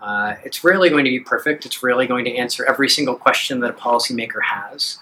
uh, 0.02 0.34
it's 0.44 0.64
rarely 0.64 0.90
going 0.90 1.04
to 1.04 1.10
be 1.10 1.20
perfect. 1.20 1.66
It's 1.66 1.82
rarely 1.82 2.06
going 2.06 2.24
to 2.24 2.34
answer 2.34 2.64
every 2.64 2.88
single 2.88 3.14
question 3.14 3.60
that 3.60 3.70
a 3.70 3.74
policymaker 3.74 4.42
has. 4.42 4.98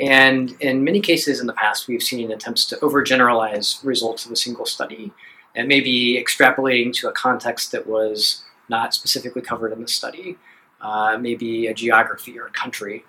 And 0.00 0.56
in 0.60 0.84
many 0.84 1.00
cases 1.00 1.40
in 1.40 1.46
the 1.46 1.52
past, 1.52 1.88
we've 1.88 2.02
seen 2.02 2.30
attempts 2.30 2.64
to 2.66 2.76
overgeneralize 2.76 3.84
results 3.84 4.24
of 4.26 4.32
a 4.32 4.36
single 4.36 4.66
study 4.66 5.12
and 5.54 5.66
maybe 5.66 6.22
extrapolating 6.22 6.92
to 6.94 7.08
a 7.08 7.12
context 7.12 7.72
that 7.72 7.86
was 7.86 8.44
not 8.68 8.94
specifically 8.94 9.42
covered 9.42 9.72
in 9.72 9.80
the 9.80 9.88
study, 9.88 10.36
uh, 10.80 11.18
maybe 11.20 11.66
a 11.66 11.74
geography 11.74 12.38
or 12.38 12.46
a 12.46 12.50
country. 12.50 13.04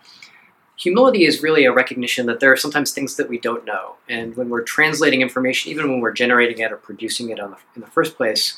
Humility 0.77 1.25
is 1.25 1.43
really 1.43 1.65
a 1.65 1.73
recognition 1.73 2.25
that 2.27 2.39
there 2.39 2.51
are 2.51 2.57
sometimes 2.57 2.91
things 2.91 3.17
that 3.17 3.27
we 3.27 3.37
don't 3.37 3.65
know. 3.65 3.95
And 4.07 4.35
when 4.37 4.49
we're 4.49 4.63
translating 4.63 5.21
information, 5.21 5.71
even 5.71 5.89
when 5.91 5.99
we're 5.99 6.13
generating 6.13 6.59
it 6.59 6.71
or 6.71 6.77
producing 6.77 7.29
it 7.29 7.37
the, 7.37 7.57
in 7.75 7.81
the 7.81 7.87
first 7.87 8.15
place, 8.15 8.57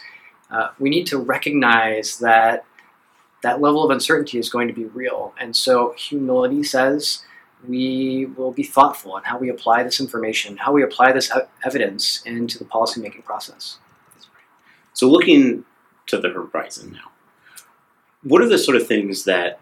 uh, 0.51 0.69
we 0.79 0.89
need 0.89 1.07
to 1.07 1.17
recognize 1.17 2.19
that 2.19 2.65
that 3.41 3.59
level 3.59 3.83
of 3.83 3.89
uncertainty 3.89 4.37
is 4.37 4.49
going 4.49 4.67
to 4.67 4.73
be 4.73 4.85
real. 4.85 5.33
And 5.39 5.55
so 5.55 5.93
humility 5.97 6.63
says 6.63 7.23
we 7.67 8.25
will 8.37 8.51
be 8.51 8.63
thoughtful 8.63 9.17
in 9.17 9.23
how 9.23 9.37
we 9.37 9.49
apply 9.49 9.83
this 9.83 9.99
information, 9.99 10.57
how 10.57 10.71
we 10.71 10.83
apply 10.83 11.11
this 11.11 11.31
evidence 11.63 12.21
into 12.23 12.57
the 12.57 12.65
policymaking 12.65 13.23
process. 13.23 13.77
So 14.93 15.09
looking 15.09 15.65
to 16.11 16.17
the 16.17 16.29
horizon 16.29 16.91
now. 16.91 17.11
What 18.23 18.41
are 18.41 18.47
the 18.47 18.57
sort 18.57 18.77
of 18.77 18.87
things 18.87 19.23
that 19.23 19.59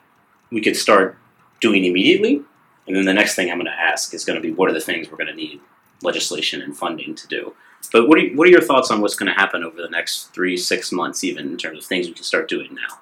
we 0.52 0.62
could 0.62 0.76
start 0.76 1.18
doing 1.62 1.86
immediately? 1.86 2.42
And 2.88 2.96
then 2.96 3.06
the 3.06 3.14
next 3.14 3.36
thing 3.36 3.50
I'm 3.50 3.58
going 3.58 3.66
to 3.66 3.72
ask 3.72 4.14
is 4.14 4.26
going 4.26 4.36
to 4.36 4.42
be 4.42 4.52
what 4.52 4.70
are 4.70 4.74
the 4.74 4.82
things 4.82 5.10
we're 5.10 5.18
going 5.18 5.28
to 5.28 5.36
need 5.36 5.62
legislation 6.02 6.62
and 6.62 6.76
funding 6.76 7.16
to 7.16 7.28
do? 7.28 7.54
But 7.94 8.08
what 8.08 8.20
are, 8.20 8.28
what 8.30 8.48
are 8.48 8.52
your 8.52 8.62
thoughts 8.62 8.92
on 8.92 9.00
what's 9.00 9.16
going 9.16 9.32
to 9.32 9.40
happen 9.40 9.64
over 9.64 9.82
the 9.82 9.90
next 9.90 10.34
three, 10.34 10.58
six 10.58 10.92
months, 10.92 11.24
even 11.24 11.48
in 11.48 11.58
terms 11.58 11.80
of 11.80 11.86
things 11.86 12.08
we 12.08 12.14
can 12.14 12.24
start 12.24 12.50
doing 12.50 12.74
now? 12.74 13.00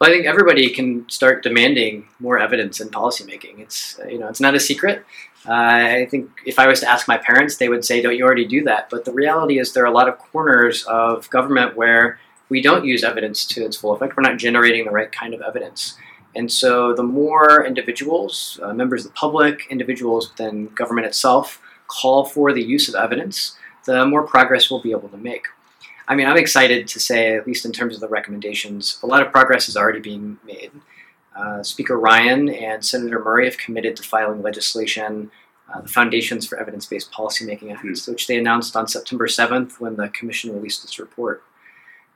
Well, 0.00 0.08
I 0.08 0.12
think 0.12 0.26
everybody 0.26 0.70
can 0.70 1.08
start 1.10 1.42
demanding 1.42 2.08
more 2.18 2.38
evidence 2.38 2.80
in 2.80 2.88
policymaking. 2.88 3.58
It's 3.58 4.00
you 4.08 4.18
know 4.18 4.28
it's 4.28 4.40
not 4.40 4.54
a 4.54 4.60
secret. 4.60 5.04
Uh, 5.46 5.52
I 5.52 6.06
think 6.10 6.30
if 6.46 6.58
I 6.58 6.66
was 6.66 6.80
to 6.80 6.88
ask 6.88 7.06
my 7.06 7.18
parents, 7.18 7.58
they 7.58 7.68
would 7.68 7.84
say, 7.84 8.00
"Don't 8.00 8.16
you 8.16 8.24
already 8.24 8.46
do 8.46 8.64
that?" 8.64 8.88
But 8.88 9.04
the 9.04 9.12
reality 9.12 9.58
is, 9.58 9.74
there 9.74 9.84
are 9.84 9.86
a 9.86 9.92
lot 9.92 10.08
of 10.08 10.18
corners 10.18 10.84
of 10.84 11.28
government 11.28 11.76
where 11.76 12.18
we 12.50 12.60
don't 12.60 12.84
use 12.84 13.02
evidence 13.02 13.46
to 13.46 13.64
its 13.64 13.76
full 13.76 13.92
effect. 13.92 14.16
We're 14.16 14.22
not 14.22 14.38
generating 14.38 14.84
the 14.84 14.90
right 14.90 15.10
kind 15.10 15.32
of 15.32 15.40
evidence. 15.40 15.96
And 16.36 16.50
so 16.52 16.94
the 16.94 17.02
more 17.02 17.64
individuals, 17.64 18.60
uh, 18.62 18.74
members 18.74 19.04
of 19.04 19.12
the 19.12 19.16
public, 19.16 19.66
individuals 19.70 20.30
within 20.30 20.66
government 20.68 21.06
itself, 21.06 21.62
call 21.88 22.24
for 22.24 22.52
the 22.52 22.62
use 22.62 22.88
of 22.88 22.94
evidence, 22.94 23.56
the 23.84 24.04
more 24.06 24.22
progress 24.22 24.70
we'll 24.70 24.82
be 24.82 24.92
able 24.92 25.08
to 25.08 25.16
make. 25.16 25.46
I 26.06 26.14
mean, 26.14 26.26
I'm 26.26 26.36
excited 26.36 26.88
to 26.88 27.00
say, 27.00 27.36
at 27.36 27.46
least 27.46 27.64
in 27.64 27.72
terms 27.72 27.94
of 27.94 28.00
the 28.00 28.08
recommendations, 28.08 28.98
a 29.02 29.06
lot 29.06 29.24
of 29.24 29.32
progress 29.32 29.68
is 29.68 29.76
already 29.76 30.00
being 30.00 30.38
made. 30.44 30.72
Uh, 31.34 31.62
Speaker 31.62 31.98
Ryan 31.98 32.48
and 32.48 32.84
Senator 32.84 33.20
Murray 33.20 33.44
have 33.44 33.56
committed 33.56 33.96
to 33.96 34.02
filing 34.02 34.42
legislation, 34.42 35.30
uh, 35.72 35.80
the 35.80 35.88
Foundations 35.88 36.46
for 36.46 36.58
Evidence 36.58 36.86
Based 36.86 37.12
Policymaking 37.12 37.72
Efforts, 37.72 38.06
which 38.08 38.26
they 38.26 38.36
announced 38.36 38.74
on 38.74 38.88
September 38.88 39.26
7th 39.26 39.78
when 39.78 39.96
the 39.96 40.08
Commission 40.08 40.52
released 40.52 40.82
its 40.84 40.98
report. 40.98 41.44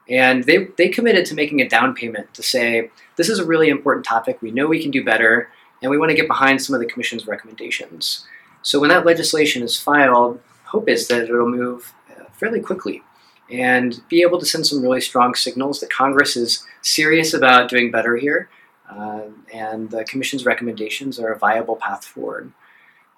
And 0.08 0.44
they, 0.44 0.68
they 0.76 0.88
committed 0.88 1.24
to 1.26 1.34
making 1.34 1.60
a 1.60 1.68
down 1.68 1.94
payment 1.94 2.32
to 2.34 2.42
say, 2.42 2.90
this 3.16 3.28
is 3.28 3.38
a 3.38 3.46
really 3.46 3.68
important 3.68 4.04
topic, 4.04 4.42
we 4.42 4.50
know 4.50 4.66
we 4.66 4.82
can 4.82 4.90
do 4.90 5.04
better, 5.04 5.48
and 5.80 5.90
we 5.90 5.98
want 5.98 6.10
to 6.10 6.16
get 6.16 6.28
behind 6.28 6.60
some 6.60 6.74
of 6.74 6.80
the 6.80 6.86
Commission's 6.86 7.26
recommendations. 7.26 8.26
So 8.62 8.80
when 8.80 8.90
that 8.90 9.06
legislation 9.06 9.62
is 9.62 9.78
filed, 9.78 10.40
hope 10.64 10.88
is 10.88 11.08
that 11.08 11.24
it'll 11.24 11.48
move 11.48 11.92
uh, 12.10 12.24
fairly 12.32 12.60
quickly 12.60 13.02
and 13.50 14.02
be 14.08 14.22
able 14.22 14.38
to 14.40 14.46
send 14.46 14.66
some 14.66 14.82
really 14.82 15.00
strong 15.00 15.34
signals 15.34 15.80
that 15.80 15.90
Congress 15.90 16.36
is 16.36 16.66
serious 16.82 17.34
about 17.34 17.68
doing 17.68 17.90
better 17.90 18.16
here, 18.16 18.48
uh, 18.90 19.22
and 19.52 19.90
the 19.90 20.04
Commission's 20.04 20.44
recommendations 20.46 21.18
are 21.18 21.32
a 21.32 21.38
viable 21.38 21.76
path 21.76 22.04
forward. 22.04 22.52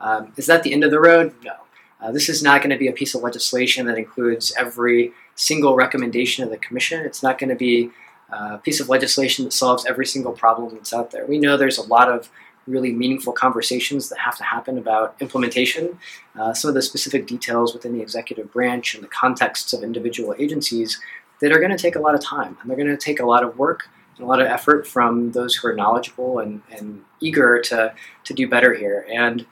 Um, 0.00 0.32
is 0.36 0.46
that 0.46 0.62
the 0.62 0.72
end 0.72 0.84
of 0.84 0.90
the 0.90 1.00
road? 1.00 1.34
No. 1.42 1.54
Uh, 2.00 2.12
this 2.12 2.28
is 2.28 2.42
not 2.42 2.60
going 2.60 2.70
to 2.70 2.76
be 2.76 2.88
a 2.88 2.92
piece 2.92 3.14
of 3.14 3.22
legislation 3.22 3.86
that 3.86 3.96
includes 3.96 4.52
every 4.58 5.12
single 5.36 5.76
recommendation 5.76 6.42
of 6.42 6.50
the 6.50 6.56
commission. 6.56 7.04
It's 7.06 7.22
not 7.22 7.38
going 7.38 7.50
to 7.50 7.56
be 7.56 7.90
a 8.30 8.58
piece 8.58 8.80
of 8.80 8.88
legislation 8.88 9.44
that 9.44 9.52
solves 9.52 9.86
every 9.86 10.06
single 10.06 10.32
problem 10.32 10.74
that's 10.74 10.92
out 10.92 11.12
there. 11.12 11.24
We 11.26 11.38
know 11.38 11.56
there's 11.56 11.78
a 11.78 11.86
lot 11.86 12.10
of 12.10 12.28
really 12.66 12.92
meaningful 12.92 13.32
conversations 13.32 14.08
that 14.08 14.18
have 14.18 14.36
to 14.36 14.42
happen 14.42 14.76
about 14.76 15.14
implementation, 15.20 15.98
uh, 16.38 16.52
some 16.52 16.68
of 16.68 16.74
the 16.74 16.82
specific 16.82 17.26
details 17.26 17.72
within 17.72 17.92
the 17.92 18.02
executive 18.02 18.52
branch 18.52 18.94
and 18.94 19.04
the 19.04 19.08
contexts 19.08 19.72
of 19.72 19.84
individual 19.84 20.34
agencies 20.38 21.00
that 21.40 21.52
are 21.52 21.60
going 21.60 21.70
to 21.70 21.78
take 21.78 21.94
a 21.94 22.00
lot 22.00 22.14
of 22.14 22.20
time 22.20 22.56
and 22.60 22.68
they're 22.68 22.76
going 22.76 22.88
to 22.88 22.96
take 22.96 23.20
a 23.20 23.26
lot 23.26 23.44
of 23.44 23.56
work 23.56 23.88
and 24.16 24.24
a 24.24 24.28
lot 24.28 24.40
of 24.40 24.48
effort 24.48 24.86
from 24.86 25.30
those 25.32 25.54
who 25.54 25.68
are 25.68 25.74
knowledgeable 25.74 26.40
and, 26.40 26.62
and 26.76 27.04
eager 27.20 27.60
to, 27.60 27.94
to 28.24 28.34
do 28.34 28.48
better 28.48 28.74
here. 28.74 29.06
And, 29.12 29.46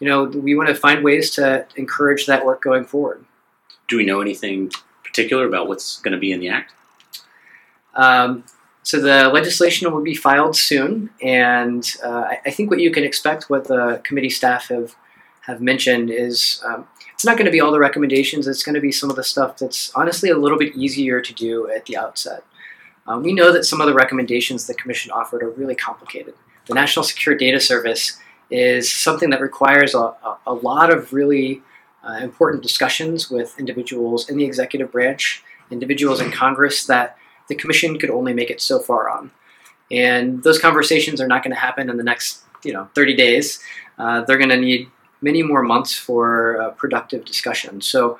you 0.00 0.08
know, 0.08 0.24
we 0.24 0.54
want 0.54 0.68
to 0.68 0.74
find 0.74 1.04
ways 1.04 1.30
to 1.32 1.66
encourage 1.76 2.26
that 2.26 2.46
work 2.46 2.62
going 2.62 2.84
forward. 2.84 3.24
Do 3.88 3.96
we 3.96 4.06
know 4.06 4.20
anything 4.20 4.70
particular 5.16 5.46
about 5.46 5.66
what's 5.66 5.98
going 6.02 6.12
to 6.12 6.18
be 6.18 6.30
in 6.30 6.40
the 6.40 6.48
act? 6.48 6.74
Um, 7.94 8.44
so 8.82 9.00
the 9.00 9.30
legislation 9.30 9.90
will 9.90 10.02
be 10.02 10.14
filed 10.14 10.54
soon, 10.54 11.10
and 11.22 11.84
uh, 12.04 12.34
I, 12.44 12.50
think 12.50 12.70
what 12.70 12.78
you 12.78 12.92
can 12.92 13.02
expect, 13.02 13.48
what 13.48 13.66
the 13.66 14.00
committee 14.04 14.30
staff 14.30 14.68
have 14.68 14.94
have 15.46 15.60
mentioned, 15.60 16.10
is 16.10 16.62
um, 16.64 16.86
it's 17.14 17.24
not 17.24 17.36
going 17.36 17.46
to 17.46 17.50
be 17.50 17.60
all 17.60 17.72
the 17.72 17.78
recommendations. 17.78 18.46
It's 18.46 18.62
going 18.62 18.74
to 18.74 18.80
be 18.80 18.92
some 18.92 19.08
of 19.10 19.16
the 19.16 19.24
stuff 19.24 19.58
that's 19.58 19.90
honestly 19.94 20.28
a 20.28 20.36
little 20.36 20.58
bit 20.58 20.76
easier 20.76 21.20
to 21.20 21.32
do 21.32 21.68
at 21.70 21.86
the 21.86 21.96
outset. 21.96 22.44
Um, 23.06 23.22
we 23.22 23.32
know 23.32 23.50
that 23.52 23.64
some 23.64 23.80
of 23.80 23.86
the 23.86 23.94
recommendations 23.94 24.66
the 24.66 24.74
commission 24.74 25.10
offered 25.10 25.42
are 25.42 25.50
really 25.50 25.74
complicated. 25.74 26.34
The 26.66 26.74
National 26.74 27.02
Secure 27.02 27.34
Data 27.34 27.58
Service 27.60 28.18
is 28.50 28.92
something 28.92 29.30
that 29.30 29.40
requires 29.40 29.94
a, 29.94 30.12
a 30.46 30.54
lot 30.54 30.92
of 30.92 31.12
really 31.12 31.62
uh, 32.06 32.18
important 32.22 32.62
discussions 32.62 33.30
with 33.30 33.58
individuals 33.58 34.28
in 34.28 34.36
the 34.36 34.44
executive 34.44 34.92
branch, 34.92 35.42
individuals 35.70 36.20
in 36.20 36.30
Congress 36.30 36.86
that 36.86 37.18
the 37.48 37.54
commission 37.54 37.98
could 37.98 38.10
only 38.10 38.32
make 38.32 38.50
it 38.50 38.60
so 38.60 38.78
far 38.78 39.08
on. 39.08 39.30
And 39.90 40.42
those 40.42 40.58
conversations 40.58 41.20
are 41.20 41.28
not 41.28 41.42
going 41.42 41.54
to 41.54 41.60
happen 41.60 41.88
in 41.90 41.96
the 41.96 42.02
next, 42.02 42.42
you 42.64 42.72
know, 42.72 42.88
30 42.94 43.16
days. 43.16 43.60
Uh, 43.98 44.22
they're 44.22 44.38
going 44.38 44.50
to 44.50 44.56
need 44.56 44.90
many 45.20 45.42
more 45.42 45.62
months 45.62 45.94
for 45.94 46.60
uh, 46.60 46.70
productive 46.70 47.24
discussion. 47.24 47.80
So 47.80 48.18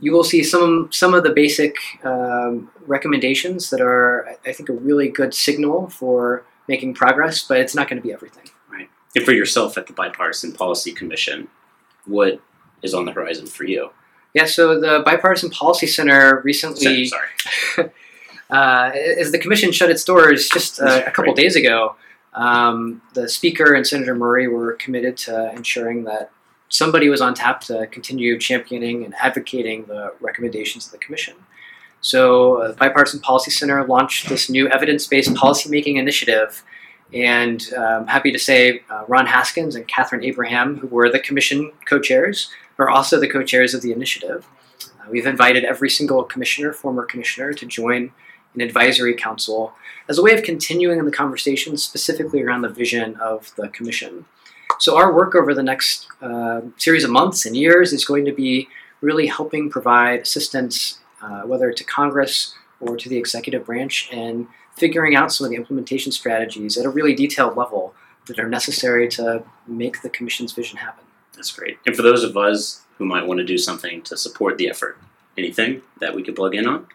you 0.00 0.12
will 0.12 0.24
see 0.24 0.42
some 0.44 0.90
some 0.92 1.14
of 1.14 1.24
the 1.24 1.30
basic 1.30 1.76
um, 2.04 2.70
recommendations 2.86 3.70
that 3.70 3.80
are, 3.80 4.28
I 4.46 4.52
think, 4.52 4.68
a 4.68 4.72
really 4.72 5.08
good 5.08 5.34
signal 5.34 5.88
for 5.88 6.44
making 6.68 6.94
progress, 6.94 7.42
but 7.42 7.58
it's 7.58 7.74
not 7.74 7.88
going 7.88 8.00
to 8.00 8.06
be 8.06 8.12
everything. 8.12 8.44
Right. 8.70 8.88
And 9.16 9.24
for 9.24 9.32
yourself 9.32 9.76
at 9.76 9.86
the 9.86 9.92
Bipartisan 9.92 10.52
Policy 10.52 10.92
Commission, 10.92 11.48
what 12.04 12.40
is 12.82 12.94
on 12.94 13.04
the 13.04 13.12
horizon 13.12 13.46
for 13.46 13.64
you? 13.64 13.90
Yeah, 14.34 14.44
so 14.44 14.78
the 14.78 15.02
Bipartisan 15.04 15.50
Policy 15.50 15.86
Center 15.86 16.40
recently. 16.44 17.06
Sorry. 17.06 17.28
uh, 18.50 18.90
as 19.18 19.32
the 19.32 19.38
commission 19.38 19.72
shut 19.72 19.90
its 19.90 20.04
doors 20.04 20.48
just 20.48 20.80
uh, 20.80 21.02
a 21.06 21.10
couple 21.10 21.34
days 21.34 21.56
ago, 21.56 21.96
um, 22.34 23.02
the 23.14 23.28
Speaker 23.28 23.74
and 23.74 23.86
Senator 23.86 24.14
Murray 24.14 24.46
were 24.46 24.74
committed 24.74 25.16
to 25.18 25.50
ensuring 25.52 26.04
that 26.04 26.30
somebody 26.68 27.08
was 27.08 27.20
on 27.20 27.34
tap 27.34 27.62
to 27.62 27.86
continue 27.86 28.38
championing 28.38 29.04
and 29.04 29.14
advocating 29.20 29.86
the 29.86 30.12
recommendations 30.20 30.86
of 30.86 30.92
the 30.92 30.98
commission. 30.98 31.34
So, 32.00 32.62
uh, 32.62 32.68
the 32.68 32.74
Bipartisan 32.74 33.20
Policy 33.20 33.50
Center 33.50 33.84
launched 33.84 34.28
this 34.28 34.48
new 34.48 34.68
evidence 34.68 35.06
based 35.06 35.30
policymaking 35.30 35.96
initiative. 35.96 36.62
And 37.12 37.66
I'm 37.76 38.02
um, 38.02 38.06
happy 38.06 38.30
to 38.30 38.38
say 38.38 38.82
uh, 38.90 39.04
Ron 39.08 39.26
Haskins 39.26 39.74
and 39.74 39.88
Katharine 39.88 40.22
Abraham, 40.22 40.76
who 40.76 40.86
were 40.88 41.10
the 41.10 41.18
commission 41.18 41.72
co 41.86 41.98
chairs, 41.98 42.50
are 42.78 42.88
also 42.88 43.18
the 43.18 43.28
co 43.28 43.42
chairs 43.42 43.74
of 43.74 43.82
the 43.82 43.92
initiative. 43.92 44.46
Uh, 45.00 45.10
we've 45.10 45.26
invited 45.26 45.64
every 45.64 45.90
single 45.90 46.22
commissioner, 46.24 46.72
former 46.72 47.04
commissioner, 47.04 47.52
to 47.52 47.66
join 47.66 48.12
an 48.54 48.60
advisory 48.60 49.14
council 49.14 49.72
as 50.08 50.18
a 50.18 50.22
way 50.22 50.32
of 50.32 50.42
continuing 50.42 51.04
the 51.04 51.12
conversation 51.12 51.76
specifically 51.76 52.42
around 52.42 52.62
the 52.62 52.68
vision 52.68 53.16
of 53.16 53.54
the 53.56 53.68
commission. 53.68 54.24
So, 54.78 54.96
our 54.96 55.12
work 55.12 55.34
over 55.34 55.54
the 55.54 55.62
next 55.62 56.06
uh, 56.22 56.62
series 56.76 57.04
of 57.04 57.10
months 57.10 57.46
and 57.46 57.56
years 57.56 57.92
is 57.92 58.04
going 58.04 58.24
to 58.24 58.32
be 58.32 58.68
really 59.00 59.26
helping 59.26 59.70
provide 59.70 60.20
assistance, 60.20 60.98
uh, 61.22 61.42
whether 61.42 61.72
to 61.72 61.84
Congress 61.84 62.54
or 62.80 62.96
to 62.96 63.08
the 63.08 63.16
executive 63.16 63.66
branch, 63.66 64.08
and 64.12 64.46
figuring 64.76 65.16
out 65.16 65.32
some 65.32 65.44
of 65.44 65.50
the 65.50 65.56
implementation 65.56 66.12
strategies 66.12 66.76
at 66.76 66.84
a 66.84 66.90
really 66.90 67.14
detailed 67.14 67.56
level 67.56 67.94
that 68.26 68.38
are 68.38 68.48
necessary 68.48 69.08
to 69.08 69.42
make 69.66 70.02
the 70.02 70.08
Commission's 70.08 70.52
vision 70.52 70.78
happen. 70.78 71.07
That's 71.38 71.52
great. 71.52 71.78
And 71.86 71.94
for 71.94 72.02
those 72.02 72.24
of 72.24 72.36
us 72.36 72.82
who 72.96 73.04
might 73.04 73.24
want 73.24 73.38
to 73.38 73.44
do 73.44 73.56
something 73.56 74.02
to 74.02 74.16
support 74.16 74.58
the 74.58 74.68
effort, 74.68 74.98
anything 75.36 75.82
that 76.00 76.16
we 76.16 76.24
could 76.24 76.34
plug 76.34 76.52
in 76.56 76.66
on? 76.66 76.86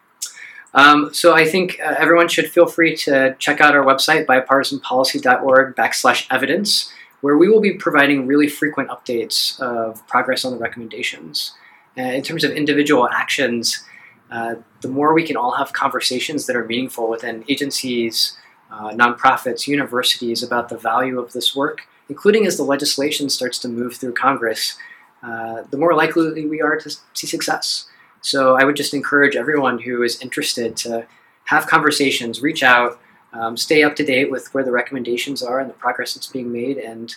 Um, 0.73 1.13
so 1.13 1.33
I 1.33 1.45
think 1.45 1.79
uh, 1.79 1.95
everyone 1.97 2.27
should 2.27 2.51
feel 2.51 2.65
free 2.65 2.93
to 2.97 3.37
check 3.39 3.61
out 3.61 3.73
our 3.73 3.85
website, 3.85 4.25
bipartisanpolicy.org 4.25 5.77
backslash 5.77 6.27
evidence, 6.29 6.91
where 7.21 7.37
we 7.37 7.47
will 7.47 7.61
be 7.61 7.75
providing 7.75 8.27
really 8.27 8.49
frequent 8.49 8.89
updates 8.89 9.57
of 9.61 10.05
progress 10.07 10.43
on 10.43 10.51
the 10.51 10.57
recommendations. 10.57 11.53
Uh, 11.97 12.01
in 12.01 12.21
terms 12.21 12.43
of 12.43 12.51
individual 12.51 13.07
actions, 13.07 13.85
uh, 14.29 14.55
the 14.81 14.89
more 14.89 15.13
we 15.13 15.25
can 15.25 15.37
all 15.37 15.53
have 15.53 15.71
conversations 15.71 16.47
that 16.47 16.55
are 16.57 16.65
meaningful 16.65 17.09
within 17.09 17.45
agencies, 17.47 18.35
uh, 18.69 18.89
nonprofits, 18.89 19.67
universities 19.67 20.43
about 20.43 20.67
the 20.67 20.77
value 20.77 21.17
of 21.17 21.31
this 21.31 21.55
work, 21.55 21.87
including 22.09 22.45
as 22.45 22.57
the 22.57 22.63
legislation 22.63 23.29
starts 23.29 23.59
to 23.59 23.67
move 23.67 23.95
through 23.95 24.13
Congress, 24.13 24.77
uh, 25.23 25.63
the 25.69 25.77
more 25.77 25.93
likely 25.93 26.45
we 26.45 26.61
are 26.61 26.77
to 26.77 26.89
see 27.13 27.27
success. 27.27 27.87
So 28.21 28.55
I 28.55 28.63
would 28.63 28.75
just 28.75 28.93
encourage 28.93 29.35
everyone 29.35 29.79
who 29.79 30.03
is 30.03 30.21
interested 30.21 30.77
to 30.77 31.05
have 31.45 31.67
conversations, 31.67 32.41
reach 32.41 32.63
out, 32.63 32.99
um, 33.33 33.57
stay 33.57 33.83
up 33.83 33.95
to 33.97 34.05
date 34.05 34.31
with 34.31 34.53
where 34.53 34.63
the 34.63 34.71
recommendations 34.71 35.41
are 35.41 35.59
and 35.59 35.69
the 35.69 35.73
progress 35.73 36.13
that's 36.13 36.27
being 36.27 36.51
made, 36.51 36.77
and 36.77 37.15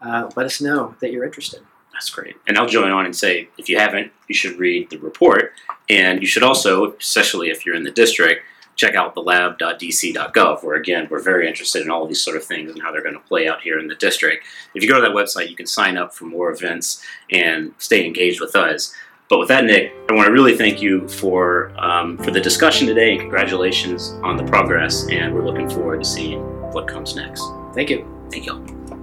uh, 0.00 0.30
let 0.36 0.46
us 0.46 0.60
know 0.60 0.94
that 1.00 1.12
you're 1.12 1.24
interested. 1.24 1.60
That's 1.92 2.10
great. 2.10 2.36
And 2.46 2.56
I'll 2.56 2.66
join 2.66 2.92
on 2.92 3.04
and 3.04 3.14
say 3.14 3.48
if 3.58 3.68
you 3.68 3.78
haven't, 3.78 4.12
you 4.28 4.34
should 4.34 4.56
read 4.58 4.88
the 4.90 4.98
report. 4.98 5.52
And 5.90 6.20
you 6.20 6.26
should 6.26 6.44
also, 6.44 6.92
especially 6.94 7.50
if 7.50 7.66
you're 7.66 7.74
in 7.74 7.82
the 7.82 7.90
district, 7.90 8.44
check 8.78 8.94
out 8.94 9.14
the 9.14 9.20
lab.dc.gov, 9.20 10.62
where 10.62 10.76
again, 10.76 11.08
we're 11.10 11.20
very 11.20 11.46
interested 11.46 11.82
in 11.82 11.90
all 11.90 12.06
these 12.06 12.22
sort 12.22 12.36
of 12.36 12.44
things 12.44 12.70
and 12.70 12.80
how 12.80 12.90
they're 12.90 13.02
going 13.02 13.14
to 13.14 13.20
play 13.20 13.46
out 13.46 13.60
here 13.60 13.78
in 13.78 13.88
the 13.88 13.96
district. 13.96 14.46
If 14.74 14.82
you 14.82 14.88
go 14.88 14.94
to 14.94 15.02
that 15.02 15.10
website, 15.10 15.50
you 15.50 15.56
can 15.56 15.66
sign 15.66 15.98
up 15.98 16.14
for 16.14 16.24
more 16.24 16.50
events 16.50 17.04
and 17.30 17.74
stay 17.78 18.06
engaged 18.06 18.40
with 18.40 18.56
us. 18.56 18.94
But 19.28 19.40
with 19.40 19.48
that, 19.48 19.64
Nick, 19.64 19.92
I 20.08 20.14
want 20.14 20.26
to 20.26 20.32
really 20.32 20.56
thank 20.56 20.80
you 20.80 21.06
for 21.08 21.70
um, 21.78 22.16
for 22.18 22.30
the 22.30 22.40
discussion 22.40 22.86
today 22.86 23.10
and 23.10 23.20
congratulations 23.20 24.12
on 24.22 24.38
the 24.38 24.44
progress. 24.44 25.06
And 25.10 25.34
we're 25.34 25.44
looking 25.44 25.68
forward 25.68 26.02
to 26.02 26.08
seeing 26.08 26.40
what 26.72 26.88
comes 26.88 27.14
next. 27.14 27.42
Thank 27.74 27.90
you. 27.90 28.06
Thank 28.30 28.46
you. 28.46 28.97